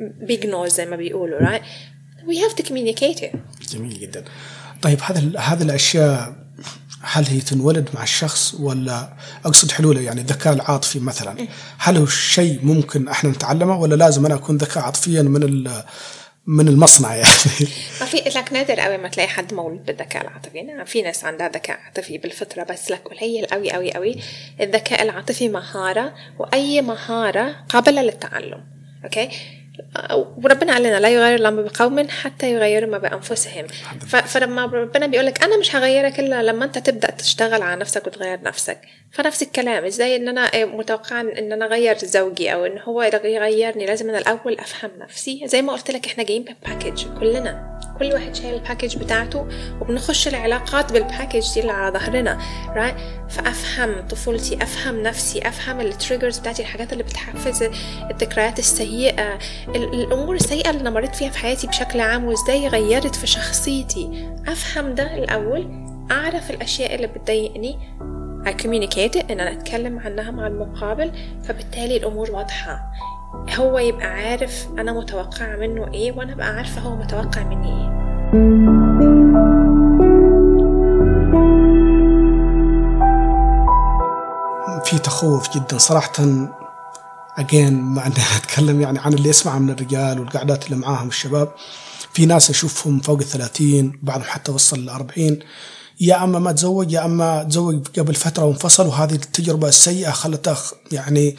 big 0.01 0.47
no's 0.47 0.73
زي 0.73 0.87
ما 0.87 0.97
بيقولوا 0.97 1.39
right? 1.39 1.63
We 2.27 2.37
have 2.37 2.55
to 2.57 2.69
communicate 2.69 3.23
it. 3.23 3.37
جميل 3.73 4.01
جدا. 4.01 4.25
طيب 4.83 4.99
هذا 5.03 5.39
هذه 5.39 5.63
الأشياء 5.63 6.43
هل 7.01 7.27
هي 7.27 7.41
تنولد 7.41 7.89
مع 7.95 8.03
الشخص 8.03 8.55
ولا 8.55 9.17
أقصد 9.45 9.71
حلوله 9.71 10.01
يعني 10.01 10.21
الذكاء 10.21 10.53
العاطفي 10.53 10.99
مثلا 10.99 11.47
هل 11.79 11.97
هو 11.97 12.07
شيء 12.07 12.59
ممكن 12.63 13.09
إحنا 13.09 13.31
نتعلمه 13.31 13.79
ولا 13.79 13.95
لازم 13.95 14.27
أنا 14.27 14.35
أكون 14.35 14.57
ذكاء 14.57 14.85
عاطفيا 14.85 15.23
من 15.23 15.43
من 16.47 16.69
المصنع 16.69 17.15
يعني. 17.15 17.27
ما 18.01 18.07
في 18.07 18.17
like 18.17 18.53
نادر 18.53 18.81
قوي 18.81 18.99
ما 18.99 19.09
تلاقي 19.09 19.29
حد 19.29 19.55
مولود 19.55 19.85
بالذكاء 19.85 20.23
العاطفي. 20.23 20.63
نعم 20.63 20.85
في 20.85 21.03
ناس 21.03 21.25
عندها 21.25 21.49
ذكاء 21.49 21.79
عاطفي 21.81 22.19
بالفطرة 22.19 22.63
بس 22.63 22.91
like 22.91 23.09
قليل 23.09 23.47
قوي 23.47 23.71
قوي 23.71 23.93
قوي. 23.93 24.17
الذكاء 24.61 25.03
العاطفي 25.03 25.49
مهارة 25.49 26.15
وأي 26.39 26.83
مهارة 26.83 27.57
قابلة 27.69 28.03
للتعلم. 28.03 28.65
okay؟ 29.05 29.29
وربنا 30.15 30.73
قال 30.73 30.83
لنا 30.83 31.01
لا 31.01 31.09
يغير 31.09 31.35
الله 31.35 31.51
بقوم 31.51 32.09
حتى 32.09 32.53
يغيروا 32.53 32.91
ما 32.91 32.99
بأنفسهم. 32.99 33.67
فلما 34.07 34.65
ربنا 34.65 35.07
بيقول 35.07 35.27
لك 35.27 35.45
أنا 35.45 35.59
مش 35.59 35.77
هغيرك 35.77 36.21
إلا 36.21 36.43
لما 36.43 36.65
أنت 36.65 36.79
تبدأ 36.79 37.11
تشتغل 37.11 37.63
على 37.63 37.81
نفسك 37.81 38.07
وتغير 38.07 38.43
نفسك. 38.43 38.79
فنفس 39.13 39.43
الكلام 39.43 39.85
إزاي 39.85 40.17
إن 40.17 40.29
أنا 40.29 40.65
متوقعة 40.65 41.21
إن 41.21 41.53
أنا 41.53 41.65
أغير 41.65 41.99
زوجي 41.99 42.53
أو 42.53 42.67
إن 42.67 42.79
هو 42.79 43.03
يغيرني 43.03 43.87
لازم 43.87 44.09
أنا 44.09 44.19
الأول 44.19 44.59
أفهم 44.59 44.91
نفسي. 44.99 45.43
زي 45.45 45.63
ما 45.63 45.73
قلت 45.73 45.91
لك 45.91 46.07
إحنا 46.07 46.25
جايين 46.25 46.45
ب 46.45 46.53
package 46.53 47.07
كلنا. 47.21 47.82
كل 47.99 48.13
واحد 48.13 48.35
شايل 48.35 48.55
ال 48.55 48.60
package 48.60 48.97
بتاعته 48.97 49.47
وبنخش 49.81 50.29
العلاقات 50.29 50.93
بال 50.93 51.07
package 51.07 51.55
دي 51.55 51.61
اللي 51.61 51.73
على 51.73 51.99
ظهرنا 51.99 52.39
right 52.69 52.95
فأفهم 53.29 54.07
طفولتي 54.09 54.63
أفهم 54.63 55.03
نفسي 55.03 55.49
أفهم 55.49 55.81
ال 55.81 55.87
triggers 55.87 56.39
بتاعتي 56.39 56.63
الحاجات 56.63 56.93
اللي 56.93 57.03
بتحفز 57.05 57.63
الذكريات 58.11 58.59
السيئة 58.59 59.39
ال- 59.69 59.95
الأمور 59.95 60.35
السيئة 60.35 60.71
اللي 60.71 60.81
أنا 60.81 60.91
مريت 60.91 61.15
فيها 61.15 61.31
في 61.31 61.39
حياتي 61.39 61.67
بشكل 61.67 62.01
عام 62.01 62.25
وإزاي 62.25 62.69
غيرت 62.69 63.15
في 63.15 63.27
شخصيتي. 63.27 64.29
أفهم 64.49 64.95
ده 64.95 65.15
الأول 65.15 65.71
أعرف 66.11 66.51
الأشياء 66.51 66.95
اللي 66.95 67.07
بتضايقني 67.07 67.79
I 68.47 68.51
communicate 68.63 69.31
إن 69.31 69.41
أنا 69.41 69.53
أتكلم 69.53 69.99
عنها 69.99 70.31
مع 70.31 70.47
المقابل 70.47 71.13
فبالتالي 71.45 71.97
الأمور 71.97 72.31
واضحة. 72.31 72.93
هو 73.35 73.79
يبقى 73.79 74.07
عارف 74.07 74.69
أنا 74.79 74.93
متوقعة 74.93 75.57
منه 75.57 75.93
إيه 75.95 76.13
وأنا 76.13 76.33
ابقى 76.33 76.47
عارفة 76.47 76.81
هو 76.81 76.97
متوقع 76.97 77.43
مني 77.43 77.69
إيه. 77.69 77.93
في 84.85 84.99
تخوف 84.99 85.59
جدا 85.59 85.79
صراحة. 85.79 86.13
اجين 87.39 87.83
ما 87.83 88.03
عندنا 88.03 88.25
اتكلم 88.37 88.81
يعني 88.81 88.99
عن 88.99 89.15
اللي 89.15 89.29
يسمع 89.29 89.59
من 89.59 89.71
الرجال 89.71 90.21
والقعدات 90.21 90.67
اللي 90.67 90.77
معاهم 90.77 91.09
الشباب. 91.09 91.53
في 92.13 92.27
ناس 92.27 92.51
أشوفهم 92.51 93.01
فوق 93.01 93.19
الثلاثين 93.19 93.99
بعضهم 94.03 94.25
حتى 94.25 94.53
وصل 94.53 94.79
الأربعين 94.79 95.39
يا 96.01 96.25
أما 96.25 96.39
ما 96.39 96.53
تزوج 96.53 96.93
يا 96.93 97.05
أما 97.05 97.43
تزوج 97.43 97.87
قبل 97.99 98.15
فترة 98.15 98.45
وانفصل 98.45 98.87
وهذه 98.87 99.15
التجربة 99.15 99.69
السيئة 99.69 100.11
خلته 100.11 100.57
يعني 100.93 101.37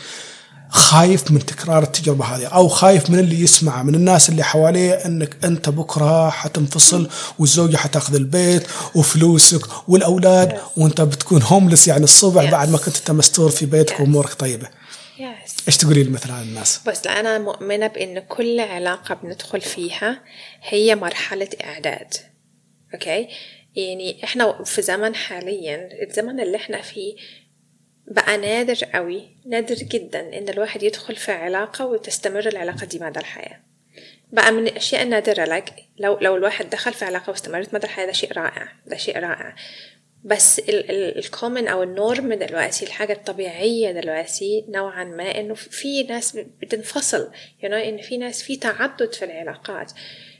خايف 0.75 1.31
من 1.31 1.45
تكرار 1.45 1.83
التجربة 1.83 2.25
هذه 2.25 2.45
أو 2.45 2.67
خايف 2.67 3.09
من 3.09 3.19
اللي 3.19 3.39
يسمعه 3.41 3.83
من 3.83 3.95
الناس 3.95 4.29
اللي 4.29 4.43
حواليه 4.43 4.93
إنك 4.93 5.45
أنت 5.45 5.69
بكرة 5.69 6.29
حتنفصل 6.29 7.09
والزوجة 7.39 7.77
حتاخذ 7.77 8.15
البيت 8.15 8.63
وفلوسك 8.95 9.61
والأولاد 9.89 10.57
وأنت 10.77 11.01
بتكون 11.01 11.41
هوملس 11.43 11.87
يعني 11.87 12.03
الصبح 12.03 12.43
Yes. 12.47 12.51
بعد 12.51 12.69
ما 12.69 12.77
كنت 12.77 12.97
أنت 12.97 13.11
مستور 13.11 13.49
في 13.49 13.65
بيتك 13.65 13.95
Yes. 13.97 13.99
وأمورك 14.01 14.33
طيبة 14.33 14.67
yes. 15.17 15.51
إيش 15.67 15.77
تقولي 15.77 16.03
لمثل 16.03 16.31
هذه 16.31 16.41
الناس؟ 16.41 16.79
بس 16.87 17.07
أنا 17.07 17.37
مؤمنة 17.39 17.87
بإن 17.87 18.19
كل 18.19 18.59
علاقة 18.59 19.15
بندخل 19.23 19.61
فيها 19.61 20.21
هي 20.69 20.95
مرحلة 20.95 21.49
إعداد 21.63 22.13
أوكي 22.93 23.27
يعني 23.75 24.23
إحنا 24.23 24.63
في 24.63 24.81
زمن 24.81 25.15
حاليا 25.15 25.89
الزمن 26.09 26.39
اللي 26.39 26.57
إحنا 26.57 26.81
فيه 26.81 27.15
بقى 28.07 28.37
نادر 28.37 28.77
قوي 28.93 29.29
نادر 29.45 29.75
جدا 29.75 30.37
إن 30.37 30.49
الواحد 30.49 30.83
يدخل 30.83 31.15
في 31.15 31.31
علاقة 31.31 31.85
وتستمر 31.85 32.47
العلاقة 32.47 32.85
دي 32.85 32.99
مدى 32.99 33.19
الحياة. 33.19 33.59
بقى 34.31 34.51
من 34.51 34.67
الأشياء 34.67 35.03
النادرة 35.03 35.45
لك 35.45 35.73
لو 35.99 36.17
لو 36.21 36.35
الواحد 36.35 36.69
دخل 36.69 36.93
في 36.93 37.05
علاقة 37.05 37.29
واستمرت 37.29 37.73
مدى 37.73 37.83
الحياة 37.85 38.05
ده 38.05 38.11
شيء 38.11 38.33
رائع 38.33 38.71
ده 38.87 38.97
شيء 38.97 39.19
رائع. 39.19 39.55
بس 40.23 40.61
الكومن 40.69 41.67
أو 41.67 41.83
النورم 41.83 42.33
دلوقتي 42.33 42.85
الحاجة 42.85 43.13
الطبيعية 43.13 43.91
دلوقتي 43.91 44.65
نوعا 44.69 45.03
ما 45.03 45.39
إنه 45.39 45.53
في 45.53 46.03
ناس 46.03 46.37
بتنفصل 46.61 47.31
you 47.61 47.65
know 47.67 47.73
إن 47.73 48.01
في 48.01 48.17
ناس 48.17 48.43
في 48.43 48.55
تعدد 48.55 49.13
في 49.13 49.25
العلاقات. 49.25 49.91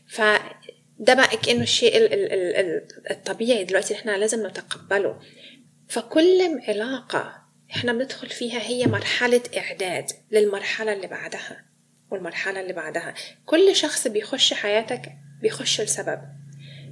ف 0.07 0.21
ده 0.99 1.13
بقى 1.13 1.37
كانه 1.37 1.63
الشيء 1.63 1.91
الطبيعي 3.11 3.63
دلوقتي 3.63 3.93
إحنا 3.93 4.17
لازم 4.17 4.47
نتقبله. 4.47 5.19
فكل 5.87 6.59
علاقة 6.67 7.42
إحنا 7.75 7.93
بندخل 7.93 8.29
فيها 8.29 8.59
هي 8.59 8.85
مرحلة 8.87 9.41
إعداد 9.57 10.11
للمرحلة 10.31 10.93
اللي 10.93 11.07
بعدها 11.07 11.65
والمرحلة 12.11 12.61
اللي 12.61 12.73
بعدها. 12.73 13.13
كل 13.45 13.75
شخص 13.75 14.07
بيخش 14.07 14.53
حياتك 14.53 15.11
بيخش 15.41 15.81
لسبب. 15.81 16.19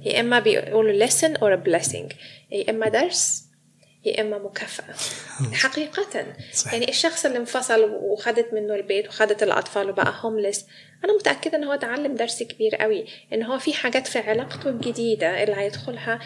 يا 0.04 0.20
إما 0.20 0.38
بيقولوا 0.40 1.06
lesson 1.06 1.34
or 1.38 1.60
a 1.60 1.68
blessing. 1.68 2.14
يا 2.50 2.70
إما 2.70 2.88
درس 2.88 3.44
يا 4.04 4.20
إما 4.20 4.38
مكافأة. 4.38 4.94
حقيقه. 5.64 6.26
صحيح. 6.52 6.72
يعني 6.72 6.88
الشخص 6.88 7.26
اللي 7.26 7.38
انفصل 7.38 7.84
وخدت 7.84 8.54
منه 8.54 8.74
البيت 8.74 9.08
وخدت 9.08 9.42
الأطفال 9.42 9.90
وبقى 9.90 10.14
هومليس 10.20 10.66
أنا 11.04 11.14
متأكدة 11.14 11.58
إن 11.58 11.64
هو 11.64 11.74
تعلم 11.74 12.14
درس 12.14 12.42
كبير 12.42 12.76
قوي 12.76 13.04
إن 13.32 13.42
هو 13.42 13.58
في 13.58 13.72
حاجات 13.74 14.06
في 14.06 14.18
علاقته 14.18 14.70
الجديدة 14.70 15.42
اللي 15.42 15.56
هيدخلها 15.56 16.20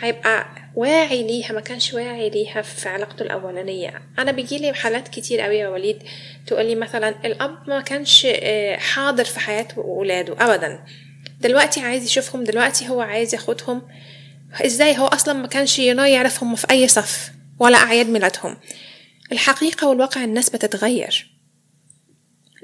هيبقى 0.00 0.46
واعي 0.74 1.22
ليها 1.22 1.52
ما 1.52 1.60
كانش 1.60 1.94
واعي 1.94 2.30
ليها 2.30 2.62
في 2.62 2.88
علاقته 2.88 3.22
الأولانية. 3.22 4.02
أنا 4.18 4.32
بيجيلي 4.32 4.74
حالات 4.74 5.08
كتير 5.08 5.40
قوي 5.40 5.56
يا 5.56 5.68
وليد 5.68 6.02
تقولي 6.46 6.74
مثلا 6.74 7.26
الأب 7.26 7.68
ما 7.68 7.80
كانش 7.80 8.26
آه، 8.30 8.76
حاضر 8.76 9.24
في 9.24 9.40
حياة 9.40 9.68
ولاده 9.76 10.32
أبدا. 10.32 10.84
دلوقتي 11.40 11.80
عايز 11.80 12.04
يشوفهم 12.04 12.44
دلوقتي 12.44 12.88
هو 12.88 13.00
عايز 13.00 13.34
ياخدهم. 13.34 13.82
إزاي؟ 14.64 14.98
هو 14.98 15.06
أصلا 15.06 15.34
ما 15.34 15.46
كانش 15.46 15.78
يعرفهم 15.78 16.54
في 16.54 16.66
أي 16.70 16.88
صف 16.88 17.30
ولا 17.58 17.78
أعياد 17.78 18.08
ميلادهم. 18.08 18.56
الحقيقة 19.32 19.88
والواقع 19.88 20.24
الناس 20.24 20.50
بتتغير. 20.50 21.30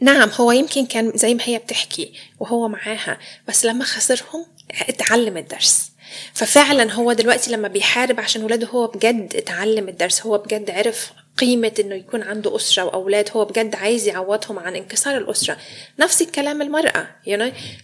نعم 0.03 0.30
هو 0.41 0.53
يمكن 0.53 0.87
كان 0.87 1.12
زي 1.14 1.35
ما 1.35 1.43
هي 1.45 1.59
بتحكي 1.59 2.12
وهو 2.41 2.68
معاها 2.68 3.18
بس 3.49 3.64
لما 3.64 3.85
خسرهم 3.85 4.47
اتعلم 4.89 5.37
الدرس. 5.37 5.91
ففعلا 6.34 6.92
هو 6.92 7.12
دلوقتي 7.12 7.52
لما 7.52 7.68
بيحارب 7.68 8.20
عشان 8.20 8.44
ولاده 8.44 8.66
هو 8.66 8.86
بجد 8.86 9.36
اتعلم 9.36 9.88
الدرس 9.88 10.26
هو 10.26 10.38
بجد 10.38 10.70
عرف 10.70 11.12
قيمة 11.38 11.72
إنه 11.80 11.94
يكون 11.94 12.22
عنده 12.22 12.56
أسرة 12.56 12.84
وأولاد 12.84 13.28
هو 13.32 13.44
بجد 13.44 13.74
عايز 13.74 14.08
يعوضهم 14.08 14.58
عن 14.58 14.76
انكسار 14.76 15.16
الأسرة 15.16 15.56
نفس 15.98 16.22
الكلام 16.22 16.62
المرأة? 16.62 17.06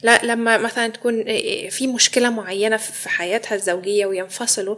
لا 0.02 0.24
لما 0.24 0.58
مثلا 0.58 0.88
تكون 0.88 1.24
في 1.70 1.86
مشكلة 1.86 2.30
معينة 2.30 2.76
في 2.76 3.08
حياتها 3.08 3.54
الزوجية 3.54 4.06
وينفصلوا 4.06 4.76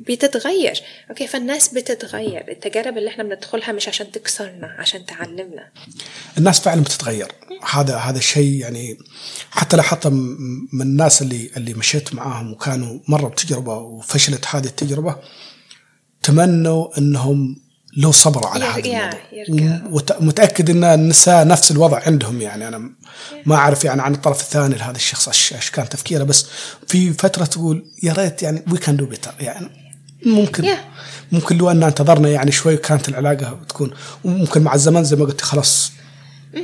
بتتغير. 0.00 0.82
أوكي 1.10 1.26
فالناس 1.26 1.68
بتتغير. 1.68 2.44
التجارب 2.48 2.98
اللي 2.98 3.10
إحنا 3.10 3.24
بندخلها 3.24 3.72
مش 3.72 3.88
عشان 3.88 4.12
تكسرنا 4.12 4.76
عشان 4.78 5.06
تعلمنا. 5.06 5.68
الناس 6.38 6.60
فعلا 6.60 6.80
بتتغير. 6.80 7.32
هذا 7.70 7.96
هذا 7.96 8.18
الشيء 8.18 8.60
يعني 8.60 8.98
حتى 9.50 9.76
لاحظت 9.76 10.06
من 10.06 10.82
الناس 10.82 11.22
اللي 11.22 11.50
اللي 11.56 11.74
مشيت 11.74 12.14
معاهم 12.14 12.52
وكانوا 12.52 12.98
مروا 13.08 13.30
بتجربة 13.30 13.76
وفشلت 13.76 14.46
هذه 14.46 14.66
التجربة 14.66 15.16
تمنوا 16.22 16.98
إنهم 16.98 17.56
لو 17.96 18.12
صبروا 18.12 18.48
على 18.48 18.64
هذا 18.64 19.10
الموضوع. 19.32 20.16
ومتاكد 20.20 20.70
إن 20.70 20.84
النساء 20.84 21.46
نفس 21.46 21.70
الوضع 21.70 22.02
عندهم 22.06 22.40
يعني. 22.40 22.68
أنا 22.68 22.90
ما 23.46 23.54
أعرف 23.54 23.84
يعني 23.84 24.02
عن 24.02 24.14
الطرف 24.14 24.40
الثاني 24.40 24.74
لهذا 24.74 24.96
الشخص 24.96 25.52
إيش 25.52 25.70
كان 25.70 25.88
تفكيره 25.88 26.24
بس 26.24 26.46
في 26.86 27.12
فترة 27.12 27.44
تقول 27.44 27.84
يا 28.02 28.12
ريت 28.12 28.42
يعني 28.42 28.64
we 28.72 28.78
can 28.78 28.96
do 28.96 29.06
better 29.06 29.34
يعني. 29.40 29.79
ممكن. 30.26 30.64
Yeah. 30.64 30.78
ممكن 31.32 31.58
لو 31.58 31.70
أن 31.70 31.82
انتظرنا 31.82 32.28
يعني 32.28 32.52
شوي 32.52 32.76
كانت 32.76 33.08
العلاقة 33.08 33.58
تكون 33.68 33.90
وممكن 34.24 34.62
مع 34.62 34.74
الزمن 34.74 35.04
زي 35.04 35.16
ما 35.16 35.24
قلت 35.24 35.40
خلاص 35.40 35.92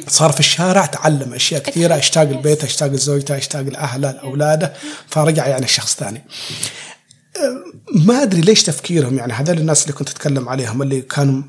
صار 0.09 0.33
في 0.33 0.41
الشارع 0.41 0.87
تعلم 0.87 1.35
أشياء 1.35 1.63
كثيرة 1.63 1.99
اشتاق 1.99 2.29
البيت 2.29 2.65
اشتاق 2.65 2.89
لزوجته 2.89 3.37
اشتاق 3.37 3.63
لاهله 3.63 4.11
لاولاده 4.11 4.73
فرجع 5.09 5.47
يعني 5.47 5.69
شخص 5.69 5.95
ثاني. 5.97 6.25
ما 7.95 8.23
أدري 8.23 8.41
ليش 8.41 8.63
تفكيرهم 8.63 9.19
يعني 9.19 9.33
هذول 9.33 9.59
الناس 9.59 9.83
اللي 9.83 9.93
كنت 9.93 10.11
أتكلم 10.11 10.49
عليهم 10.49 10.83
اللي 10.83 11.01
كانوا 11.01 11.43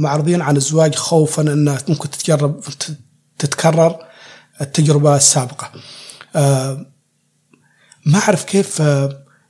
معرضين 0.00 0.42
عن 0.42 0.56
الزواج 0.56 0.94
خوفا 0.94 1.42
انها 1.42 1.78
ممكن 1.88 2.10
تتجرب 2.10 2.60
تتكرر 3.38 3.96
التجربة 4.60 5.16
السابقة. 5.16 5.70
ما 8.06 8.18
أعرف 8.18 8.44
كيف 8.44 8.82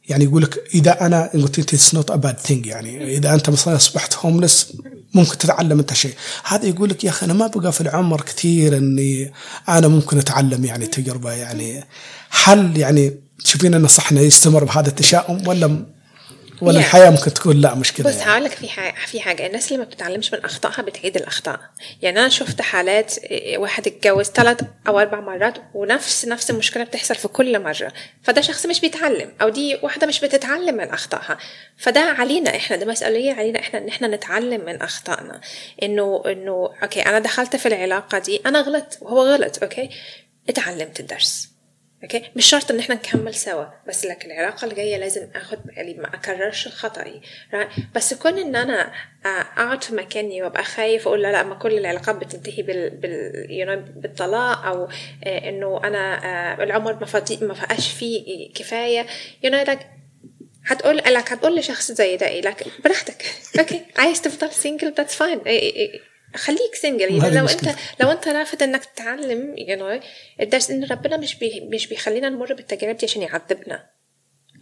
يعني 0.09 0.25
يقول 0.25 0.43
لك 0.43 0.65
إذا 0.75 1.07
أنا 1.07 1.31
it's 1.35 1.95
not 1.95 2.11
a 2.11 2.18
bad 2.18 2.39
thing 2.39 2.67
يعني. 2.67 3.17
إذا 3.17 3.35
أنت 3.35 3.51
مثلا 3.51 3.77
أصبحت 3.77 4.15
homeless 4.17 4.73
ممكن 5.15 5.39
تتعلم 5.39 5.79
أنت 5.79 5.93
شيء. 5.95 6.15
هذا 6.45 6.67
يقول 6.67 6.91
لك 6.91 7.05
يا 7.05 7.11
أخي 7.11 7.27
أنا 7.27 7.33
ما 7.33 7.47
بقى 7.47 7.73
في 7.73 7.81
العمر 7.81 8.21
كثير 8.21 8.77
إني 8.77 9.33
أنا 9.69 9.89
ممكن 9.89 10.19
أتعلم 10.19 10.65
يعني 10.65 10.87
تجربة 10.87 11.33
يعني. 11.33 11.85
هل 12.45 12.79
يعني 12.79 13.13
تشوفين 13.45 13.75
انه 13.75 13.89
صح 13.89 14.13
إنه 14.13 14.21
يستمر 14.21 14.65
بهذا 14.65 14.89
التشاؤم 14.89 15.49
ولا 15.49 15.85
ولا 16.61 16.73
يعني 16.73 16.87
الحياة 16.87 17.11
ممكن 17.11 17.35
تكون 17.35 17.61
لا 17.61 17.75
مش 17.75 17.93
كذا 17.93 18.09
بس 18.09 18.17
يعني. 18.17 18.31
هقول 18.31 18.45
لك 18.45 18.51
في 18.51 18.69
حاجة 18.69 18.95
في 19.07 19.21
حاجة. 19.21 19.47
الناس 19.47 19.73
اللي 19.73 19.79
ما 19.79 19.85
بتتعلمش 19.85 20.33
من 20.33 20.45
أخطائها 20.45 20.83
بتعيد 20.83 21.17
الأخطاء. 21.17 21.61
يعني 22.03 22.21
أنا 22.21 22.29
شفت 22.29 22.61
حالات 22.63 23.19
إيه، 23.19 23.59
واحد 23.59 23.87
اتجوز 23.87 24.27
ثلاث 24.27 24.61
أو 24.89 25.01
أربع 25.01 25.21
مرات 25.21 25.55
ونفس 25.75 26.25
نفس 26.25 26.51
المشكلة 26.51 26.85
بتحصل 26.85 27.15
في 27.15 27.29
كل 27.29 27.63
مرة. 27.63 27.93
فده 28.23 28.41
شخص 28.41 28.67
مش 28.67 28.81
بيتعلم 28.81 29.33
أو 29.43 29.49
دي 29.49 29.79
واحدة 29.83 30.07
مش 30.07 30.21
بتتعلم 30.21 30.77
من 30.77 30.91
أخطائها. 30.91 31.39
فده 31.77 32.01
علينا 32.01 32.57
إحنا 32.57 32.77
ده 32.77 32.87
مسؤولية 32.87 33.33
علينا 33.33 33.61
إحنا 33.61 33.79
إن 33.81 33.89
إحنا 33.89 34.09
نتعلم 34.09 34.65
من 34.65 34.83
أخطائنا. 34.83 35.41
إنه 35.83 36.23
إنه 36.27 36.71
okay 36.83 37.01
أنا 37.01 37.19
دخلت 37.19 37.57
في 37.57 37.67
العلاقة 37.67 38.19
دي 38.19 38.41
أنا 38.47 38.61
غلط 38.61 38.99
وهو 39.01 39.27
غلط 39.27 39.63
okay؟ 39.63 39.91
اتعلمت 40.49 41.01
الدرس. 41.01 41.54
okay؟ 42.05 42.31
مش 42.37 42.47
شرط 42.47 42.71
إن 42.71 42.79
إحنا 42.79 42.95
نكمل 42.95 43.35
سوا 43.35 43.65
بس 43.89 44.05
لكن 44.05 44.31
العلاقه 44.31 44.65
الجاية 44.65 44.97
لازم 44.97 45.29
آخد 45.35 45.59
بالي 45.65 45.95
ما 45.95 46.15
أكررش 46.15 46.69
خطأي 46.69 47.21
بس 47.95 48.15
كون 48.15 48.39
إن 48.39 48.57
أنا 48.57 48.93
أقعد 49.27 49.85
في 49.85 49.95
مكاني 49.95 50.43
وأبقى 50.43 50.65
خايف 50.65 51.09
أقول 51.09 51.23
لا 51.23 51.33
لا 51.33 51.43
ما 51.43 51.55
كل 51.55 51.79
العلاقات 51.79 52.17
بتنتهي 52.17 52.63
بال, 52.63 52.91
بال... 52.91 53.83
بالطلاق 53.97 54.67
أو 54.67 54.89
آه، 55.25 55.49
إنه 55.49 55.81
أنا 55.85 56.25
آه، 56.25 56.65
العمر 56.65 56.95
ما 56.95 57.07
فاضي 57.07 57.47
ما 57.47 57.55
فقاش 57.55 57.93
فيه 57.93 58.53
كفاية 58.53 59.07
know 59.47 59.67
like 59.67 59.85
هتقول 60.67 60.97
لك 60.97 61.33
هتقول 61.33 61.57
لشخص 61.57 61.93
زي 61.93 62.17
ده 62.17 62.29
إيه؟ 62.29 62.41
لك 62.41 62.67
براحتك 62.85 63.25
okay؟ 63.59 63.83
عايز 63.97 64.23
تفضل 64.23 64.51
single 64.51 64.95
that's 64.97 65.15
fine 65.15 65.41
خليك 66.37 66.75
single 66.75 67.01
يعني 67.01 67.37
لو 67.37 67.47
انت 67.47 67.75
لو 68.01 68.11
أنت 68.11 68.29
رافض 68.29 68.63
إنك 68.63 68.85
تتعلم 68.85 69.57
know 69.57 70.05
الدرس 70.41 70.71
إن 70.71 70.85
ربنا 70.85 71.17
مش 71.17 71.35
بي 71.35 71.69
مش 71.73 71.87
بيخلينا 71.87 72.29
نمر 72.29 72.55
بالتجارب 72.55 72.97
دي 72.97 73.07
عشان 73.07 73.23
يعذبنا. 73.23 73.87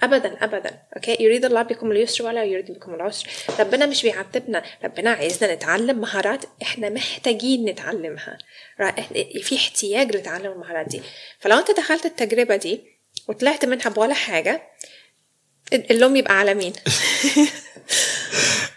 ابدا 0.02 0.44
ابدا. 0.44 0.82
okay 0.96 1.16
يريد 1.20 1.44
الله 1.44 1.62
بكم 1.62 1.92
اليسر 1.92 2.24
ولا 2.24 2.44
يريد 2.44 2.72
بكم 2.72 2.94
العسر. 2.94 3.28
ربنا 3.60 3.86
مش 3.86 4.02
بيعذبنا. 4.02 4.62
ربنا 4.84 5.10
عايزنا 5.10 5.54
نتعلم 5.54 6.00
مهارات 6.00 6.44
إحنا 6.62 6.88
محتاجين 6.88 7.64
نتعلمها. 7.64 8.38
في 9.42 9.56
احتياج 9.56 10.16
لتعلم 10.16 10.52
المهارات 10.52 10.88
دي. 10.88 11.02
فلو 11.40 11.58
أنت 11.58 11.70
دخلت 11.70 12.06
التجربة 12.06 12.56
دي 12.56 12.80
وطلعت 13.28 13.64
منها 13.64 13.88
بولا 13.88 14.14
حاجة 14.14 14.62
اللوم 15.72 16.16
يبقى 16.16 16.38
على 16.38 16.54
مين؟ 16.54 16.72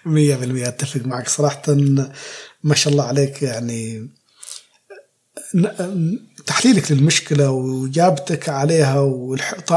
مية 0.06 0.36
بالمية 0.36 0.68
أتفق 0.68 1.02
معك 1.06 1.30
صراحة. 1.30 1.64
ما 2.66 2.76
شاء 2.76 2.94
الله 2.94 3.04
عليك 3.04 3.42
يعني 3.42 4.10
تحليلك 6.46 6.92
للمشكلة 6.92 7.50
وإجابتك 7.50 8.50
عليها 8.50 9.00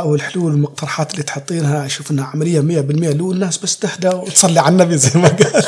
والحلول 0.05 0.45
والمقترحات 0.45 1.13
اللي 1.13 1.23
تحطينها 1.23 1.87
أشوف 1.87 2.11
أنها 2.11 2.25
عملية 2.25 2.61
مية 2.61 2.81
بالمية. 2.81 3.13
لو 3.13 3.33
الناس 3.33 3.59
بس 3.59 3.79
تهدى 3.79 4.09
وتصلي 4.09 4.61
على 4.61 4.73
النبي 4.73 4.97
زي 4.97 5.21
ما 5.21 5.29
قال. 5.29 5.65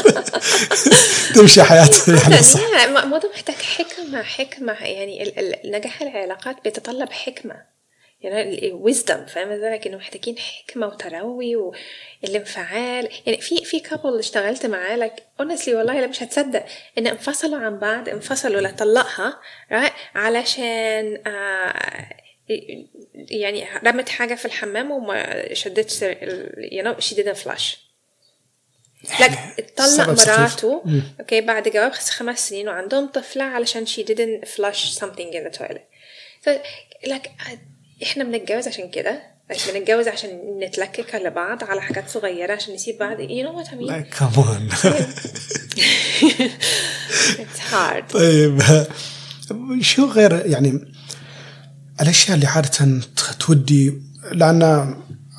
تمشي 1.34 1.62
حياتها 1.62 2.16
يعني 2.16 2.42
صح. 2.42 2.60
الموضوع 2.86 3.30
محتاج 3.30 3.54
حكمة 3.54 4.22
حكمة 4.22 4.72
يعني 4.72 5.34
نجاح 5.64 6.02
العلاقات 6.02 6.56
بيتطلب 6.64 7.12
حكمة. 7.12 7.69
يعني 8.22 8.72
ويزدم 8.72 9.26
فاهم 9.26 9.52
ذلك 9.52 9.86
انه 9.86 9.96
محتاجين 9.96 10.38
حكمة 10.38 10.86
وتروي 10.86 11.56
والانفعال 12.22 13.08
يعني 13.26 13.40
في 13.40 13.64
في 13.64 13.80
couple 13.80 14.18
اشتغلت 14.18 14.66
معاه 14.66 14.96
like 14.96 15.22
honestly 15.40 15.74
والله 15.74 16.00
لا 16.00 16.06
مش 16.06 16.22
هتصدق 16.22 16.64
إن 16.98 17.06
انفصلوا 17.06 17.58
عن 17.58 17.78
بعض 17.78 18.08
انفصلوا 18.08 18.60
لطلقها 18.60 19.40
علشان 20.14 21.22
آه 21.26 22.10
يعني 23.14 23.66
رمت 23.84 24.08
حاجة 24.08 24.34
في 24.34 24.44
الحمام 24.44 24.90
وما 24.90 25.54
شدتش 25.54 26.02
you 26.72 26.84
know 26.84 26.94
she 26.98 27.14
didn't 27.14 27.36
flush. 27.36 27.76
like 29.20 29.30
طلق 29.76 30.08
مراته 30.08 30.82
okay 31.20 31.40
بعد 31.40 31.68
جواب 31.68 31.92
خمس 31.92 32.48
سنين 32.48 32.68
وعندهم 32.68 33.06
طفلة 33.06 33.44
علشان 33.44 33.86
she 33.86 34.00
didn't 34.00 34.48
flush 34.48 34.98
something 34.98 35.32
in 35.32 35.44
the 35.44 35.58
toilet. 35.58 35.86
So, 36.44 36.50
like 37.06 37.30
إحنا 38.03 38.24
بنتجوز 38.24 38.68
عشان 38.68 38.90
كده. 38.90 39.22
بس 39.51 39.70
بنتجوز 39.70 40.09
عشان 40.09 40.61
نتلكك 40.62 41.14
على 41.14 41.30
بعض 41.30 41.64
على 41.64 41.80
حاجات 41.82 42.09
صغيرة 42.09 42.53
عشان 42.53 42.74
نسيب 42.74 42.98
بعض. 42.98 43.16
Know 43.16 43.64
what 43.64 43.68
I 43.68 43.72
mean? 43.72 43.80
لا 43.80 44.01
كمان 44.01 44.68
it's 47.40 47.61
hard. 47.72 48.12
طيب. 48.12 48.62
شو 49.80 50.05
غير 50.05 50.46
يعني 50.46 50.92
الأشياء 52.01 52.34
اللي 52.34 52.46
عادة 52.46 53.01
تودي؟ 53.38 54.03
لأن 54.32 54.62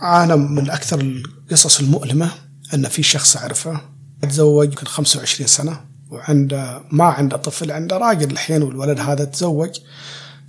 أنا 0.04 0.36
من 0.36 0.70
أكثر 0.70 1.02
القصص 1.02 1.80
المؤلمة 1.80 2.32
إن 2.74 2.88
في 2.88 3.04
شخص 3.04 3.38
أعرفه 3.38 3.82
تزوج 4.22 4.68
يمكن 4.68 4.86
25 4.86 5.48
سنة 5.48 5.86
وعنده 6.10 6.82
ما 6.92 7.06
عنده 7.06 7.38
طفل 7.38 7.72
عنده 7.72 7.98
راجل 7.98 8.32
الحين 8.32 8.64
والولد 8.64 9.00
هذا 9.00 9.26
تزوج. 9.26 9.80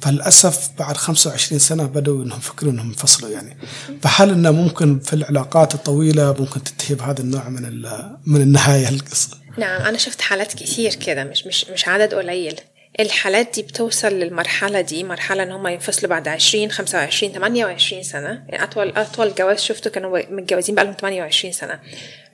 فللأسف 0.03 0.70
بعد 0.78 0.96
25 0.96 1.59
سنة 1.59 1.86
بدأوا 1.86 2.24
إنهم 2.24 2.38
يفكرون 2.38 2.72
إنهم 2.72 2.86
ينفصلوا 2.86 3.30
يعني 3.30 3.57
فهل 4.03 4.30
إنه 4.30 4.50
ممكن 4.50 5.00
في 5.00 5.12
العلاقات 5.12 5.74
الطويلة 5.74 6.36
ممكن 6.38 6.64
تنتهي 6.64 6.94
بهذا 6.94 7.20
النوع 7.20 7.48
من 7.48 7.82
من 8.26 8.40
النهاية 8.40 8.88
القصة؟ 8.88 9.36
نعم 9.59 9.82
أنا 9.82 9.98
شفت 9.98 10.20
حالات 10.20 10.55
كثير 10.55 10.94
كذا 10.94 11.24
مش 11.24 11.46
مش 11.46 11.70
مش 11.70 11.88
عدد 11.88 12.14
قليل 12.14 12.61
الحالات 13.00 13.55
دي 13.55 13.62
بتوصل 13.62 14.09
للمرحلة 14.09 14.80
دي 14.80 15.05
مرحلة 15.05 15.42
إن 15.42 15.53
هم 15.53 15.66
ينفصلوا 15.66 16.11
بعد 16.11 16.28
20 16.28 16.70
25 16.70 17.32
28 17.32 18.03
سنة 18.03 18.44
يعني 18.48 18.64
أطول 18.64 18.88
أطول 18.88 19.34
جواز 19.34 19.61
شفته 19.61 19.90
كانوا 19.90 20.18
متجوزين 20.30 20.74
بقالهم 20.74 20.94
28 21.00 21.53
سنة 21.53 21.80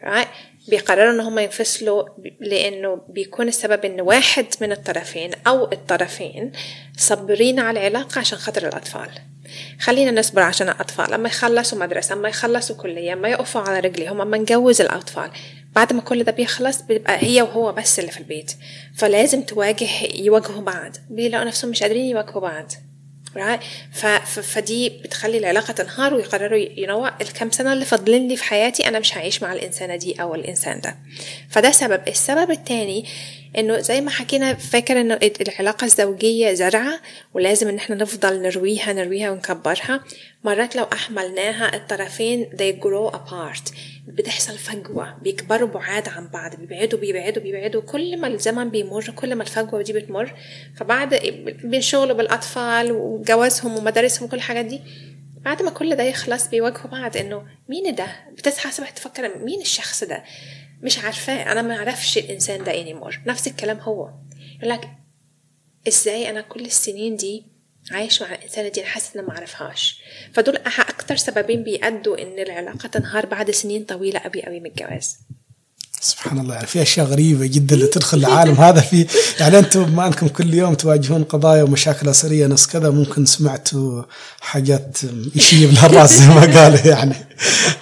right? 0.03 0.29
بيقرروا 0.69 1.13
إن 1.13 1.21
هم 1.21 1.39
ينفصلوا 1.39 2.05
لأنه 2.41 3.01
بيكون 3.09 3.49
السبب 3.49 3.85
إن 3.85 4.01
واحد 4.01 4.47
من 4.61 4.73
الطرفين 4.73 5.31
أو 5.47 5.73
الطرفين 5.73 6.53
صبرين 6.97 7.61
على 7.61 7.81
العلاقة 7.81 8.19
عشان 8.19 8.39
خاطر 8.39 8.69
الأطفال. 8.69 9.11
خلينا 9.81 10.21
نصبر 10.21 10.43
عشان 10.43 10.69
الأطفال. 10.69 11.15
أما 11.15 11.29
يخلصوا 11.29 11.79
مدرسة 11.79 12.13
أما 12.13 12.29
يخلصوا 12.29 12.77
كلية 12.77 13.13
أما 13.13 13.29
يقفوا 13.29 13.61
على 13.61 13.81
رجليهم 13.81 14.21
أما 14.21 14.39
نجوز 14.39 14.81
الأطفال. 14.81 15.31
بعد 15.75 15.93
ما 15.93 16.01
كل 16.01 16.25
ده 16.25 16.33
بيخلص 16.33 16.83
بيبقى 16.83 17.19
هي 17.23 17.43
وهو 17.43 17.73
بس 17.73 17.99
اللي 17.99 18.11
في 18.11 18.19
البيت. 18.19 18.53
فلازم 18.97 19.43
تواجه 19.43 19.89
يواجهوا 20.15 20.63
بعض. 20.63 20.93
بيلاقوا 21.11 21.47
نفسهم 21.47 21.71
مش 21.71 21.83
قادرين 21.83 22.05
يواجهوا 22.11 22.41
بعض. 22.41 22.73
Right? 23.39 23.65
فدي 24.25 24.89
بتخلي 24.89 25.39
العلاقة 25.39 25.73
تنهار 25.73 26.15
ويقرروا 26.15 26.59
ينوع 26.77 27.13
الكام 27.21 27.51
سنة 27.51 27.73
اللي 27.73 27.85
فاضلين 27.85 28.29
لي 28.29 28.37
في 28.37 28.45
حياتي 28.45 28.89
أنا 28.89 28.99
مش 28.99 29.17
هعيش 29.17 29.43
مع 29.43 29.53
الإنسانة 29.53 29.97
دي 29.97 30.23
أو 30.23 30.35
الإنسان 30.35 30.81
ده. 30.81 30.97
فده 31.51 31.71
سبب. 31.71 32.01
السبب 32.09 32.51
التاني 32.51 33.05
إنه 33.59 33.79
زي 33.81 34.01
ما 34.01 34.11
حكينا 34.11 34.55
فاكر 34.55 35.01
إنه 35.01 35.19
العلاقة 35.41 35.85
الزوجية 35.85 36.53
زرعة 36.53 37.01
ولازم 37.35 37.69
إن 37.69 37.77
إحنا 37.77 37.97
نفضل 37.97 38.43
نرويها 38.43 38.93
نرويها 38.93 39.31
ونكبرها. 39.31 40.05
مرات 40.45 40.77
لو 40.77 40.85
أحملناها 40.93 41.77
الطرفين 41.77 42.51
they 42.51 42.83
grow 42.85 43.17
apart. 43.17 43.73
بتحصل 44.09 44.59
فجوة 44.59 45.19
بيكبروا 45.23 45.69
بعاد 45.69 46.09
عن 46.09 46.29
بعض 46.29 46.57
بيبعدوا 46.57 46.99
بيبعدوا 46.99 47.43
بيبعدوا. 47.43 47.83
كل 47.83 48.21
ما 48.21 48.29
الزمن 48.29 48.71
بيمر 48.71 49.11
كل 49.11 49.35
ما 49.35 49.43
الفجوة 49.43 49.83
دي 49.83 49.93
بتمر 49.93 50.35
فبعد 50.77 51.15
بينشغلوا 51.65 52.17
بالأطفال 52.17 52.93
وجوازهم 52.93 53.77
ومدارسهم 53.77 54.25
وكل 54.25 54.37
الحاجات 54.37 54.65
دي 54.65 54.81
بعد 55.45 55.63
ما 55.63 55.71
كل 55.71 55.97
ده 55.97 56.05
يخلص 56.05 56.49
بيواجهوا 56.49 56.87
بعض. 56.91 57.17
إنه 57.17 57.47
مين 57.69 57.95
ده؟ 57.95 58.07
بتصحى 58.33 58.69
الصبح 58.69 58.91
تفكر 58.91 59.39
مين 59.39 59.61
الشخص 59.61 60.05
ده؟ 60.05 60.25
مش 60.83 60.99
عارفاه 60.99 61.53
أنا 61.53 61.63
ما 61.63 61.77
أعرفش 61.77 62.19
الإنسان 62.19 62.65
ده 62.65 62.81
انيمور 62.81 63.21
نفس 63.27 63.47
الكلام 63.49 63.79
هو. 63.81 64.11
يقول 64.59 64.71
لك 64.71 64.89
إزاي 65.89 66.31
أنا 66.31 66.41
كل 66.41 66.65
السنين 66.65 67.17
دي 67.17 67.47
عايش 67.91 68.23
مع 68.23 68.35
الانسانه 68.35 68.69
دي؟ 68.69 68.85
حاسس 68.85 69.17
ان 69.17 69.25
ما 69.25 69.31
أعرفهاش. 69.33 70.03
فدول 70.33 70.57
أكتر 70.57 71.17
سببين 71.17 71.63
بيأدوا 71.63 72.23
إن 72.23 72.39
العلاقة 72.39 72.87
تنهار 72.89 73.27
بعد 73.27 73.51
سنين 73.51 73.85
طويلة 73.85 74.21
قوي 74.21 74.43
قوي 74.43 74.61
من 74.61 74.67
الجواز. 74.67 75.19
سبحان 76.01 76.39
الله 76.39 76.55
يعني 76.55 76.67
في 76.67 76.83
أشياء 76.83 77.07
غريبة 77.07 77.47
جدا 77.47 77.75
اللي 77.75 77.87
تدخل 77.87 78.19
العالم. 78.19 78.55
هذا 78.69 78.81
في 78.81 79.07
يعني 79.41 79.59
أنتم 79.59 79.97
ما 79.97 80.07
انكم 80.07 80.29
كل 80.29 80.55
يوم 80.55 80.75
تواجهون 80.75 81.25
قضايا 81.25 81.63
ومشاكل 81.63 82.09
أسرية 82.09 82.47
ناس 82.47 82.67
كذا 82.67 82.91
ممكن 82.91 83.27
سمعتوا 83.27 84.03
حاجات 84.41 84.99
يشيب 85.35 85.73
لها 85.73 85.87
الراس 85.87 86.19
زي 86.19 86.27
ما 86.27 86.41
قالوا 86.41 86.87
يعني. 86.87 87.15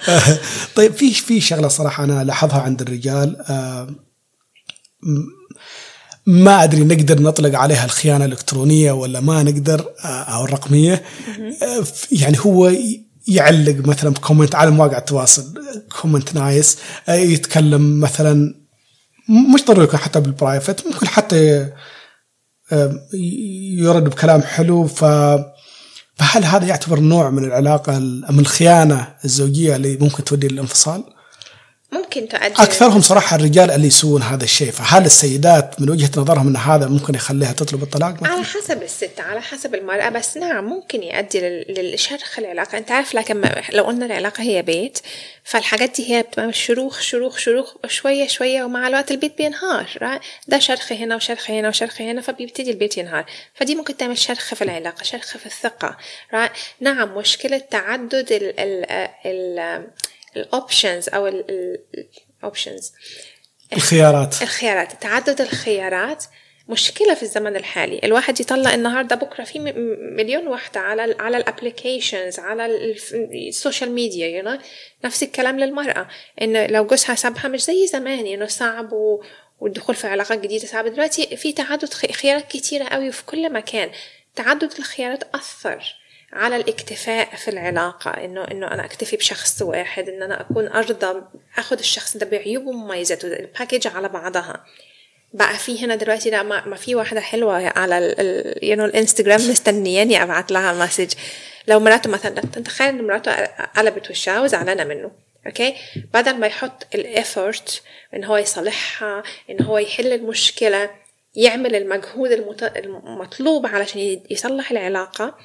طيب 0.75 0.93
في 0.93 1.13
في 1.13 1.41
شغلة 1.41 1.67
صراحة 1.67 2.03
أنا 2.03 2.23
لاحظها 2.23 2.61
عند 2.61 2.81
الرجال 2.81 3.35
ما 6.25 6.63
أدري 6.63 6.83
نقدر 6.83 7.21
نطلق 7.21 7.59
عليها 7.59 7.85
الخيانة 7.85 8.25
الإلكترونية 8.25 8.91
ولا 8.91 9.19
ما 9.19 9.43
نقدر 9.43 9.85
أو 10.05 10.45
الرقمية. 10.45 11.03
يعني 12.11 12.37
هو 12.39 12.71
يعلق 13.27 13.87
مثلا 13.87 14.09
ب 14.09 14.15
comment 14.15 14.55
على 14.55 14.71
مواقع 14.71 14.97
التواصل 14.97 15.53
comment 16.01 16.35
nice 16.35 16.77
يتكلم 17.09 17.99
مثلا 17.99 18.55
مش 19.53 19.65
ضروري 19.65 19.83
يكون 19.83 19.99
حتى 19.99 20.19
بال 20.19 20.34
private 20.34 20.87
ممكن 20.87 21.07
حتى 21.07 21.69
يرد 23.77 24.03
بكلام 24.03 24.41
حلو 24.41 24.87
ف 24.87 25.05
فهل 26.15 26.43
هذا 26.43 26.65
يعتبر 26.65 26.99
نوع 26.99 27.29
من 27.29 27.45
العلاقة 27.45 27.99
من 27.99 28.39
الخيانة 28.39 29.07
الزوجية 29.25 29.75
اللي 29.75 29.97
ممكن 29.97 30.23
تودي 30.23 30.47
للانفصال؟ 30.47 31.03
ممكن 31.91 32.27
تؤدي 32.27 32.45
أكثرهم 32.45 33.01
صراحة 33.01 33.35
الرجال 33.35 33.71
اللي 33.71 33.87
يسوون 33.87 34.21
هذا 34.21 34.43
الشيء 34.43 34.71
فهل 34.71 35.05
السيدات 35.05 35.81
من 35.81 35.89
وجهة 35.89 36.09
نظرهم 36.17 36.47
إن 36.47 36.55
هذا 36.55 36.87
ممكن 36.87 37.15
يخليها 37.15 37.51
تطلب 37.51 37.83
الطلاق؟ 37.83 38.15
على 38.27 38.43
حسب 38.43 38.83
الست 38.83 39.19
على 39.19 39.41
حسب 39.41 39.75
المرأة 39.75 40.09
بس 40.09 40.37
نعم 40.37 40.65
ممكن 40.65 41.03
يؤدي 41.03 41.39
للشرخ 41.69 42.39
العلاقة. 42.39 42.77
أنت 42.77 42.91
عارف 42.91 43.15
لكن 43.15 43.49
لو 43.73 43.83
قلنا 43.83 44.05
العلاقة 44.05 44.43
هي 44.43 44.61
بيت 44.61 44.99
فالحاجات 45.43 45.95
دي 45.95 46.15
هي 46.15 46.21
بتبقى 46.21 46.53
شروخ 46.53 46.99
شروخ 47.01 47.37
شروخ 47.37 47.75
شوية 47.87 48.27
شوية 48.27 48.63
ومع 48.63 48.87
الوقت 48.87 49.11
البيت 49.11 49.37
بينهار 49.37 50.19
ده 50.47 50.59
شرخ 50.59 50.91
هنا 50.91 51.15
وشرخ 51.15 51.51
هنا 51.51 51.67
وشرخ 51.67 52.01
هنا 52.01 52.21
فبيبتدي 52.21 52.71
البيت 52.71 52.97
ينهار. 52.97 53.25
فدي 53.55 53.75
ممكن 53.75 53.97
تعمل 53.97 54.17
شرخ 54.17 54.53
في 54.53 54.61
العلاقة 54.61 55.03
شرخ 55.03 55.37
في 55.37 55.45
الثقة 55.45 55.97
نعم 56.81 57.17
مشكلة 57.17 57.57
تعدد 57.71 58.31
ال 58.31 58.59
ال 58.59 58.85
ال 59.25 59.87
ال 60.37 60.46
options 60.46 61.09
أو 61.09 61.27
ال 61.27 61.48
options 61.48 62.93
الخيارات. 63.73 64.41
الخيارات. 64.41 65.01
تعدد 65.01 65.41
الخيارات 65.41 66.23
مشكلة 66.69 67.13
في 67.13 67.23
الزمن 67.23 67.55
الحالي. 67.55 67.99
الواحد 68.03 68.39
يطلع 68.41 68.73
النهارده 68.73 69.15
بكرة 69.15 69.43
في 69.43 69.59
مليون 70.17 70.47
واحدة 70.47 70.79
على 70.79 71.05
ال 71.05 71.21
على 71.21 71.37
ال 71.37 71.45
applications 71.45 72.39
على 72.39 72.95
ال 73.47 73.53
social 73.53 73.91
media 73.91 74.27
you 74.27 74.43
know? 74.43 74.61
نفس 75.05 75.23
الكلام 75.23 75.59
للمرأة. 75.59 76.07
إنه 76.41 76.65
لو 76.65 76.85
جوزها 76.85 77.15
سابها 77.15 77.47
مش 77.47 77.63
زي 77.63 77.87
زمان 77.87 78.25
انه 78.25 78.45
صعب 78.45 78.93
و 78.93 79.23
والدخول 79.59 79.95
في 79.95 80.07
علاقات 80.07 80.39
جديدة 80.39 80.67
صعب 80.67 80.87
دلوقتي 80.87 81.37
في 81.37 81.53
تعدد 81.53 81.93
خيارات 81.93 82.47
كتيرة 82.47 82.83
قوي 82.83 83.11
في 83.11 83.25
كل 83.25 83.53
مكان. 83.53 83.89
تعدد 84.35 84.73
الخيارات 84.79 85.23
أثر. 85.35 85.95
على 86.33 86.55
الاكتفاء 86.55 87.35
في 87.35 87.47
العلاقة 87.47 88.11
إنه 88.11 88.43
إنه 88.43 88.67
أنا 88.67 88.85
أكتفي 88.85 89.15
بشخص 89.17 89.61
واحد 89.61 90.09
إن 90.09 90.23
أنا 90.23 90.41
أكون 90.41 90.67
أرضى 90.67 91.21
أخذ 91.57 91.77
الشخص 91.79 92.17
ده 92.17 92.25
بعيوبه 92.25 92.69
ومميزاته 92.69 93.27
ال 93.27 93.35
package 93.35 93.87
على 93.87 94.09
بعضها. 94.09 94.63
بقى 95.33 95.53
في 95.57 95.85
هنا 95.85 95.95
دلوقتي 95.95 96.29
لا 96.29 96.43
ما, 96.43 96.75
في 96.75 96.95
واحدة 96.95 97.21
حلوة 97.21 97.67
على 97.67 97.97
ال 97.97 98.65
you 98.65 98.85
الانستجرام 98.85 99.49
مستنياني 99.49 100.23
أبعت 100.23 100.51
لها 100.51 100.73
message 100.85 101.13
لو 101.67 101.79
مراته 101.79 102.09
مثلا 102.09 102.41
تخيل 102.41 102.87
إن 102.87 103.07
مراته 103.07 103.45
قلبت 103.45 104.09
وشها 104.09 104.41
وزعلانة 104.41 104.83
منه 104.83 105.11
okay 105.47 105.75
بدل 106.13 106.35
ما 106.39 106.47
يحط 106.47 106.95
ال 106.95 107.07
effort 107.07 107.81
إن 108.13 108.23
هو 108.23 108.37
يصلحها 108.37 109.23
إن 109.49 109.63
هو 109.63 109.77
يحل 109.77 110.13
المشكلة 110.13 110.89
يعمل 111.35 111.75
المجهود 111.75 112.31
المطلوب 112.61 113.65
علشان 113.65 114.21
يصلح 114.29 114.71
العلاقة 114.71 115.37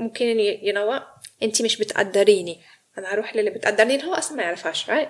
ممكن 0.00 0.26
ينوى 0.62 1.02
انت 1.42 1.62
مش 1.62 1.76
بتقدريني. 1.76 2.60
أنا 2.98 3.14
هروح 3.14 3.36
للي 3.36 3.50
بتقدرني 3.50 4.04
هو 4.04 4.14
أصلا 4.14 4.36
ما 4.36 4.42
يعرفهاش 4.42 4.86
right? 4.90 5.08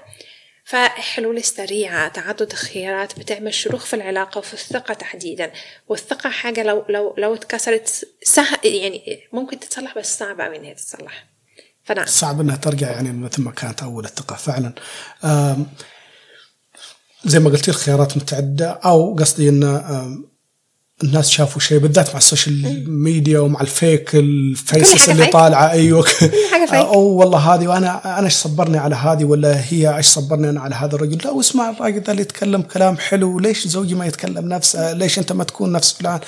فالحلول 0.65 1.37
السريعة 1.37 2.09
تعدد 2.09 2.53
الخيارات 2.53 3.19
بتعمل 3.19 3.55
شروخ 3.55 3.85
في 3.85 3.97
العلاقة 3.97 4.39
وفي 4.39 4.55
الثقة 4.55 4.95
تحديدا. 4.95 5.53
والثقة 5.89 6.31
حاجة 6.31 6.63
لو 6.63 6.85
لو 6.89 7.15
لو 7.19 7.35
اتكسرت 7.35 8.09
سهل 8.23 8.59
يعني 8.65 9.21
ممكن 9.33 9.61
تتصلح 9.61 9.99
بس 9.99 10.19
صعب 10.19 10.41
أوي 10.41 10.57
إن 10.57 10.65
هي 10.65 10.75
تتصلح. 10.75 11.27
فنعم 11.85 12.07
صعب 12.07 12.41
إنها 12.41 12.57
ترجع 12.57 12.91
يعني 12.91 13.13
مثل 13.13 13.43
ما 13.43 13.51
كانت 13.51 13.83
أول 13.83 14.05
الثقة 14.05 14.37
فعلا. 14.37 14.73
زي 17.25 17.39
ما 17.39 17.51
قلت 17.51 17.69
الخيارات 17.69 18.17
متعدده 18.17 18.71
أو 18.71 19.15
قصدي 19.15 19.49
إن 19.49 19.63
الناس 21.03 21.31
شافوا 21.31 21.61
شيء 21.61 21.79
بالذات 21.79 22.11
مع 22.11 22.17
ال 22.17 22.27
social 22.27 22.85
media 22.91 23.41
ومع 23.41 23.61
ال 23.61 23.72
fake 23.72 24.15
ال 24.15 24.31
faces 24.31 25.09
اللي 25.09 25.27
طالعة 25.27 25.71
أيوه. 25.71 26.07
أو 26.73 27.01
والله 27.01 27.39
هذه 27.39 27.69
وأنا 27.69 28.19
أنا 28.19 28.27
إيش 28.27 28.35
صبرني 28.35 28.79
على 28.79 28.95
هذه 28.95 29.25
ولا 29.25 29.65
هي 29.69 29.97
إيش 29.97 30.07
صبرني 30.07 30.51
أنا 30.51 30.61
على 30.61 30.75
هذا 30.75 30.95
الرجل؟ 30.95 31.19
لا 31.25 31.31
واسمع 31.31 31.71
الراجل 31.71 32.01
ذا 32.01 32.11
اللي 32.11 32.23
يتكلم 32.23 32.63
كلام 32.63 32.97
حلو 32.97 33.39
ليش 33.39 33.69
زوجي 33.69 33.95
ما 33.95 34.07
يتكلم 34.07 34.49
نفسه 34.49 34.93
ليش 34.93 35.19
أنت 35.19 35.33
ما 35.33 35.45
تكون 35.45 35.73
نفس 35.73 35.93
فلان؟ 35.93 36.21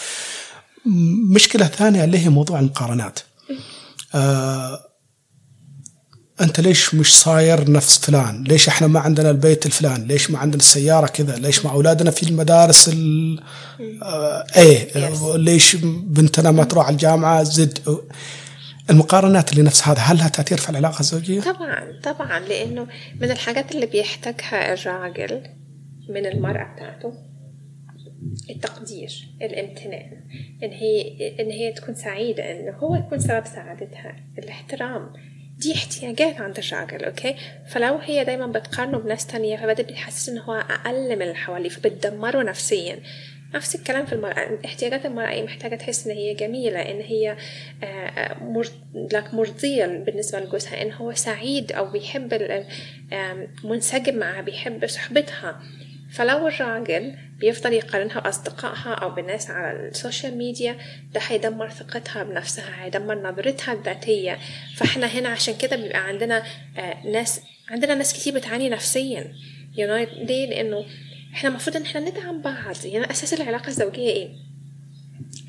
مشكلة 1.30 1.66
ثانية 1.66 2.04
اللي 2.04 2.18
هي 2.18 2.28
موضوع 2.28 2.58
المقارنات. 2.58 3.18
آه 4.14 4.87
أنت 6.40 6.60
ليش 6.60 6.94
مش 6.94 7.18
صاير 7.18 7.70
نفس 7.70 7.98
فلان؟ 7.98 8.44
ليش 8.44 8.68
إحنا 8.68 8.86
ما 8.86 9.00
عندنا 9.00 9.30
البيت 9.30 9.66
الفلان؟ 9.66 10.06
ليش 10.06 10.30
ما 10.30 10.38
عندنا 10.38 10.60
السيارة 10.60 11.06
كذا؟ 11.06 11.36
ليش 11.36 11.64
ما 11.64 11.70
أولادنا 11.70 12.10
في 12.10 12.22
المدارس 12.22 12.88
ال 12.88 13.40
آه 14.02 14.44
إيه. 14.56 15.08
ليش 15.36 15.76
بنتنا 16.04 16.50
ما 16.50 16.64
تروح 16.64 16.88
الجامعة 16.88 17.42
زد 17.42 17.78
المقارنات 18.90 19.52
اللي 19.52 19.62
نفس 19.62 19.88
هذا 19.88 19.98
هل 20.00 20.16
لها 20.16 20.28
تأثير 20.28 20.58
في 20.58 20.70
العلاقة 20.70 21.00
الزوجية؟ 21.00 21.40
طبعا 21.40 22.00
طبعا 22.04 22.40
لأنه 22.40 22.86
من 23.20 23.30
الحاجات 23.30 23.74
اللي 23.74 23.86
بيحتاجها 23.86 24.72
الراجل 24.72 25.42
من 26.08 26.26
المرأة 26.26 26.74
بتاعته 26.74 27.12
التقدير 28.50 29.28
الامتنان 29.42 30.24
إن 30.62 30.70
هي 30.70 31.02
إن 31.40 31.50
هي 31.50 31.72
تكون 31.72 31.94
سعيدة 31.94 32.42
ان 32.42 32.74
هو 32.74 32.94
يكون 32.94 33.18
سبب 33.18 33.44
سعادتها 33.46 34.16
الاحترام 34.38 35.12
دي 35.58 35.74
احتياجات 35.74 36.40
عند 36.40 36.58
الراجل 36.58 37.04
أوكي؟ 37.04 37.34
فلو 37.68 37.96
هي 37.96 38.24
دايما 38.24 38.46
بتقارنه 38.46 38.98
بناس 38.98 39.26
تانية 39.26 39.56
فبدأ 39.56 39.82
بيحسس 39.82 40.28
ان 40.28 40.38
هو 40.38 40.54
أقل 40.54 41.16
من 41.16 41.22
اللي 41.22 41.34
حواليه 41.34 41.68
فبتدمره 41.68 42.42
نفسيا. 42.42 42.98
نفس 43.54 43.74
الكلام 43.74 44.06
في 44.06 44.12
المرأة 44.12 44.58
احتياجات 44.64 45.06
المرأة 45.06 45.28
هي 45.28 45.42
محتاجة 45.42 45.76
تحس 45.76 46.06
إن 46.06 46.12
هي 46.12 46.34
جميلة 46.34 46.80
إن 46.80 47.00
هي 47.00 47.36
آه، 47.84 48.36
مرضية 49.32 49.86
بالنسبة 49.86 50.40
لجوزها 50.40 50.82
إن 50.82 50.92
هو 50.92 51.12
سعيد 51.14 51.72
أو 51.72 51.90
بيحب 51.90 52.34
منسجم 53.64 54.16
معها 54.18 54.40
بيحب 54.40 54.86
صحبتها. 54.86 55.62
فلو 56.12 56.48
الراجل 56.48 57.14
بيفضل 57.38 57.72
يقارنها 57.72 58.20
بأصدقائها 58.20 58.94
أو 58.94 59.10
بالناس 59.10 59.50
على 59.50 59.88
ال 59.88 59.95
social 59.95 60.38
media 60.38 60.78
ده 61.12 61.20
هيدمر 61.28 61.70
ثقتها 61.70 62.22
بنفسها 62.22 62.84
هيدمر 62.84 63.14
نظرتها 63.14 63.72
الذاتية. 63.74 64.38
فإحنا 64.76 65.06
هنا 65.06 65.28
عشان 65.28 65.54
كده 65.56 65.76
بيبقى 65.76 65.98
عندنا 66.08 66.42
آه، 66.78 67.06
ناس 67.06 67.40
عندنا 67.70 67.94
ناس 67.94 68.12
كتير 68.14 68.34
بتعاني 68.34 68.68
نفسيا. 68.68 69.32
You 69.76 69.80
ليه؟ 69.80 70.46
لأنه 70.50 70.84
إحنا 71.34 71.48
المفروض 71.48 71.76
إن 71.76 71.82
إحنا 71.82 72.00
ندعم 72.00 72.42
بعض. 72.42 72.76
يعني 72.84 73.10
أساس 73.10 73.34
العلاقة 73.34 73.68
الزوجية 73.68 74.10
إيه؟ 74.10 74.47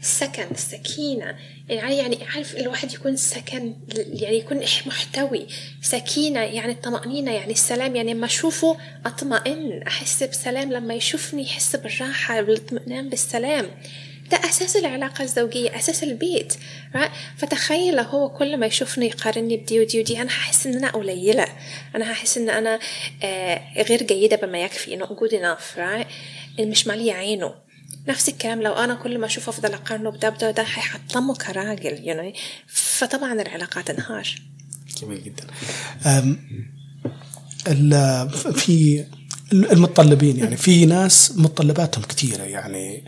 السكن 0.01 0.47
السكينة 0.51 1.35
يعني 1.69 1.97
يعني 1.97 2.17
عارف 2.35 2.55
الواحد 2.55 2.93
يكون 2.93 3.15
سكن 3.15 3.75
يعني 3.95 4.37
يكون 4.37 4.61
محتوي. 4.85 5.47
سكينة 5.81 6.39
يعني 6.39 6.71
الطمأنينة 6.71 7.31
يعني 7.31 7.51
السلام. 7.51 7.95
يعني 7.95 8.13
لما 8.13 8.25
أشوفه 8.25 8.77
أطمئن 9.05 9.83
أحس 9.87 10.23
بسلام. 10.23 10.73
لما 10.73 10.93
يشوفني 10.93 11.41
يحس 11.41 11.75
بالراحة 11.75 12.41
بالاطمئنان 12.41 13.09
بالسلام. 13.09 13.71
ده 14.31 14.37
أساس 14.37 14.77
العلاقة 14.77 15.23
الزوجية 15.23 15.75
أساس 15.75 16.03
البيت? 16.03 16.53
فتخيل 17.37 17.99
هو 17.99 18.29
كل 18.29 18.57
ما 18.57 18.65
يشوفني 18.65 19.05
يقارني 19.05 19.57
بدي 19.57 19.79
ودي 19.79 19.99
ودي 19.99 20.21
أنا 20.21 20.29
هحس 20.29 20.67
إن 20.67 20.75
أنا 20.75 20.89
قليلة. 20.89 21.47
أنا 21.95 22.11
هحس 22.11 22.37
إن 22.37 22.49
أنا 22.49 22.79
آه 23.23 23.61
غير 23.83 24.03
جيدة 24.03 24.37
بما 24.37 24.61
يكفي 24.61 24.99
not 24.99 25.07
good 25.09 25.31
enough 25.31 25.77
right? 25.77 26.07
مش 26.61 26.87
مالية 26.87 27.13
عينه. 27.13 27.68
نفس 28.09 28.29
الكلام 28.29 28.61
لو 28.61 28.73
أنا 28.73 28.95
كل 28.95 29.17
ما 29.17 29.25
أشوف 29.25 29.49
أفضل 29.49 29.73
أقارنه 29.73 30.09
بده 30.09 30.29
بده 30.29 30.51
ده 30.51 30.63
هيحطمه 30.63 31.35
كراجل 31.35 31.99
يعني 32.03 32.33
فطبعا 32.67 33.33
العلاقات 33.33 33.91
تنهار. 33.91 34.27
جميل 35.01 35.23
جدا. 35.23 35.43
في 38.55 39.05
المتطلبين 39.53 40.37
يعني 40.37 40.57
في 40.57 40.85
ناس 40.85 41.33
متطلباتهم 41.35 42.03
كثيره 42.03 42.43
يعني 42.43 43.03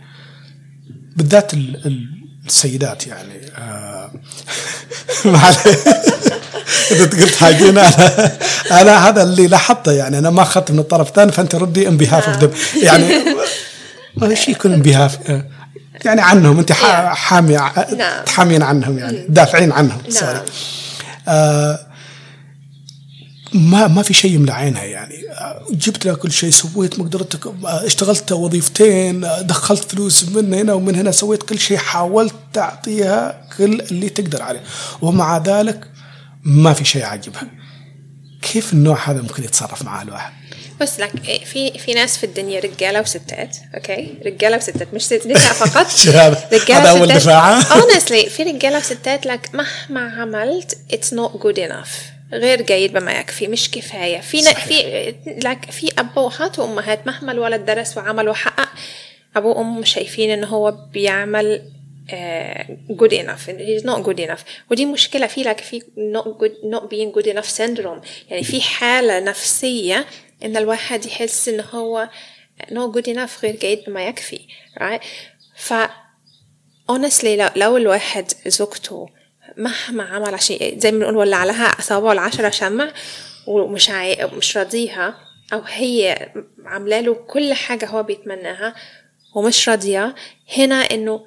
بالذات 1.16 1.54
ال- 1.54 1.86
ال- 1.86 2.22
السيدات 2.46 3.06
يعني. 3.06 3.40
معلش. 5.24 5.56
إذا 6.90 7.04
قلت 7.04 7.34
حاجين 7.34 7.78
أنا 7.78 8.38
أنا 8.70 9.08
هذا 9.08 9.22
اللي 9.22 9.46
لاحظته 9.46 9.92
يعني 9.92 10.18
أنا 10.18 10.30
ما 10.30 10.42
أخذت 10.42 10.70
من 10.70 10.78
الطرف 10.78 11.08
الثاني 11.08 11.32
فأنت 11.32 11.54
ردي 11.54 11.88
ان 11.88 11.96
بيهاف 11.96 12.28
اوف 12.44 12.74
يعني 12.76 13.04
ما 14.16 14.34
شيء 14.34 14.54
يكون 14.54 14.82
بيهاف 14.82 15.18
يعني 16.04 16.20
عنهم 16.20 16.58
أنت 16.58 16.72
حا- 16.72 17.08
حامي 17.14 17.52
نعم. 17.98 18.24
تحامين 18.26 18.62
عنهم 18.62 18.98
يعني 18.98 19.26
دافعين 19.28 19.72
عنهم 19.72 19.98
sorry 20.08 20.32
نعم 20.32 20.42
آه، 21.28 21.78
ما 23.54 23.86
ما 23.86 24.02
في 24.02 24.14
شيء 24.14 24.34
يملى 24.34 24.52
عينها 24.52 24.84
يعني. 24.84 25.14
آه، 25.30 25.62
جبت 25.70 26.06
لها 26.06 26.14
كل 26.14 26.32
شيء 26.32 26.50
سويت 26.50 26.98
مقدرتك 26.98 27.46
آه، 27.46 27.86
اشتغلت 27.86 28.32
وظيفتين 28.32 29.20
دخلت 29.40 29.84
فلوس 29.92 30.28
من 30.28 30.54
هنا 30.54 30.72
ومن 30.72 30.94
هنا 30.94 31.10
سويت 31.10 31.42
كل 31.42 31.58
شيء 31.58 31.76
حاولت 31.76 32.34
تعطيها 32.52 33.42
كل 33.58 33.80
اللي 33.80 34.08
تقدر 34.08 34.42
عليه. 34.42 34.62
ومع 35.02 35.38
ذلك 35.38 35.88
ما 36.44 36.72
في 36.72 36.84
شيء 36.84 37.04
عاجبها. 37.04 37.46
كيف 38.42 38.72
النوع 38.72 39.10
هذا 39.10 39.22
ممكن 39.22 39.44
يتصرف 39.44 39.84
معاه 39.84 40.02
الواحد؟ 40.02 40.32
بس 40.82 41.00
like 41.00 41.12
إيه، 41.28 41.44
في 41.44 41.78
في 41.78 41.94
ناس 41.94 42.18
في 42.18 42.24
الدنيا 42.24 42.60
رجالة 42.60 43.00
وستات 43.00 43.56
okay 43.74 44.14
رجالة 44.26 44.56
وستات 44.56 44.94
مش 44.94 45.02
ست- 45.06 45.26
نساء 45.26 45.52
فقط 45.52 45.86
هذا؟ 46.72 46.90
أول 46.90 47.00
وستات. 47.02 47.16
دفاع. 47.22 47.60
honestly 47.80 48.28
في 48.28 48.42
رجالة 48.42 48.78
وستات 48.78 49.26
لك 49.26 49.50
مهما 49.54 50.00
عملت 50.22 50.78
it's 50.92 51.14
not 51.16 51.42
good 51.42 51.58
enough 51.70 51.88
غير 52.32 52.62
جيد 52.62 52.92
بما 52.92 53.12
يكفي 53.12 53.46
مش 53.48 53.70
كفاية 53.70 54.20
في 54.20 54.42
صحيح. 54.42 54.64
في 54.64 55.14
لك 55.44 55.70
في 55.70 55.92
ابهات 55.98 56.58
وأمهات 56.58 57.06
مهما 57.06 57.32
الولد 57.32 57.64
درس 57.64 57.96
وعمل 57.96 58.28
وحقق 58.28 58.68
ابوه 59.36 59.58
وأمه 59.58 59.84
شايفين 59.84 60.30
ان 60.30 60.44
هو 60.44 60.70
بيعمل 60.92 61.62
good 62.92 63.12
enough 63.12 63.46
he's 63.48 63.84
not 63.84 64.02
good 64.06 64.20
enough 64.28 64.40
ودي 64.70 64.86
مشكلة 64.86 65.26
في 65.26 65.42
لك 65.42 65.60
في 65.60 65.80
not 66.14 66.24
good 66.24 66.74
not 66.74 66.82
being 66.82 67.18
good 67.20 67.26
enough 67.34 67.56
syndrome 67.58 68.06
يعني 68.30 68.42
في 68.44 68.60
حالة 68.60 69.20
نفسية 69.20 70.06
إن 70.44 70.56
الواحد 70.56 71.06
يحس 71.06 71.48
إن 71.48 71.64
هو 71.72 72.08
not 72.62 72.94
good 72.96 73.06
enough 73.06 73.42
غير 73.42 73.56
جيد 73.56 73.84
بما 73.86 74.06
يكفي 74.06 74.40
right 74.80 75.02
ف 75.56 75.74
honestly 76.92 77.24
لو, 77.24 77.48
لو 77.56 77.76
الواحد 77.76 78.32
زوجته 78.46 79.08
مهما 79.56 80.02
عمل 80.02 80.34
عشان 80.34 80.56
زي 80.76 80.92
ما 80.92 80.98
بنقول 80.98 81.16
ولعلها 81.16 81.64
أصابعه 81.66 82.12
العشرة 82.12 82.50
شمع 82.50 82.92
ومش 83.46 83.90
عاي... 83.90 84.26
مش 84.26 84.56
راضيها 84.56 85.14
أو 85.52 85.62
هي 85.66 86.28
عاملة 86.64 87.00
له 87.00 87.14
كل 87.14 87.54
حاجة 87.54 87.86
هو 87.86 88.02
بيتمناها 88.02 88.74
ومش 89.34 89.68
راضية 89.68 90.14
هنا 90.56 90.74
إنه 90.74 91.26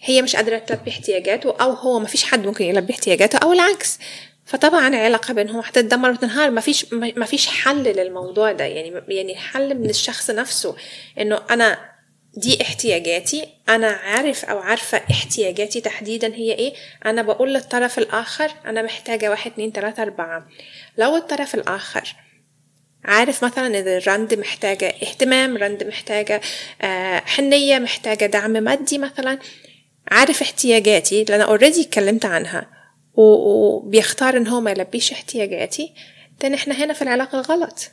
هي 0.00 0.22
مش 0.22 0.36
قادرة 0.36 0.58
تلبي 0.58 0.90
احتياجاته 0.90 1.56
أو 1.60 1.70
هو 1.72 1.98
ما 1.98 2.06
فيش 2.06 2.24
حد 2.24 2.46
ممكن 2.46 2.64
يلبي 2.64 2.92
احتياجاته 2.92 3.38
أو 3.38 3.52
العكس. 3.52 3.98
فطبعا 4.46 4.88
العلاقة 4.88 5.34
بينهم 5.34 5.60
هتتدمر 5.60 6.10
وتنهار. 6.10 6.50
ما 6.50 6.60
فيش 6.60 6.92
ما 6.92 7.24
فيش 7.24 7.46
حل 7.46 7.82
للموضوع 7.82 8.52
ده. 8.52 8.64
يعني 8.64 9.02
يعني 9.08 9.36
حل 9.36 9.74
من 9.74 9.90
الشخص 9.90 10.30
نفسه. 10.30 10.76
إنه 11.20 11.40
أنا 11.50 11.94
دي 12.36 12.62
احتياجاتي 12.62 13.46
أنا 13.68 13.88
عارف 13.88 14.44
أو 14.44 14.58
عارفة 14.58 15.00
احتياجاتي 15.10 15.80
تحديدا 15.80 16.34
هي 16.34 16.52
إيه. 16.52 16.74
أنا 17.06 17.22
بقول 17.22 17.54
للطرف 17.54 17.98
الآخر 17.98 18.50
أنا 18.66 18.82
محتاجة 18.82 19.30
واحد 19.30 19.50
اتنين 19.50 19.72
تلاتة 19.72 20.02
أربعة. 20.02 20.46
لو 20.98 21.16
الطرف 21.16 21.54
الآخر 21.54 22.14
عارف 23.04 23.44
مثلا 23.44 23.78
إذا 23.78 23.98
رند 23.98 24.34
محتاجة 24.34 24.86
اهتمام 24.86 25.56
رند 25.56 25.84
محتاجة 25.84 26.40
آه، 26.82 27.18
حنية 27.18 27.78
محتاجة 27.78 28.26
دعم 28.26 28.50
مادي 28.50 28.98
مثلا 28.98 29.38
عارف 30.10 30.42
احتياجاتي 30.42 31.22
اللي 31.22 31.36
أنا 31.36 31.44
اوريدي 31.44 31.80
اتكلمت 31.82 32.24
عنها. 32.24 32.83
وبيختار 33.16 34.36
إن 34.36 34.46
هو 34.46 34.60
ما 34.60 34.70
يلبيش 34.70 35.12
احتياجاتي 35.12 35.92
ده 36.42 36.54
إحنا 36.54 36.74
هنا 36.84 36.92
في 36.92 37.02
العلاقة 37.02 37.40
غلط. 37.40 37.90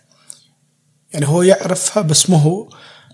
يعني 1.13 1.28
هو 1.28 1.41
يعرفها 1.41 2.03
بس 2.03 2.30
ما 2.30 2.38
هو 2.38 2.69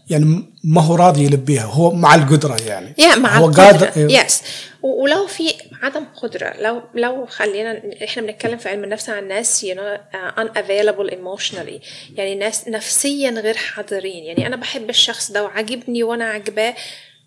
يعني 0.09 0.43
ما 0.63 0.81
هو 0.81 0.95
راضي 0.95 1.25
يلبيها 1.25 1.63
هو 1.63 1.91
مع 1.91 2.15
القدرة 2.15 2.57
يعني. 2.57 2.93
yeah 2.97 3.15
مع 3.15 3.37
هو 3.37 3.45
القدرة. 3.49 3.63
قادر 3.63 3.91
yes 4.11 4.41
ولو 4.81 5.27
في 5.27 5.53
عدم 5.83 6.05
قدرة 6.05 6.53
لو 6.59 6.81
لو 6.95 7.25
خلينا 7.25 7.81
إحنا 8.03 8.23
بنتكلم 8.23 8.57
في 8.57 8.69
علم 8.69 8.83
النفس 8.83 9.09
عن 9.09 9.27
ناس 9.27 9.65
you 9.65 9.69
know 9.75 9.97
uh, 10.13 10.39
unavailable 10.41 11.11
emotionally. 11.11 11.81
يعني 12.15 12.35
ناس 12.35 12.67
نفسيا 12.67 13.29
غير 13.31 13.57
حاضرين. 13.57 14.23
يعني 14.23 14.47
أنا 14.47 14.55
بحب 14.55 14.89
الشخص 14.89 15.31
ده 15.31 15.43
وعاجبني 15.43 16.03
وأنا 16.03 16.25
عاجباه 16.25 16.75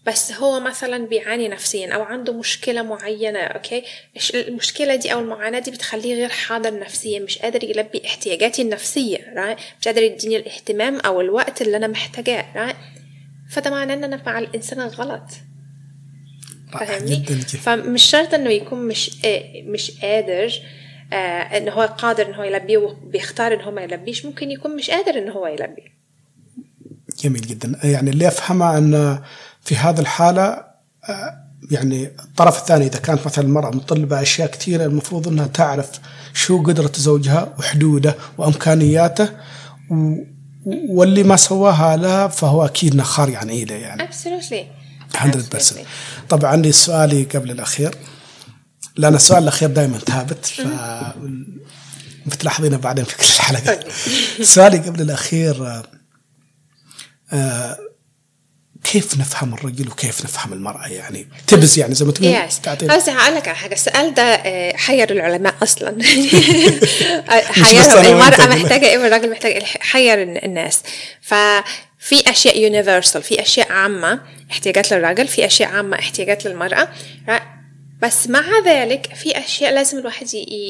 بس 0.06 0.32
هو 0.32 0.60
مثلا 0.60 1.06
بيعاني 1.06 1.48
نفسيا 1.48 1.94
أو 1.94 2.02
عنده 2.02 2.32
مشكلة 2.32 2.82
معينة 2.82 3.38
okay؟ 3.38 3.82
المشكلة 4.34 4.94
دي 4.94 5.12
أو 5.12 5.20
المعاناة 5.20 5.58
دي 5.58 5.70
بتخليه 5.70 6.14
غير 6.14 6.28
حاضر 6.28 6.78
نفسيا 6.78 7.20
مش 7.20 7.38
قادر 7.38 7.64
يلبي 7.64 8.02
احتياجاتي 8.06 8.62
النفسية 8.62 9.16
right? 9.18 9.60
مش 9.80 9.88
قادر 9.88 10.02
يديني 10.02 10.36
الاهتمام 10.36 11.00
أو 11.00 11.20
الوقت 11.20 11.62
اللي 11.62 11.76
أنا 11.76 11.86
محتاجاه 11.86 12.44
right? 12.54 12.76
فده 13.50 13.70
معناه 13.70 13.94
ان 13.94 14.04
أنا 14.04 14.22
مع 14.26 14.38
الإنسان 14.38 14.80
الغلط. 14.80 15.24
فاهمني؟ 16.72 17.24
فمش 17.42 18.02
شرط 18.02 18.34
إنه 18.34 18.50
يكون 18.50 18.78
مش 18.88 19.10
آه، 19.24 19.62
مش 19.62 19.90
قادر 20.00 20.52
آه، 21.12 21.16
إن 21.56 21.68
هو 21.68 21.82
قادر 21.82 22.26
إن 22.26 22.34
هو 22.34 22.42
يلبيه 22.42 22.78
وبيختار 22.78 23.54
إن 23.54 23.60
هو 23.60 23.70
ما 23.70 23.82
يلبيش 23.82 24.26
ممكن 24.26 24.50
يكون 24.50 24.76
مش 24.76 24.90
قادر 24.90 25.18
إن 25.18 25.28
هو 25.28 25.46
يلبي. 25.46 25.92
جميل 27.24 27.40
جدا. 27.40 27.80
يعني 27.84 28.10
اللي 28.10 28.28
أفهمه 28.28 28.78
ان 28.78 29.22
في 29.64 29.76
هذه 29.76 30.00
الحالة 30.00 30.64
آه، 31.08 31.50
يعني 31.70 32.06
الطرف 32.06 32.58
الثاني 32.58 32.86
إذا 32.86 32.98
كانت 32.98 33.26
مثلا 33.26 33.44
المرأة 33.44 33.70
مطلبة 33.70 34.22
أشياء 34.22 34.50
كثيرة 34.50 34.84
المفروض 34.84 35.28
إنها 35.28 35.46
تعرف 35.46 35.90
شو 36.34 36.62
قدرة 36.62 36.92
زوجها 36.96 37.54
وحدوده 37.58 38.16
وأمكانياته 38.38 39.28
و 39.90 40.14
واللي 40.66 41.22
ما 41.22 41.36
سواها 41.36 41.96
لها 41.96 42.28
فهو 42.28 42.64
أكيد 42.64 42.96
نخار 42.96 43.28
يعني 43.28 43.64
له 43.64 43.74
يعني. 43.74 44.02
ابسولوتلي 44.02 44.66
100% 45.14 45.18
طبعا 46.28 46.50
عندي 46.50 46.72
سؤالي 46.72 47.22
قبل 47.22 47.50
الأخير. 47.50 47.94
لأن 48.96 49.14
السؤال 49.14 49.42
الأخير 49.42 49.68
دائما 49.68 49.98
ثابت 49.98 50.46
ف 50.46 50.62
بتلاحظينه 52.26 52.76
بعدين 52.76 53.04
في 53.04 53.16
كل 53.16 53.24
الحلقة. 53.24 53.80
سؤالي 54.42 54.78
قبل 54.78 55.00
الأخير 55.00 55.82
آه 57.32 57.78
كيف 58.84 59.18
نفهم 59.18 59.54
الرجل 59.54 59.88
وكيف 59.88 60.24
نفهم 60.24 60.52
المرأة 60.52 60.86
يعني؟ 60.86 61.28
تبز 61.46 61.78
يعني 61.78 61.94
زي 61.94 62.04
ما 62.04 62.12
تقول 62.12 62.28
يس 62.28 62.60
بس 62.68 63.08
هقول 63.08 63.36
لك 63.36 63.48
على 63.48 63.56
حاجة 63.56 63.72
السؤال 63.72 64.14
ده 64.14 64.22
آه، 64.22 64.76
حير 64.76 65.12
العلماء 65.12 65.54
أصلا. 65.62 66.02
حير 67.64 68.00
المرأة 68.00 68.46
محتاجة 68.46 68.86
إيه؟ 68.86 68.98
والراجل 68.98 69.30
محتاج 69.30 69.52
إيه 69.52 69.64
حير 69.64 70.22
الناس. 70.22 70.82
ففي 71.20 72.30
أشياء 72.30 72.58
يونيفرسال 72.58 73.22
في 73.22 73.42
أشياء 73.42 73.72
عامة 73.72 74.20
احتياجات 74.50 74.92
للراجل 74.92 75.28
في 75.28 75.46
أشياء 75.46 75.70
عامة 75.70 75.98
احتياجات 75.98 76.46
للمرأة. 76.46 76.88
بس 78.02 78.28
مع 78.28 78.44
ذلك 78.66 79.14
في 79.14 79.38
أشياء 79.38 79.74
لازم 79.74 79.98
الواحد 79.98 80.26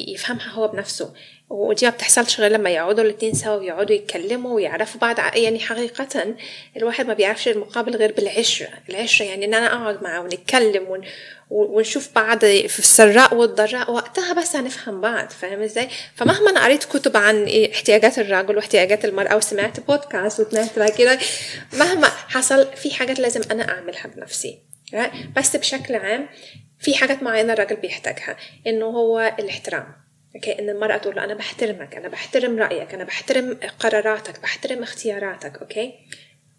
يفهمها 0.08 0.48
هو 0.48 0.68
بنفسه. 0.68 1.10
ودي 1.50 1.86
ما 1.86 1.92
بتحصلش 1.92 2.40
غير 2.40 2.50
لما 2.52 2.70
يقعدوا 2.70 3.04
الاتنين 3.04 3.34
سوا 3.34 3.56
ويقعدوا 3.56 3.96
يتكلموا 3.96 4.54
ويعرفوا 4.54 5.00
بعض. 5.00 5.18
يعني 5.36 5.60
حقيقة 5.60 6.34
الواحد 6.76 7.06
ما 7.06 7.14
بيعرفش 7.14 7.48
المقابل 7.48 7.96
غير 7.96 8.12
بالعشرة. 8.12 8.68
العشرة 8.88 9.26
يعني 9.26 9.44
إن 9.44 9.54
أنا 9.54 9.66
أقعد 9.66 10.02
معاه 10.02 10.20
ونتكلم 10.20 10.88
ون... 10.88 11.00
ونشوف 11.50 12.08
بعض 12.14 12.38
في 12.44 12.78
السراء 12.78 13.34
والضراء 13.34 13.90
وقتها 13.90 14.32
بس 14.32 14.56
هنفهم 14.56 15.00
بعض 15.00 15.30
فاهم 15.30 15.62
إزاي؟ 15.62 15.88
فمهما 16.14 16.50
أنا 16.50 16.64
قريت 16.64 16.84
كتب 16.84 17.16
عن 17.16 17.48
احتياجات 17.72 18.18
الرجل 18.18 18.56
واحتياجات 18.56 19.04
المرأة 19.04 19.36
وسمعت 19.36 19.80
بودكاست 19.80 20.40
وسمعت 20.40 20.98
كده 20.98 21.18
مهما 21.72 22.08
حصل 22.08 22.66
في 22.76 22.94
حاجات 22.94 23.18
لازم 23.18 23.40
أنا 23.50 23.68
أعملها 23.68 24.06
بنفسي 24.06 24.58
بس 25.36 25.56
بشكل 25.56 25.94
عام 25.94 26.28
في 26.78 26.94
حاجات 26.94 27.22
معينة 27.22 27.52
الراجل 27.52 27.76
بيحتاجها 27.76 28.36
إنه 28.66 28.86
هو 28.86 29.34
الاحترام. 29.38 29.99
okay؟ 30.36 30.58
إن 30.58 30.70
المرأة 30.70 30.96
تقول 30.96 31.16
له 31.16 31.24
أنا 31.24 31.34
بحترمك 31.34 31.96
أنا 31.96 32.08
بحترم 32.08 32.58
رأيك 32.58 32.94
أنا 32.94 33.04
بحترم 33.04 33.58
قراراتك 33.78 34.40
بحترم 34.40 34.82
اختياراتك 34.82 35.58
okay؟ 35.58 35.94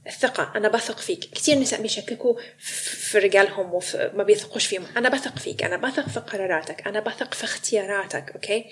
الثقة 0.07 0.51
أنا 0.55 0.69
بثق 0.69 0.99
فيك. 0.99 1.19
كثير 1.19 1.59
نساء 1.59 1.81
بيشككوا 1.81 2.35
في 2.57 3.17
رجالهم 3.19 3.73
وما 3.73 4.23
بيثقوش 4.23 4.67
فيهم. 4.67 4.83
أنا 4.97 5.09
بثق 5.09 5.39
فيك 5.39 5.63
أنا 5.63 5.77
بثق 5.77 6.09
في 6.09 6.19
قراراتك 6.19 6.87
أنا 6.87 6.99
بثق 6.99 7.33
في 7.33 7.43
اختياراتك 7.43 8.31
okay؟ 8.31 8.65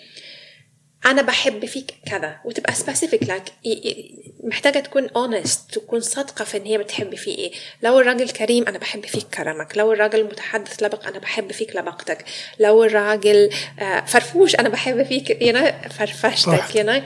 أنا 1.05 1.21
بحب 1.21 1.65
فيك 1.65 1.93
كذا 2.05 2.35
وتبقى 2.45 2.73
specific 2.73 3.23
like 3.23 3.43
محتاجة 4.43 4.79
تكون 4.79 5.09
honest 5.09 5.71
تكون 5.73 5.99
صادقة 5.99 6.45
في 6.45 6.57
إن 6.57 6.65
هي 6.65 6.77
بتحب 6.77 7.15
فيه 7.15 7.37
إيه. 7.37 7.51
لو 7.83 7.99
الراجل 7.99 8.29
كريم 8.29 8.67
أنا 8.67 8.77
بحب 8.77 9.05
فيك 9.05 9.23
كرمك 9.23 9.77
لو 9.77 9.93
الراجل 9.93 10.23
متحدث 10.23 10.83
لبق 10.83 11.07
أنا 11.07 11.19
بحب 11.19 11.51
فيك 11.51 11.75
لباقتك 11.75 12.25
لو 12.59 12.83
الراجل 12.83 13.49
آه، 13.79 13.99
فرفوش 14.05 14.55
أنا 14.55 14.69
بحب 14.69 15.03
فيك 15.03 15.41
you 15.41 15.71
فرفشتك 15.89 16.75
you 16.75 17.01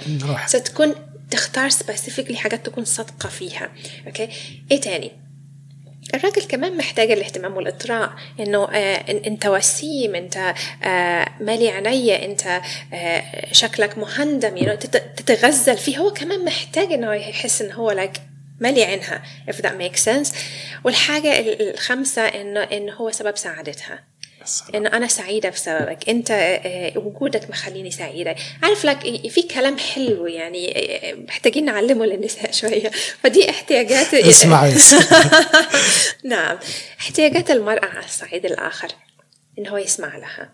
ستكون 0.45 0.95
تختار 1.31 1.69
specifically 1.69 2.37
حاجات 2.37 2.65
تكون 2.65 2.85
صادقة 2.85 3.29
فيها. 3.29 3.71
okay 4.07 4.29
إيه 4.71 4.81
تاني؟ 4.81 5.22
الراجل 6.13 6.41
كمان 6.41 6.77
محتاج 6.77 7.11
الاهتمام 7.11 7.57
والإطراء 7.57 8.13
إنه 8.39 8.63
آه 8.71 9.05
انت 9.27 9.45
وسيم 9.45 10.15
أنت 10.15 10.53
آه 10.83 11.27
مالي 11.39 11.69
عينيا 11.69 12.25
إنت 12.25 12.61
آه 12.93 13.23
شكلك 13.51 13.97
مهندم 13.97 14.57
يعني 14.57 14.77
تتغزل 15.17 15.77
فيه. 15.77 15.97
هو 15.97 16.13
كمان 16.13 16.45
محتاج 16.45 16.91
إنه 16.93 17.13
يحس 17.13 17.61
انه 17.61 17.73
هو 17.73 17.91
لك 17.91 18.21
مالي 18.59 18.83
عينها 18.83 19.23
if 19.51 19.55
that 19.55 19.73
makes 19.81 20.03
sense. 20.05 20.35
والحاجة 20.83 21.39
الخامسة 21.39 22.21
إنه 22.21 22.59
انه 22.59 22.93
هو 22.93 23.11
سبب 23.11 23.37
سعادتها. 23.37 24.12
إنه 24.75 24.89
أنا 24.89 25.07
سعيدة 25.07 25.49
بسببك. 25.49 26.09
أنت 26.09 26.31
آه، 26.31 26.97
وجودك 26.97 27.49
مخليني 27.49 27.91
سعيدة. 27.91 28.35
عارف 28.63 28.85
لك 28.85 28.99
في 29.29 29.41
كلام 29.41 29.77
حلو 29.77 30.27
يعني 30.27 30.73
آه، 30.77 31.13
محتاجين 31.13 31.65
نعلمه 31.65 32.05
للنساء 32.05 32.51
شوية. 32.61 32.91
فدي 33.23 33.49
احتياجات 33.49 34.13
اسمعي. 34.13 34.73
نعم. 36.23 36.57
احتياجات 36.99 37.51
المرأة 37.51 37.85
على 37.85 38.05
الصعيد 38.05 38.45
الآخر 38.45 38.87
انه 39.59 39.69
هو 39.69 39.77
يسمع 39.77 40.17
لها. 40.17 40.53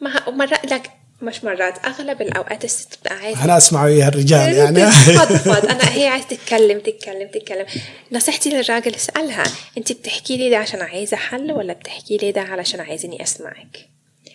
ما 0.00 0.44
لك 0.44 0.90
مش 1.22 1.44
مرات 1.44 1.86
أغلب 1.86 2.22
الأوقات 2.22 2.64
الست 2.64 2.94
بتبقى 2.94 3.16
عايزه 3.16 3.44
أنا 3.44 3.56
أسمع 3.56 3.84
وياها 3.84 4.08
الرجال 4.08 4.54
يعني. 4.54 4.80
تفضفض 4.90 5.66
أنا 5.72 5.94
هي 5.96 6.06
عايزة 6.06 6.26
تتكلم 6.28 6.80
تتكلم 6.80 7.28
تتكلم. 7.28 7.66
نصيحتي 8.12 8.50
للراجل 8.50 8.94
اسألها. 8.94 9.44
انت 9.78 9.92
بتحكي 9.92 10.36
لي 10.36 10.50
ده 10.50 10.56
عشان 10.58 10.80
عايزة 10.80 11.16
حل 11.16 11.52
ولا 11.52 11.72
بتحكي 11.72 12.16
لي 12.16 12.32
ده 12.32 12.40
علشان 12.40 12.80
عايزني 12.80 13.22
أسمعك؟ 13.22 13.88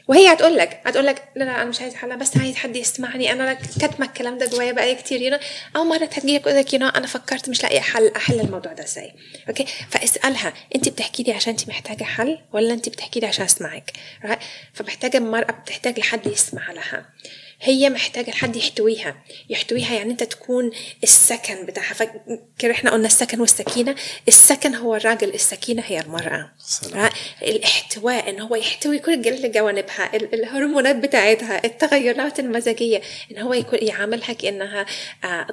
وهي 0.08 0.34
هتقول 0.34 0.56
لك 0.58 0.82
هتقول 0.86 1.06
لك 1.06 1.24
لا 1.36 1.44
لا 1.44 1.56
أنا 1.56 1.66
مش 1.66 1.82
عايز 1.82 1.96
حل 1.96 2.18
بس 2.18 2.38
عايز 2.38 2.56
حد 2.56 2.76
يسمعني 2.76 3.32
أنا 3.32 3.54
كاتمة 3.54 4.06
الكلام 4.06 4.38
ده 4.38 4.46
جوايا 4.46 4.72
بقالي 4.72 4.96
كتير 4.96 5.22
يو 5.22 5.40
أو 5.76 5.84
مرة 5.84 6.04
هتجي 6.04 6.38
لك 6.38 6.74
you 6.74 6.88
أنا 6.88 7.08
فكرت 7.08 7.50
مش 7.50 7.64
لاقية 7.64 7.80
حل 7.80 8.08
أحل 8.16 8.40
الموضوع 8.40 8.74
ده 8.74 8.84
إزاي. 8.84 9.14
okay 9.50 9.66
فاسألها 9.90 10.54
انت 10.76 10.90
بتحكي 10.90 11.24
لي 11.24 11.34
عشان 11.34 11.52
انت 11.54 11.70
محتاجة 11.70 12.04
حل 12.04 12.40
ولا 12.54 12.74
انت 12.74 12.90
بتحكي 12.90 13.20
لي 13.20 13.28
عشان 13.28 13.46
أسمعك؟ 13.46 13.92
فمحتاجة 14.74 15.18
المراه 15.18 15.52
بتحتاج 15.52 16.00
لحد 16.00 16.28
يسمع 16.28 16.72
لها. 16.72 17.06
هي 17.64 17.90
محتاجة 17.90 18.32
حد 18.32 18.56
يحتويها. 18.56 19.24
يحتويها 19.50 19.94
يعني 19.94 20.12
انت 20.12 20.24
تكون 20.24 20.72
السكن 21.04 21.66
بتاعها. 21.66 21.94
فاكر 21.94 22.72
إحنا 22.72 22.92
قلنا 22.92 23.08
السكن 23.08 23.40
والسكينة؟ 23.42 23.96
السكن 24.28 24.76
هو 24.76 24.96
الراجل 24.96 25.34
السكينة 25.34 25.84
هي 25.86 26.00
المرأة. 26.00 26.52
سلام. 26.60 27.10
الاحتواء 27.42 28.30
ان 28.30 28.40
هو 28.40 28.56
يحتوي 28.56 29.00
كل 29.00 29.22
جوانبها 29.52 30.16
الهرمونات 30.16 30.96
بتاعتها 30.96 31.66
التغيرات 31.66 32.40
المزاجية 32.40 33.02
ان 33.32 33.38
هو 33.38 33.54
يكون 33.54 33.80
يعاملها 33.82 34.34
كأنها 34.34 34.86
آه، 35.24 35.48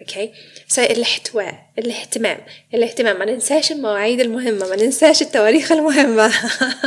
أوكي 0.00 0.32
فالاحتواء 0.68 1.66
الاهتمام. 1.78 2.38
الاهتمام. 2.74 3.18
ما 3.18 3.24
ننساش 3.24 3.72
المواعيد 3.72 4.20
المهمة. 4.20 4.68
ما 4.68 4.76
ننساش 4.76 5.22
التواريخ 5.22 5.72
المهمة. 5.72 6.32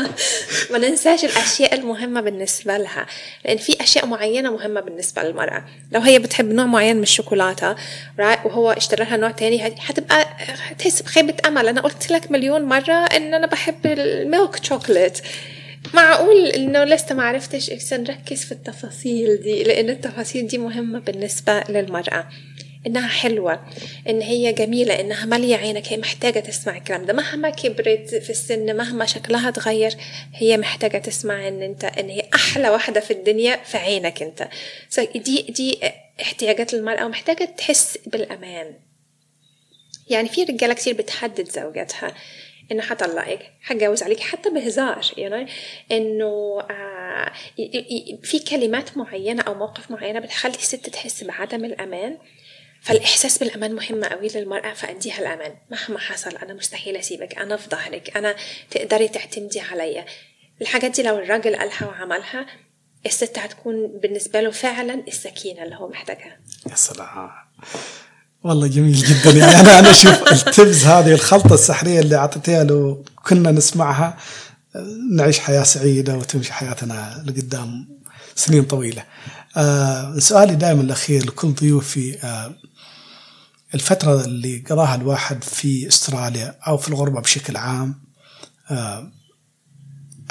ما 0.71 0.77
ننساش 0.77 1.25
الأشياء 1.25 1.75
المهمة 1.75 2.21
بالنسبة 2.21 2.77
لها. 2.77 3.05
لأن 3.45 3.57
في 3.57 3.83
أشياء 3.83 4.05
معينة 4.05 4.51
مهمة 4.51 4.81
بالنسبة 4.81 5.23
للمرأة. 5.23 5.65
لو 5.91 6.01
هي 6.01 6.19
بتحب 6.19 6.51
نوع 6.51 6.65
معين 6.65 6.95
من 6.95 7.03
الشوكولاتة 7.03 7.75
وهو 8.19 8.71
اشترى 8.71 9.05
لها 9.05 9.17
نوع 9.17 9.31
تاني 9.31 9.67
هتبقى 9.79 10.27
تحس 10.79 11.01
بخيبة 11.01 11.35
أمل. 11.45 11.67
أنا 11.67 11.81
قلت 11.81 12.11
لك 12.11 12.31
مليون 12.31 12.61
مرة 12.61 12.93
إن 12.93 13.33
أنا 13.33 13.47
بحب 13.47 13.85
الميلك 13.85 14.65
شوكولات 14.65 15.19
معقول 15.93 16.45
إنه 16.45 16.83
لسه 16.83 17.15
ما 17.15 17.23
عرفتش 17.23 17.93
نركز 17.93 18.45
في 18.45 18.51
التفاصيل 18.51 19.41
دي؟ 19.41 19.63
لأن 19.63 19.89
التفاصيل 19.89 20.47
دي 20.47 20.57
مهمة 20.57 20.99
بالنسبة 20.99 21.63
للمرأة. 21.69 22.27
إنها 22.87 23.07
حلوة 23.07 23.65
إن 24.09 24.21
هي 24.21 24.53
جميلة 24.53 24.99
إنها 24.99 25.25
مالية 25.25 25.55
عينك 25.55 25.87
هي 25.87 25.97
محتاجة 25.97 26.39
تسمع 26.39 26.77
الكلام 26.77 27.05
ده. 27.05 27.13
مهما 27.13 27.49
كبرت 27.49 28.15
في 28.15 28.29
السن 28.29 28.75
مهما 28.77 29.05
شكلها 29.05 29.49
اتغير 29.49 29.93
هي 30.35 30.57
محتاجة 30.57 30.97
تسمع 30.97 31.47
إن 31.47 31.61
أنت 31.61 31.83
إن 31.85 32.09
هي 32.09 32.29
أحلى 32.35 32.69
واحدة 32.69 32.99
في 32.99 33.11
الدنيا 33.11 33.55
في 33.55 33.77
عينك 33.77 34.21
أنت. 34.23 34.47
دي 35.15 35.41
دي 35.41 35.79
احتياجات 36.21 36.73
المرأة 36.73 37.05
ومحتاجة 37.05 37.45
تحس 37.45 37.97
بالأمان. 38.07 38.73
يعني 40.09 40.29
في 40.29 40.43
رجالة 40.43 40.73
كتير 40.73 40.93
بتحدد 40.93 41.49
زوجاتها 41.49 42.13
إنه 42.71 42.81
حطلقك 42.81 43.51
حتجوز 43.61 44.03
عليك 44.03 44.19
حتى 44.19 44.49
بهزار 44.49 45.01
يعني 45.17 45.47
إنه 45.91 46.61
آه 46.71 47.31
في 48.23 48.39
كلمات 48.49 48.97
معينة 48.97 49.41
أو 49.43 49.53
مواقف 49.53 49.91
معينة 49.91 50.19
بتخلي 50.19 50.55
الست 50.55 50.89
تحس 50.89 51.23
بعدم 51.23 51.65
الأمان. 51.65 52.17
فالإحساس 52.83 53.37
بالأمان 53.37 53.75
مهم 53.75 54.03
قوي 54.03 54.27
للمرأة 54.35 54.73
فأديها 54.73 55.19
الأمان. 55.19 55.51
مهما 55.71 55.99
حصل 55.99 56.35
أنا 56.37 56.53
مستحيل 56.53 56.95
أسيبك 56.97 57.37
أنا 57.37 57.57
في 57.57 57.69
ظهرك 57.69 58.17
أنا 58.17 58.35
تقدري 58.71 59.07
تعتمدي 59.07 59.59
عليا. 59.59 60.05
الحاجات 60.61 60.91
دي 60.95 61.03
لو 61.03 61.17
الراجل 61.17 61.55
قالها 61.55 61.85
وعملها 61.85 62.45
الست 63.05 63.39
هتكون 63.39 63.99
بالنسبة 64.03 64.41
له 64.41 64.51
فعلا 64.51 65.03
السكينة 65.07 65.63
اللي 65.63 65.75
هو 65.75 65.89
محتاجها. 65.89 66.39
يا 66.69 66.75
سلام. 66.75 67.29
والله 68.43 68.67
جميل 68.67 68.93
جدا. 68.95 69.31
يعني 69.37 69.59
أنا 69.59 69.79
أنا 69.79 69.91
أشوف 69.91 70.31
التبز 70.47 70.85
هذه 70.85 71.11
الخلطة 71.13 71.53
السحرية 71.53 71.99
اللي 71.99 72.15
أعطيتيها 72.15 72.63
لو 72.63 73.05
كنا 73.25 73.51
نسمعها 73.51 74.17
نعيش 75.17 75.39
حياة 75.39 75.63
سعيدة 75.63 76.17
وتمشي 76.17 76.53
حياتنا 76.53 77.23
لقدام 77.27 77.87
سنين 78.35 78.63
طويلة. 78.63 79.03
آه 79.57 80.19
سؤالي 80.19 80.55
دائما 80.55 80.81
الأخير 80.81 81.25
لكل 81.25 81.47
ضيوفي 81.47 82.17
آه 82.23 82.55
الفترة 83.73 84.25
اللي 84.25 84.63
قضاها 84.69 84.95
الواحد 84.95 85.43
في 85.43 85.87
استراليا 85.87 86.55
أو 86.67 86.77
في 86.77 86.89
الغربة 86.89 87.21
بشكل 87.21 87.57
عام 87.57 88.03
آه، 88.71 89.11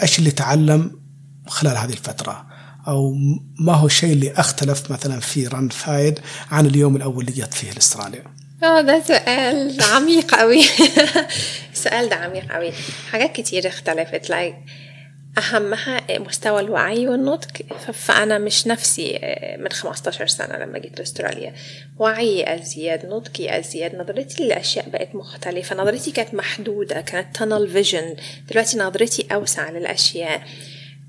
إيش 0.03 0.19
اللي 0.19 0.31
تعلم 0.31 1.01
خلال 1.47 1.77
هذه 1.77 1.93
الفترة؟ 1.93 2.47
أو 2.89 3.15
ما 3.61 3.73
هو 3.73 3.87
الشيء 3.87 4.13
اللي 4.13 4.33
أختلف 4.33 4.91
مثلا 4.91 5.21
في 5.21 5.47
رن 5.47 5.69
فايد 5.69 6.21
عن 6.51 6.67
اليوم 6.67 6.97
الأول 6.97 7.29
اللي 7.29 7.43
جت 7.43 7.55
فيه 7.55 7.71
لإستراليا؟ 7.71 8.25
آه 8.63 8.81
ده 8.81 9.03
سؤال 9.07 9.83
عميق 9.83 10.35
قوي 10.35 10.65
السؤال 11.73 12.09
ده 12.11 12.17
عميق 12.17 12.53
قوي 12.53 12.73
حاجات 13.11 13.33
كتير 13.33 13.69
اختلفت. 13.69 14.27
Like 14.27 14.55
أهمها 15.39 16.19
مستوى 16.19 16.61
الوعي 16.61 17.09
والنضج 17.09 17.63
فأنا 17.93 18.39
مش 18.39 18.67
نفسي 18.67 19.19
من 19.59 19.69
15 19.69 20.27
سنة 20.27 20.57
لما 20.57 20.79
جيت 20.79 20.99
لأستراليا. 20.99 21.55
وعي 21.99 22.55
أزيد 22.55 23.07
نضجي 23.07 23.59
أزيد 23.59 23.95
نظرتي 23.95 24.45
للأشياء 24.45 24.89
بقت 24.89 25.15
مختلفة. 25.15 25.77
نظرتي 25.77 26.11
كانت 26.11 26.35
محدودة 26.35 27.01
كانت 27.01 27.37
tunnel 27.37 27.75
vision. 27.75 28.21
دلوقتي 28.51 28.79
نظرتي 28.79 29.27
أوسع 29.35 29.71
للأشياء. 29.71 30.43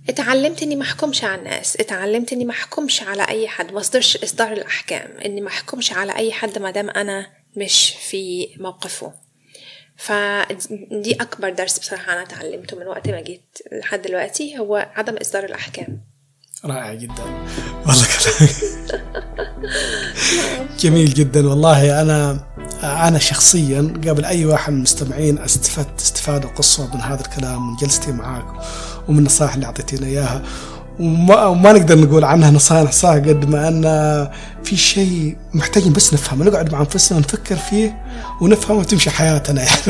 اتعلمت 0.09 0.63
اني 0.63 0.75
ما 0.75 0.83
أحكمش 0.83 1.23
على 1.23 1.35
الناس. 1.35 1.75
اتعلمت 1.75 2.33
اني 2.33 2.45
ما 2.45 2.51
أحكمش 2.51 3.03
على 3.03 3.27
أي 3.27 3.47
حد. 3.47 3.71
ما 3.71 3.79
أصدرش 3.79 4.17
إصدار 4.17 4.53
الأحكام. 4.53 5.17
إني 5.25 5.41
ما 5.41 5.47
أحكمش 5.47 5.93
على 5.93 6.15
أي 6.15 6.31
حد 6.31 6.59
ما 6.59 6.71
دام 6.71 6.89
أنا 6.89 7.27
مش 7.57 7.93
في 8.09 8.47
موقفه. 8.57 9.13
فدي 10.03 11.13
أكبر 11.21 11.49
درس 11.49 11.79
بصراحة 11.79 12.13
أنا 12.13 12.21
اتعلمته 12.23 12.77
من 12.77 12.87
وقت 12.87 13.09
ما 13.09 13.21
جيت 13.21 13.57
لحد 13.71 14.01
دلوقتي 14.01 14.59
هو 14.59 14.89
عدم 14.95 15.17
إصدار 15.17 15.43
الأحكام. 15.43 16.01
رائع 16.65 16.93
جدا. 16.93 17.23
والله 17.87 18.05
جميل 20.79 21.13
جدا. 21.13 21.49
والله 21.49 22.01
أنا 22.01 22.47
أنا 22.83 23.19
شخصيا 23.19 23.93
قبل 24.07 24.25
أي 24.25 24.45
واحد 24.45 24.71
من 24.71 24.77
المستمعين 24.77 25.39
أستفدت 25.39 25.99
استفادة 25.99 26.49
قصوى 26.49 26.87
من 26.93 27.01
هذا 27.01 27.21
الكلام 27.21 27.69
من 27.69 27.75
جلستي 27.75 28.11
معاك 28.11 28.45
ومن 29.07 29.19
النصائح 29.19 29.53
اللي 29.53 29.65
أعطيتينا 29.65 30.07
إياها. 30.07 30.43
وما, 31.03 31.45
وما 31.45 31.71
نقدر 31.71 31.97
نقول 31.99 32.23
عنها 32.23 32.51
نصائح 32.51 32.91
صح 32.91 33.09
قد 33.09 33.45
ما 33.49 33.67
أن 33.67 33.83
في 34.63 34.77
شيء 34.77 35.37
محتاجين 35.53 35.93
بس 35.93 36.13
نفهمه. 36.13 36.45
نقعد 36.45 36.71
مع 36.73 36.79
أنفسنا 36.79 37.17
ونفكر 37.17 37.55
فيه 37.55 37.97
ونفهم 38.41 38.77
وتمشي 38.77 39.09
حياتنا 39.09 39.61
يعني. 39.63 39.81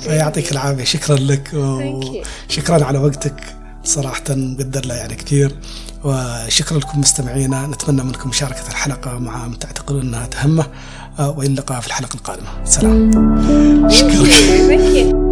فيعطيك 0.00 0.50
العافية. 0.52 0.84
شكرا 0.84 1.16
لك 1.16 1.50
وشكرا 1.54 2.84
على 2.84 2.98
وقتك. 2.98 3.34
صراحة 3.84 4.22
مقدر 4.30 4.86
له 4.86 4.94
يعني 4.94 5.14
كثير. 5.14 5.54
وشكرا 6.04 6.78
لكم 6.78 7.00
مستمعينا. 7.00 7.66
نتمنى 7.66 8.02
منكم 8.02 8.28
مشاركة 8.28 8.68
الحلقة 8.68 9.18
مع 9.18 9.48
من 9.48 9.58
تعتقدون 9.58 10.00
أنها 10.02 10.26
تهمه. 10.26 10.66
وإلى 11.18 11.46
اللقاء 11.50 11.80
في 11.80 11.86
الحلقة 11.86 12.14
القادمة. 12.14 12.48
سلام. 12.64 13.10
شكرا. 13.90 15.31